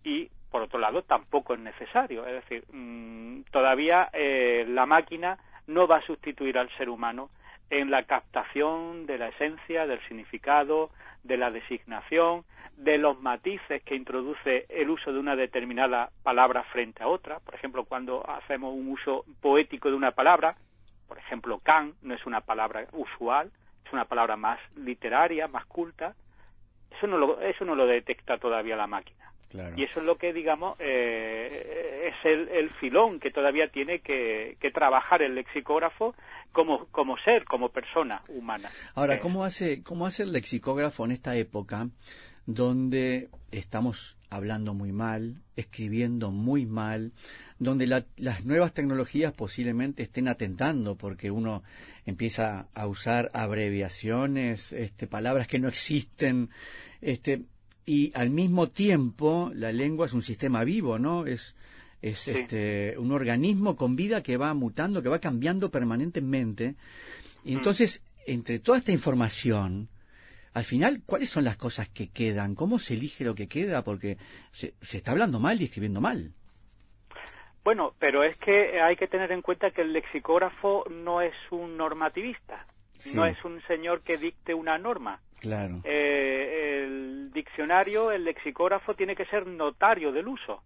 y, 0.04 0.28
por 0.50 0.62
otro 0.62 0.78
lado, 0.78 1.02
tampoco 1.02 1.54
es 1.54 1.60
necesario. 1.60 2.26
Es 2.26 2.34
decir, 2.34 2.64
mm, 2.72 3.42
todavía 3.50 4.10
eh, 4.12 4.64
la 4.68 4.86
máquina 4.86 5.38
no 5.66 5.86
va 5.86 5.96
a 5.96 6.06
sustituir 6.06 6.58
al 6.58 6.70
ser 6.76 6.88
humano 6.88 7.30
en 7.70 7.90
la 7.90 8.04
captación 8.04 9.06
de 9.06 9.18
la 9.18 9.28
esencia, 9.28 9.86
del 9.86 10.00
significado, 10.06 10.90
de 11.24 11.36
la 11.36 11.50
designación, 11.50 12.44
de 12.76 12.98
los 12.98 13.20
matices 13.20 13.82
que 13.82 13.94
introduce 13.94 14.66
el 14.68 14.90
uso 14.90 15.12
de 15.12 15.18
una 15.18 15.34
determinada 15.34 16.10
palabra 16.22 16.62
frente 16.64 17.02
a 17.02 17.08
otra. 17.08 17.40
Por 17.40 17.54
ejemplo, 17.54 17.84
cuando 17.84 18.28
hacemos 18.28 18.74
un 18.74 18.88
uso 18.88 19.24
poético 19.40 19.88
de 19.88 19.96
una 19.96 20.12
palabra, 20.12 20.56
por 21.08 21.18
ejemplo, 21.18 21.58
can 21.60 21.94
no 22.02 22.14
es 22.14 22.26
una 22.26 22.42
palabra 22.42 22.86
usual, 22.92 23.50
es 23.84 23.92
una 23.92 24.04
palabra 24.04 24.36
más 24.36 24.58
literaria, 24.76 25.48
más 25.48 25.64
culta. 25.66 26.14
Eso 26.90 27.06
no 27.06 27.18
lo, 27.18 27.40
eso 27.40 27.64
no 27.64 27.74
lo 27.74 27.86
detecta 27.86 28.38
todavía 28.38 28.76
la 28.76 28.86
máquina. 28.86 29.26
Y 29.76 29.84
eso 29.84 30.00
es 30.00 30.06
lo 30.06 30.16
que, 30.16 30.32
digamos, 30.32 30.76
eh, 30.80 32.12
es 32.12 32.24
el, 32.24 32.70
filón 32.70 33.20
que 33.20 33.30
todavía 33.30 33.68
tiene 33.68 34.00
que, 34.00 34.56
trabajar 34.74 35.22
el 35.22 35.34
lexicógrafo 35.34 36.14
como, 36.56 36.86
como 36.86 37.18
ser, 37.18 37.44
como 37.44 37.68
persona 37.68 38.22
humana. 38.28 38.70
Ahora, 38.94 39.16
eh, 39.16 39.18
¿cómo 39.18 39.44
hace, 39.44 39.82
¿cómo 39.82 40.06
hace 40.06 40.22
el 40.22 40.32
lexicógrafo 40.32 41.04
en 41.04 41.12
esta 41.12 41.36
época 41.36 41.90
donde 42.46 43.28
estamos 43.50 44.16
hablando 44.30 44.72
muy 44.72 44.90
mal, 44.90 45.42
escribiendo 45.54 46.30
muy 46.30 46.64
mal, 46.64 47.12
donde 47.58 47.86
las 47.86 48.44
nuevas 48.46 48.72
tecnologías 48.72 49.34
posiblemente 49.34 50.02
estén 50.02 50.28
atentando 50.28 50.96
porque 50.96 51.30
uno 51.30 51.62
empieza 52.06 52.68
a 52.74 52.86
usar 52.86 53.30
abreviaciones, 53.34 54.72
este, 54.72 55.06
palabras 55.06 55.46
que 55.48 55.58
no 55.58 55.68
existen, 55.68 56.48
este, 57.02 57.42
y 57.84 58.12
al 58.14 58.30
mismo 58.30 58.70
tiempo 58.70 59.50
la 59.54 59.72
lengua 59.72 60.06
es 60.06 60.14
un 60.14 60.22
sistema 60.22 60.64
vivo, 60.64 60.98
¿no? 60.98 61.26
Es, 61.26 61.54
es 62.02 62.28
este, 62.28 62.96
un 62.98 63.12
organismo 63.12 63.76
con 63.76 63.96
vida 63.96 64.22
que 64.22 64.36
va 64.36 64.52
mutando, 64.54 65.02
que 65.02 65.08
va 65.08 65.18
cambiando 65.18 65.70
permanentemente. 65.70 66.74
Y 67.44 67.54
mm. 67.54 67.58
entonces, 67.58 68.02
entre 68.26 68.58
toda 68.58 68.78
esta 68.78 68.92
información, 68.92 69.88
al 70.52 70.64
final, 70.64 71.02
¿cuáles 71.04 71.30
son 71.30 71.44
las 71.44 71.56
cosas 71.56 71.88
que 71.88 72.08
quedan? 72.08 72.54
¿Cómo 72.54 72.78
se 72.78 72.94
elige 72.94 73.24
lo 73.24 73.34
que 73.34 73.48
queda? 73.48 73.82
Porque 73.84 74.16
se, 74.52 74.74
se 74.80 74.98
está 74.98 75.12
hablando 75.12 75.38
mal 75.40 75.60
y 75.60 75.64
escribiendo 75.64 76.00
mal. 76.00 76.32
Bueno, 77.66 77.94
pero 77.98 78.22
es 78.22 78.36
que 78.36 78.80
hay 78.80 78.94
que 78.94 79.08
tener 79.08 79.32
en 79.32 79.42
cuenta 79.42 79.72
que 79.72 79.82
el 79.82 79.92
lexicógrafo 79.92 80.84
no 80.88 81.20
es 81.20 81.34
un 81.50 81.76
normativista, 81.76 82.64
no 83.14 83.26
es 83.26 83.44
un 83.44 83.60
señor 83.62 84.02
que 84.02 84.16
dicte 84.18 84.54
una 84.54 84.78
norma. 84.78 85.20
Claro. 85.40 85.80
Eh, 85.82 86.84
el 86.84 87.32
diccionario, 87.32 88.12
el 88.12 88.24
lexicógrafo 88.24 88.94
tiene 88.94 89.16
que 89.16 89.26
ser 89.26 89.46
notario 89.46 90.12
del 90.12 90.28
uso. 90.28 90.62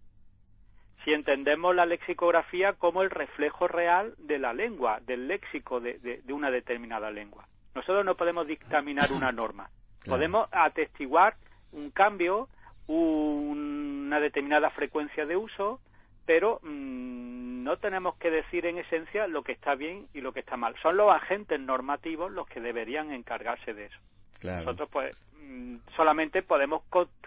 Si 1.03 1.13
entendemos 1.13 1.75
la 1.75 1.85
lexicografía 1.85 2.73
como 2.73 3.01
el 3.01 3.09
reflejo 3.09 3.67
real 3.67 4.13
de 4.17 4.37
la 4.37 4.53
lengua, 4.53 4.99
del 5.01 5.27
léxico 5.27 5.79
de, 5.79 5.97
de, 5.99 6.33
una 6.33 6.51
determinada 6.51 7.09
lengua. 7.09 7.47
Nosotros 7.73 8.05
no 8.05 8.15
podemos 8.15 8.45
dictaminar 8.45 9.11
una 9.11 9.31
norma. 9.31 9.69
Podemos 10.05 10.47
atestiguar 10.51 11.35
un 11.71 11.89
cambio, 11.91 12.49
una 12.87 14.19
determinada 14.19 14.69
frecuencia 14.71 15.25
de 15.25 15.37
uso, 15.37 15.79
pero 16.25 16.59
mm, 16.63 17.63
no 17.63 17.77
tenemos 17.77 18.15
que 18.17 18.29
decir 18.29 18.65
en 18.65 18.77
esencia 18.77 19.27
lo 19.27 19.43
que 19.43 19.53
está 19.53 19.75
bien 19.75 20.07
y 20.13 20.21
lo 20.21 20.33
que 20.33 20.41
está 20.41 20.57
mal. 20.57 20.75
Son 20.81 20.97
los 20.97 21.11
agentes 21.11 21.59
normativos 21.59 22.31
los 22.31 22.47
que 22.47 22.59
deberían 22.59 23.11
encargarse 23.11 23.73
de 23.73 23.85
eso. 23.85 23.99
Nosotros 24.43 24.89
pues 24.91 25.15
mm, 25.41 25.77
solamente 25.95 26.41
podemos 26.41 26.83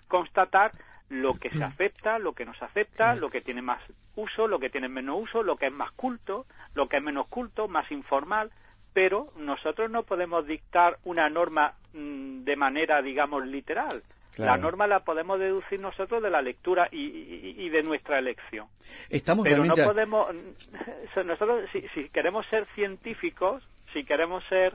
constatar 0.08 0.72
lo 1.08 1.34
que 1.34 1.50
se 1.50 1.62
acepta, 1.62 2.18
lo 2.18 2.32
que 2.32 2.44
no 2.44 2.54
se 2.54 2.64
acepta, 2.64 3.14
lo 3.14 3.30
que 3.30 3.40
tiene 3.40 3.62
más 3.62 3.82
uso, 4.16 4.48
lo 4.48 4.58
que 4.58 4.70
tiene 4.70 4.88
menos 4.88 5.22
uso, 5.22 5.42
lo 5.42 5.56
que 5.56 5.66
es 5.66 5.72
más 5.72 5.92
culto, 5.92 6.46
lo 6.74 6.88
que 6.88 6.96
es 6.96 7.02
menos 7.02 7.28
culto, 7.28 7.68
más 7.68 7.90
informal, 7.90 8.50
pero 8.92 9.32
nosotros 9.36 9.90
no 9.90 10.04
podemos 10.04 10.46
dictar 10.46 10.98
una 11.04 11.28
norma 11.28 11.74
mm, 11.92 12.44
de 12.44 12.56
manera, 12.56 13.02
digamos, 13.02 13.46
literal. 13.46 14.02
La 14.36 14.56
norma 14.56 14.86
la 14.86 15.00
podemos 15.00 15.38
deducir 15.38 15.78
nosotros 15.78 16.22
de 16.22 16.30
la 16.30 16.42
lectura 16.42 16.88
y, 16.90 17.68
de 17.68 17.82
nuestra 17.82 18.18
elección. 18.18 18.66
Estamos 19.08 19.44
Pero 19.44 19.64
no 19.64 19.74
podemos, 19.74 20.34
nosotros 21.24 21.70
si, 21.72 22.08
queremos 22.08 22.44
ser 22.48 22.66
científicos, 22.74 23.62
si 23.92 24.04
queremos 24.04 24.42
ser, 24.48 24.74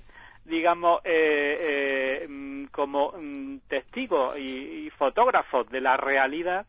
digamos, 0.50 1.02
eh, 1.06 2.24
eh, 2.24 2.28
mm, 2.28 2.66
como 2.72 3.12
mm, 3.12 3.60
testigos 3.68 4.38
y, 4.38 4.90
fotógrafos 4.98 5.70
de 5.70 5.80
la 5.80 5.96
realidad, 5.96 6.66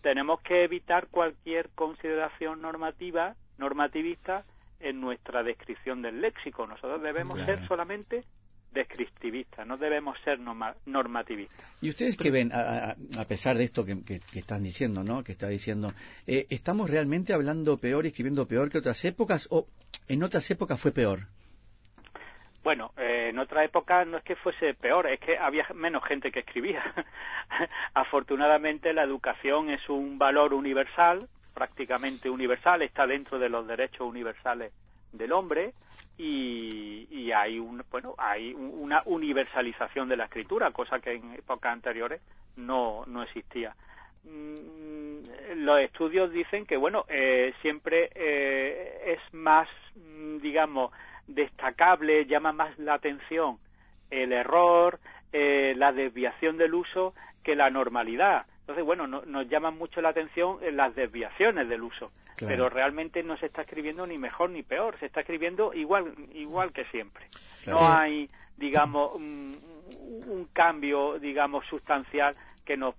tenemos 0.00 0.40
que 0.40 0.64
evitar 0.64 1.08
cualquier 1.08 1.68
consideración 1.74 2.62
normativa, 2.62 3.34
normativista 3.58 4.44
en 4.78 5.00
nuestra 5.00 5.42
descripción 5.42 6.00
del 6.00 6.22
léxico. 6.22 6.66
Nosotros 6.66 7.02
debemos 7.02 7.38
ser 7.44 7.66
solamente 7.66 8.24
descriptivistas, 8.72 9.66
no 9.66 9.76
debemos 9.76 10.16
ser 10.24 10.38
normativistas. 10.86 11.66
¿Y 11.82 11.90
ustedes 11.90 12.16
qué 12.16 12.30
ven, 12.30 12.50
a, 12.54 12.94
pesar 13.26 13.58
de 13.58 13.64
esto 13.64 13.84
que, 13.84 14.20
están 14.32 14.62
diciendo, 14.62 15.02
¿no? 15.02 15.22
que 15.22 15.32
está 15.32 15.48
diciendo, 15.48 15.92
eh, 16.26 16.46
¿estamos 16.48 16.88
realmente 16.88 17.34
hablando 17.34 17.76
peor 17.76 18.06
y 18.06 18.08
escribiendo 18.08 18.46
peor 18.46 18.70
que 18.70 18.78
otras 18.78 19.04
épocas 19.04 19.48
o 19.50 19.66
en 20.08 20.22
otras 20.22 20.50
épocas 20.50 20.80
fue 20.80 20.92
peor? 20.92 21.26
Bueno, 22.62 22.92
eh, 22.98 23.28
en 23.30 23.38
otra 23.38 23.64
época 23.64 24.04
no 24.04 24.18
es 24.18 24.24
que 24.24 24.36
fuese 24.36 24.74
peor, 24.74 25.06
es 25.06 25.18
que 25.20 25.38
había 25.38 25.66
menos 25.74 26.04
gente 26.04 26.30
que 26.30 26.40
escribía. 26.40 26.82
Afortunadamente 27.94 28.92
la 28.92 29.02
educación 29.02 29.70
es 29.70 29.88
un 29.88 30.18
valor 30.18 30.52
universal, 30.52 31.28
prácticamente 31.54 32.28
universal, 32.28 32.82
está 32.82 33.06
dentro 33.06 33.38
de 33.38 33.48
los 33.48 33.66
derechos 33.66 34.06
universales 34.06 34.72
del 35.12 35.32
hombre 35.32 35.72
y, 36.22 37.32
hay 37.32 37.60
un 37.60 37.82
bueno 37.90 38.14
hay 38.18 38.52
una 38.54 39.02
universalización 39.04 40.08
de 40.08 40.16
la 40.16 40.24
escritura 40.24 40.72
cosa 40.72 40.98
que 40.98 41.14
en 41.14 41.34
épocas 41.34 41.72
anteriores 41.72 42.20
no 42.56 43.04
no 43.06 43.22
existía 43.22 43.74
mm, 44.24 45.54
los 45.64 45.80
estudios 45.80 46.32
dicen 46.32 46.66
que 46.66 46.76
bueno 46.76 47.04
eh, 47.08 47.54
siempre 47.62 48.10
eh, 48.14 49.16
es 49.16 49.34
más 49.34 49.68
mm, 49.94 50.38
digamos 50.38 50.90
destacable 51.34 52.26
llama 52.26 52.52
más 52.52 52.78
la 52.78 52.94
atención 52.94 53.58
el 54.10 54.32
error 54.32 54.98
eh, 55.32 55.74
la 55.76 55.92
desviación 55.92 56.56
del 56.56 56.74
uso 56.74 57.14
que 57.44 57.54
la 57.54 57.70
normalidad. 57.70 58.46
Entonces, 58.60 58.84
bueno, 58.84 59.06
nos 59.06 59.48
llaman 59.48 59.78
mucho 59.78 60.00
la 60.00 60.10
atención 60.10 60.58
las 60.72 60.94
desviaciones 60.94 61.68
del 61.68 61.82
uso, 61.82 62.10
pero 62.38 62.68
realmente 62.68 63.22
no 63.22 63.36
se 63.36 63.46
está 63.46 63.62
escribiendo 63.62 64.06
ni 64.06 64.18
mejor 64.18 64.50
ni 64.50 64.62
peor, 64.62 64.98
se 64.98 65.06
está 65.06 65.20
escribiendo 65.20 65.72
igual, 65.74 66.14
igual 66.32 66.72
que 66.72 66.84
siempre. 66.86 67.26
No 67.66 67.88
hay, 67.88 68.28
digamos, 68.56 69.14
un, 69.14 70.48
cambio, 70.52 71.18
digamos, 71.18 71.64
sustancial 71.66 72.34
que 72.64 72.76
nos 72.76 72.94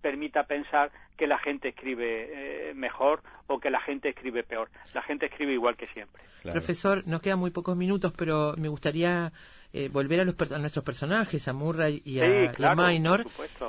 permita 0.00 0.44
pensar 0.44 0.90
que 1.16 1.26
la 1.26 1.38
gente 1.38 1.68
escribe 1.68 2.70
eh, 2.70 2.74
mejor 2.74 3.22
o 3.46 3.58
que 3.58 3.70
la 3.70 3.80
gente 3.80 4.08
escribe 4.08 4.42
peor. 4.42 4.70
La 4.94 5.02
gente 5.02 5.26
escribe 5.26 5.52
igual 5.52 5.76
que 5.76 5.86
siempre. 5.88 6.22
Profesor, 6.42 7.06
nos 7.06 7.20
quedan 7.20 7.38
muy 7.38 7.50
pocos 7.50 7.76
minutos, 7.76 8.12
pero 8.16 8.54
me 8.56 8.68
gustaría 8.68 9.32
eh, 9.72 9.88
volver 9.88 10.20
a, 10.20 10.24
los, 10.24 10.52
a 10.52 10.58
nuestros 10.58 10.84
personajes, 10.84 11.46
a 11.46 11.52
Murray 11.52 12.02
y 12.04 12.20
a, 12.20 12.74
Minor, 12.74 13.24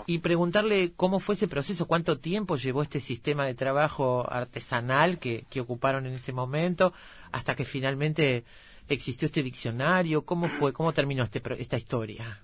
y 0.08 0.20
preguntarle 0.20 0.94
cómo 0.96 1.20
fue 1.20 1.36
ese 1.36 1.48
proceso, 1.48 1.88
cuánto 1.88 2.20
tiempo 2.20 2.56
llevó 2.56 2.82
este 2.82 3.00
sistema 3.00 3.46
de 3.46 3.54
trabajo 3.54 4.26
artesanal 4.30 5.20
que, 5.20 5.46
que 5.50 5.62
ocuparon 5.62 6.06
en 6.06 6.14
ese 6.14 6.34
momento, 6.34 6.94
hasta 7.32 7.56
que 7.56 7.66
finalmente 7.66 8.44
existió 8.90 9.28
este 9.28 9.44
diccionario, 9.44 10.26
cómo 10.26 10.50
fue, 10.50 10.74
cómo 10.74 10.94
terminó 10.94 11.24
este, 11.24 11.42
esta 11.60 11.78
historia. 11.78 12.42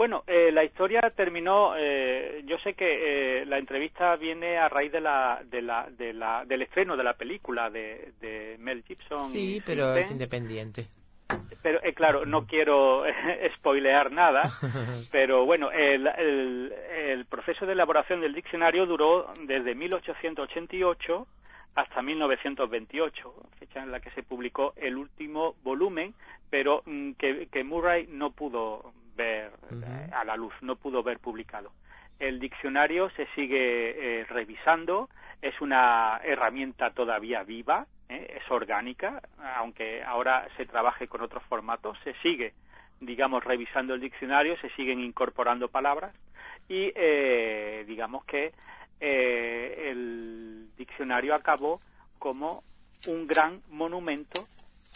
Bueno, 0.00 0.24
eh, 0.26 0.50
la 0.50 0.64
historia 0.64 1.02
terminó. 1.14 1.74
Eh, 1.76 2.40
yo 2.46 2.56
sé 2.64 2.72
que 2.72 3.42
eh, 3.42 3.44
la 3.44 3.58
entrevista 3.58 4.16
viene 4.16 4.56
a 4.56 4.66
raíz 4.66 4.90
de 4.90 5.02
la, 5.02 5.42
de 5.44 5.60
la, 5.60 5.90
de 5.90 6.14
la, 6.14 6.42
del 6.46 6.62
estreno 6.62 6.96
de 6.96 7.04
la 7.04 7.12
película 7.12 7.68
de, 7.68 8.14
de 8.18 8.56
Mel 8.60 8.82
Gibson. 8.82 9.28
Sí, 9.28 9.62
pero 9.66 9.94
es 9.94 10.10
independiente 10.10 10.86
pero 11.62 11.84
eh, 11.84 11.92
claro, 11.92 12.24
no 12.24 12.46
quiero 12.46 13.04
spoilear 13.56 14.10
nada, 14.10 14.48
pero 15.12 15.44
bueno, 15.44 15.70
el, 15.70 16.06
el, 16.06 17.26
proceso 17.26 17.66
de 17.66 17.74
elaboración 17.74 18.22
del 18.22 18.32
diccionario 18.32 18.86
duró 18.86 19.30
desde 19.46 19.74
1888 19.74 21.26
hasta 21.74 22.00
1928, 22.00 23.34
fecha 23.58 23.82
en 23.82 23.92
la 23.92 24.00
que 24.00 24.10
se 24.12 24.22
publicó 24.22 24.72
el 24.76 24.96
último 24.96 25.56
volumen, 25.62 26.14
pero 26.48 26.82
mm, 26.86 27.12
que, 27.18 27.48
que, 27.52 27.64
Murray 27.64 28.06
no 28.08 28.30
pudo 28.30 28.94
ver 29.20 29.52
eh, 29.70 30.10
a 30.12 30.24
la 30.24 30.36
luz, 30.36 30.54
no 30.62 30.76
pudo 30.76 31.02
ver 31.02 31.18
publicado. 31.18 31.72
El 32.18 32.38
diccionario 32.38 33.10
se 33.10 33.26
sigue 33.34 34.20
eh, 34.20 34.24
revisando, 34.28 35.08
es 35.40 35.58
una 35.60 36.20
herramienta 36.22 36.90
todavía 36.90 37.42
viva, 37.44 37.86
¿eh? 38.08 38.36
es 38.36 38.50
orgánica, 38.50 39.22
aunque 39.56 40.02
ahora 40.02 40.46
se 40.56 40.66
trabaje 40.66 41.08
con 41.08 41.22
otros 41.22 41.42
formatos, 41.44 41.98
se 42.04 42.14
sigue, 42.22 42.52
digamos, 43.00 43.42
revisando 43.44 43.94
el 43.94 44.00
diccionario, 44.00 44.56
se 44.58 44.70
siguen 44.70 45.00
incorporando 45.00 45.68
palabras 45.68 46.14
y 46.68 46.92
eh, 46.94 47.84
digamos 47.86 48.24
que 48.24 48.52
eh, 49.00 49.90
el 49.90 50.68
diccionario 50.76 51.34
acabó 51.34 51.80
como 52.18 52.62
un 53.06 53.26
gran 53.26 53.62
monumento 53.70 54.46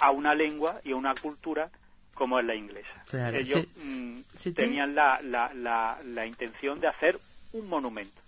a 0.01 0.11
una 0.11 0.35
lengua 0.35 0.81
y 0.85 0.93
a 0.93 0.97
una 0.97 1.14
cultura 1.14 1.70
como 2.15 2.39
es 2.39 2.47
la 2.47 2.55
inglesa. 2.55 3.05
Ellos 3.33 3.67
mm, 3.77 4.21
tenían 4.55 4.95
la, 4.95 5.21
la, 5.23 5.53
la, 5.55 5.99
la 6.05 6.27
intención 6.27 6.81
de 6.81 6.89
hacer 6.89 7.19
un 7.53 7.69
monumento 7.69 8.25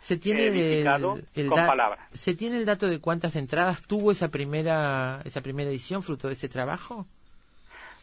se 0.00 0.16
tiene 0.16 0.46
el, 0.46 1.48
con 1.48 1.66
palabras. 1.66 2.00
¿Se 2.12 2.34
tiene 2.34 2.56
el 2.56 2.64
dato 2.64 2.88
de 2.88 3.00
cuántas 3.00 3.36
entradas 3.36 3.82
tuvo 3.82 4.10
esa 4.12 4.28
primera 4.28 5.20
esa 5.24 5.40
primera 5.40 5.70
edición 5.70 6.02
fruto 6.02 6.28
de 6.28 6.34
ese 6.34 6.48
trabajo? 6.48 7.06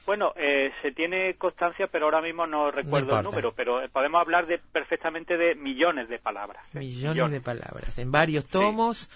Bueno, 0.06 0.34
eh, 0.36 0.72
se 0.84 0.92
tiene 0.92 1.34
constancia, 1.34 1.88
pero 1.88 2.06
ahora 2.06 2.22
mismo 2.22 2.46
no 2.46 2.70
recuerdo 2.70 3.18
el 3.18 3.24
número, 3.24 3.54
pero 3.54 3.82
eh, 3.82 3.90
podemos 3.90 4.22
hablar 4.22 4.46
de 4.46 4.60
perfectamente 4.60 5.36
de 5.36 5.56
millones 5.56 6.08
de 6.08 6.20
palabras. 6.20 6.64
¿eh? 6.76 6.80
Millones, 6.80 7.32
de 7.32 7.42
palabras, 7.42 7.98
en 7.98 8.12
varios 8.12 8.48
tomos. 8.48 9.10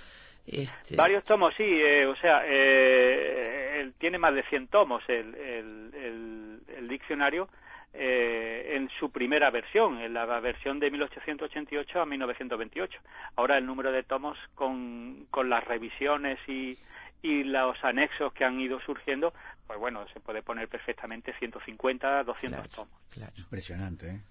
Este... 0.48 0.96
Varios 0.96 1.24
tomos, 1.24 1.54
sí, 1.56 1.84
o 2.06 2.16
sea, 2.16 2.46
él 2.46 3.94
tiene 3.98 4.18
más 4.18 4.34
de 4.34 4.44
100 4.44 4.68
tomos 4.68 5.04
el, 5.08 5.36
el, 5.36 6.60
el 6.76 6.88
diccionario 6.88 7.50
eh, 7.92 8.76
en 8.76 8.88
su 9.00 9.12
primera 9.12 9.50
versión, 9.50 10.00
en 10.00 10.14
la 10.14 10.26
versión 10.40 10.80
de 10.80 10.92
1888 10.92 12.02
a 12.02 12.06
1928. 12.06 13.00
Ahora 13.36 13.58
el 13.58 13.66
número 13.66 13.92
de 13.92 14.04
tomos 14.04 14.38
con, 14.54 15.26
con 15.32 15.50
las 15.50 15.64
revisiones 15.64 16.38
y, 16.48 16.78
y 17.24 17.44
los 17.44 17.84
anexos 17.84 18.32
que 18.34 18.46
han 18.46 18.60
ido 18.60 18.80
surgiendo, 18.82 19.34
pues 19.70 19.80
bueno, 19.80 20.04
se 20.12 20.20
puede 20.20 20.42
poner 20.42 20.68
perfectamente 20.68 21.32
150, 21.38 22.24
200 22.24 22.70
tomos. 22.70 22.90
Impresionante. 23.38 24.08
¿eh? 24.08 24.22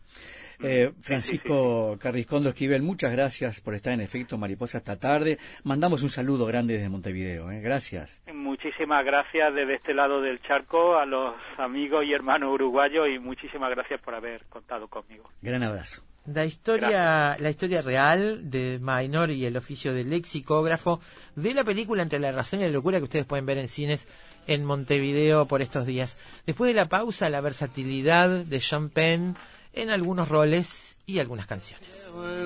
eh 0.64 0.92
Francisco 1.00 1.96
Carriscondo 1.96 2.48
Esquivel, 2.48 2.82
muchas 2.82 3.12
gracias 3.12 3.60
por 3.60 3.76
estar 3.76 3.92
en 3.92 4.00
Efecto 4.00 4.36
Mariposa 4.36 4.78
esta 4.78 4.98
tarde. 4.98 5.38
Mandamos 5.62 6.02
un 6.02 6.10
saludo 6.10 6.44
grande 6.44 6.74
desde 6.74 6.88
Montevideo. 6.88 7.52
¿eh? 7.52 7.60
Gracias. 7.60 8.20
Muchísimas 8.34 9.04
gracias 9.04 9.54
desde 9.54 9.76
este 9.76 9.94
lado 9.94 10.20
del 10.20 10.42
charco 10.42 10.98
a 10.98 11.06
los 11.06 11.36
amigos 11.56 12.04
y 12.04 12.12
hermanos 12.12 12.52
uruguayos 12.52 13.06
y 13.08 13.20
muchísimas 13.20 13.70
gracias 13.70 14.00
por 14.00 14.16
haber 14.16 14.44
contado 14.46 14.88
conmigo. 14.88 15.30
Gran 15.40 15.62
abrazo. 15.62 16.02
La 16.26 16.44
historia, 16.44 17.36
la 17.38 17.48
historia 17.48 17.80
real 17.80 18.50
de 18.50 18.78
Minor 18.82 19.30
y 19.30 19.46
el 19.46 19.56
oficio 19.56 19.94
del 19.94 20.10
lexicógrafo 20.10 21.00
de 21.36 21.54
la 21.54 21.64
película 21.64 22.02
Entre 22.02 22.18
la 22.18 22.32
razón 22.32 22.60
y 22.60 22.64
la 22.64 22.70
locura 22.70 22.98
que 22.98 23.04
ustedes 23.04 23.24
pueden 23.24 23.46
ver 23.46 23.56
en 23.56 23.68
cines 23.68 24.06
en 24.48 24.64
Montevideo 24.64 25.46
por 25.46 25.62
estos 25.62 25.86
días. 25.86 26.16
Después 26.44 26.70
de 26.70 26.74
la 26.74 26.88
pausa, 26.88 27.30
la 27.30 27.40
versatilidad 27.40 28.28
de 28.28 28.60
Sean 28.60 28.88
Penn 28.90 29.36
en 29.72 29.90
algunos 29.90 30.28
roles 30.28 30.96
y 31.06 31.20
algunas 31.20 31.46
canciones. 31.46 31.88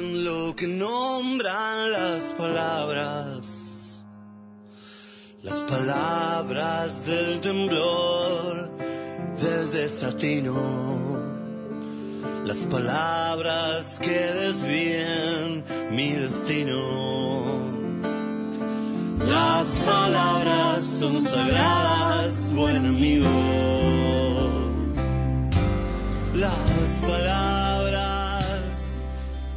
lo 0.02 0.54
que 0.54 0.66
nombran 0.66 1.90
las 1.90 2.34
palabras, 2.34 3.98
las 5.42 5.58
palabras 5.60 7.06
del 7.06 7.40
temblor, 7.40 8.70
del 9.40 9.72
desatino 9.72 11.32
las 12.44 12.58
palabras 12.64 13.98
que 14.00 14.10
desvíen 14.10 15.64
mi 15.90 16.10
destino. 16.10 17.61
Las 19.26 19.78
palabras 19.78 20.82
son 20.98 21.24
sagradas, 21.24 22.52
buen 22.52 22.86
amigo. 22.86 23.28
Las 26.34 26.88
palabras 27.06 28.44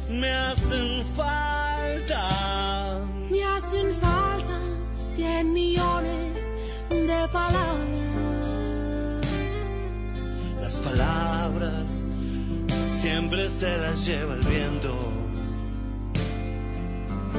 me 0.08 0.32
hacen 0.32 1.04
falta. 1.16 3.00
Me 3.30 3.42
hacen 3.44 3.92
falta 3.94 4.58
cien 4.92 5.52
millones 5.52 6.52
de 6.90 7.28
palabras. 7.32 7.86
Las 10.60 10.74
palabras 10.74 11.86
siempre 13.00 13.48
se 13.48 13.76
las 13.78 14.06
lleva 14.06 14.34
el 14.34 14.40
viento. 14.42 14.94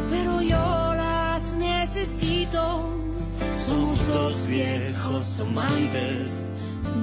Pero 0.09 0.41
yo 0.41 0.96
necesito. 1.97 2.89
Somos 3.65 4.07
dos 4.07 4.47
viejos 4.47 5.39
amantes, 5.39 6.45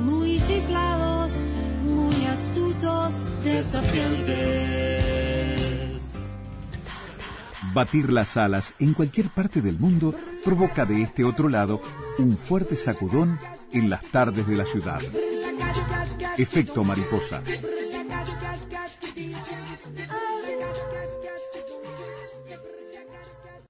muy 0.05 0.39
chiflados, 0.41 1.33
muy 1.85 2.15
astutos, 2.27 3.31
desafiantes. 3.43 4.35
Batir 7.73 8.13
las 8.13 8.37
alas 8.37 8.75
en 8.79 8.93
cualquier 8.95 9.31
parte 9.31 9.61
del 9.61 9.79
mundo 9.79 10.15
provoca 10.45 10.85
de 10.87 11.03
este 11.03 11.25
otro 11.25 11.49
lado 11.49 11.83
un 12.19 12.37
fuerte 12.37 12.77
sacudón 12.77 13.41
en 13.73 13.91
las 13.91 14.05
tardes 14.13 14.47
de 14.47 14.57
la 14.57 14.65
ciudad. 14.65 15.01
Efecto 16.39 16.85
mariposa. 16.85 17.43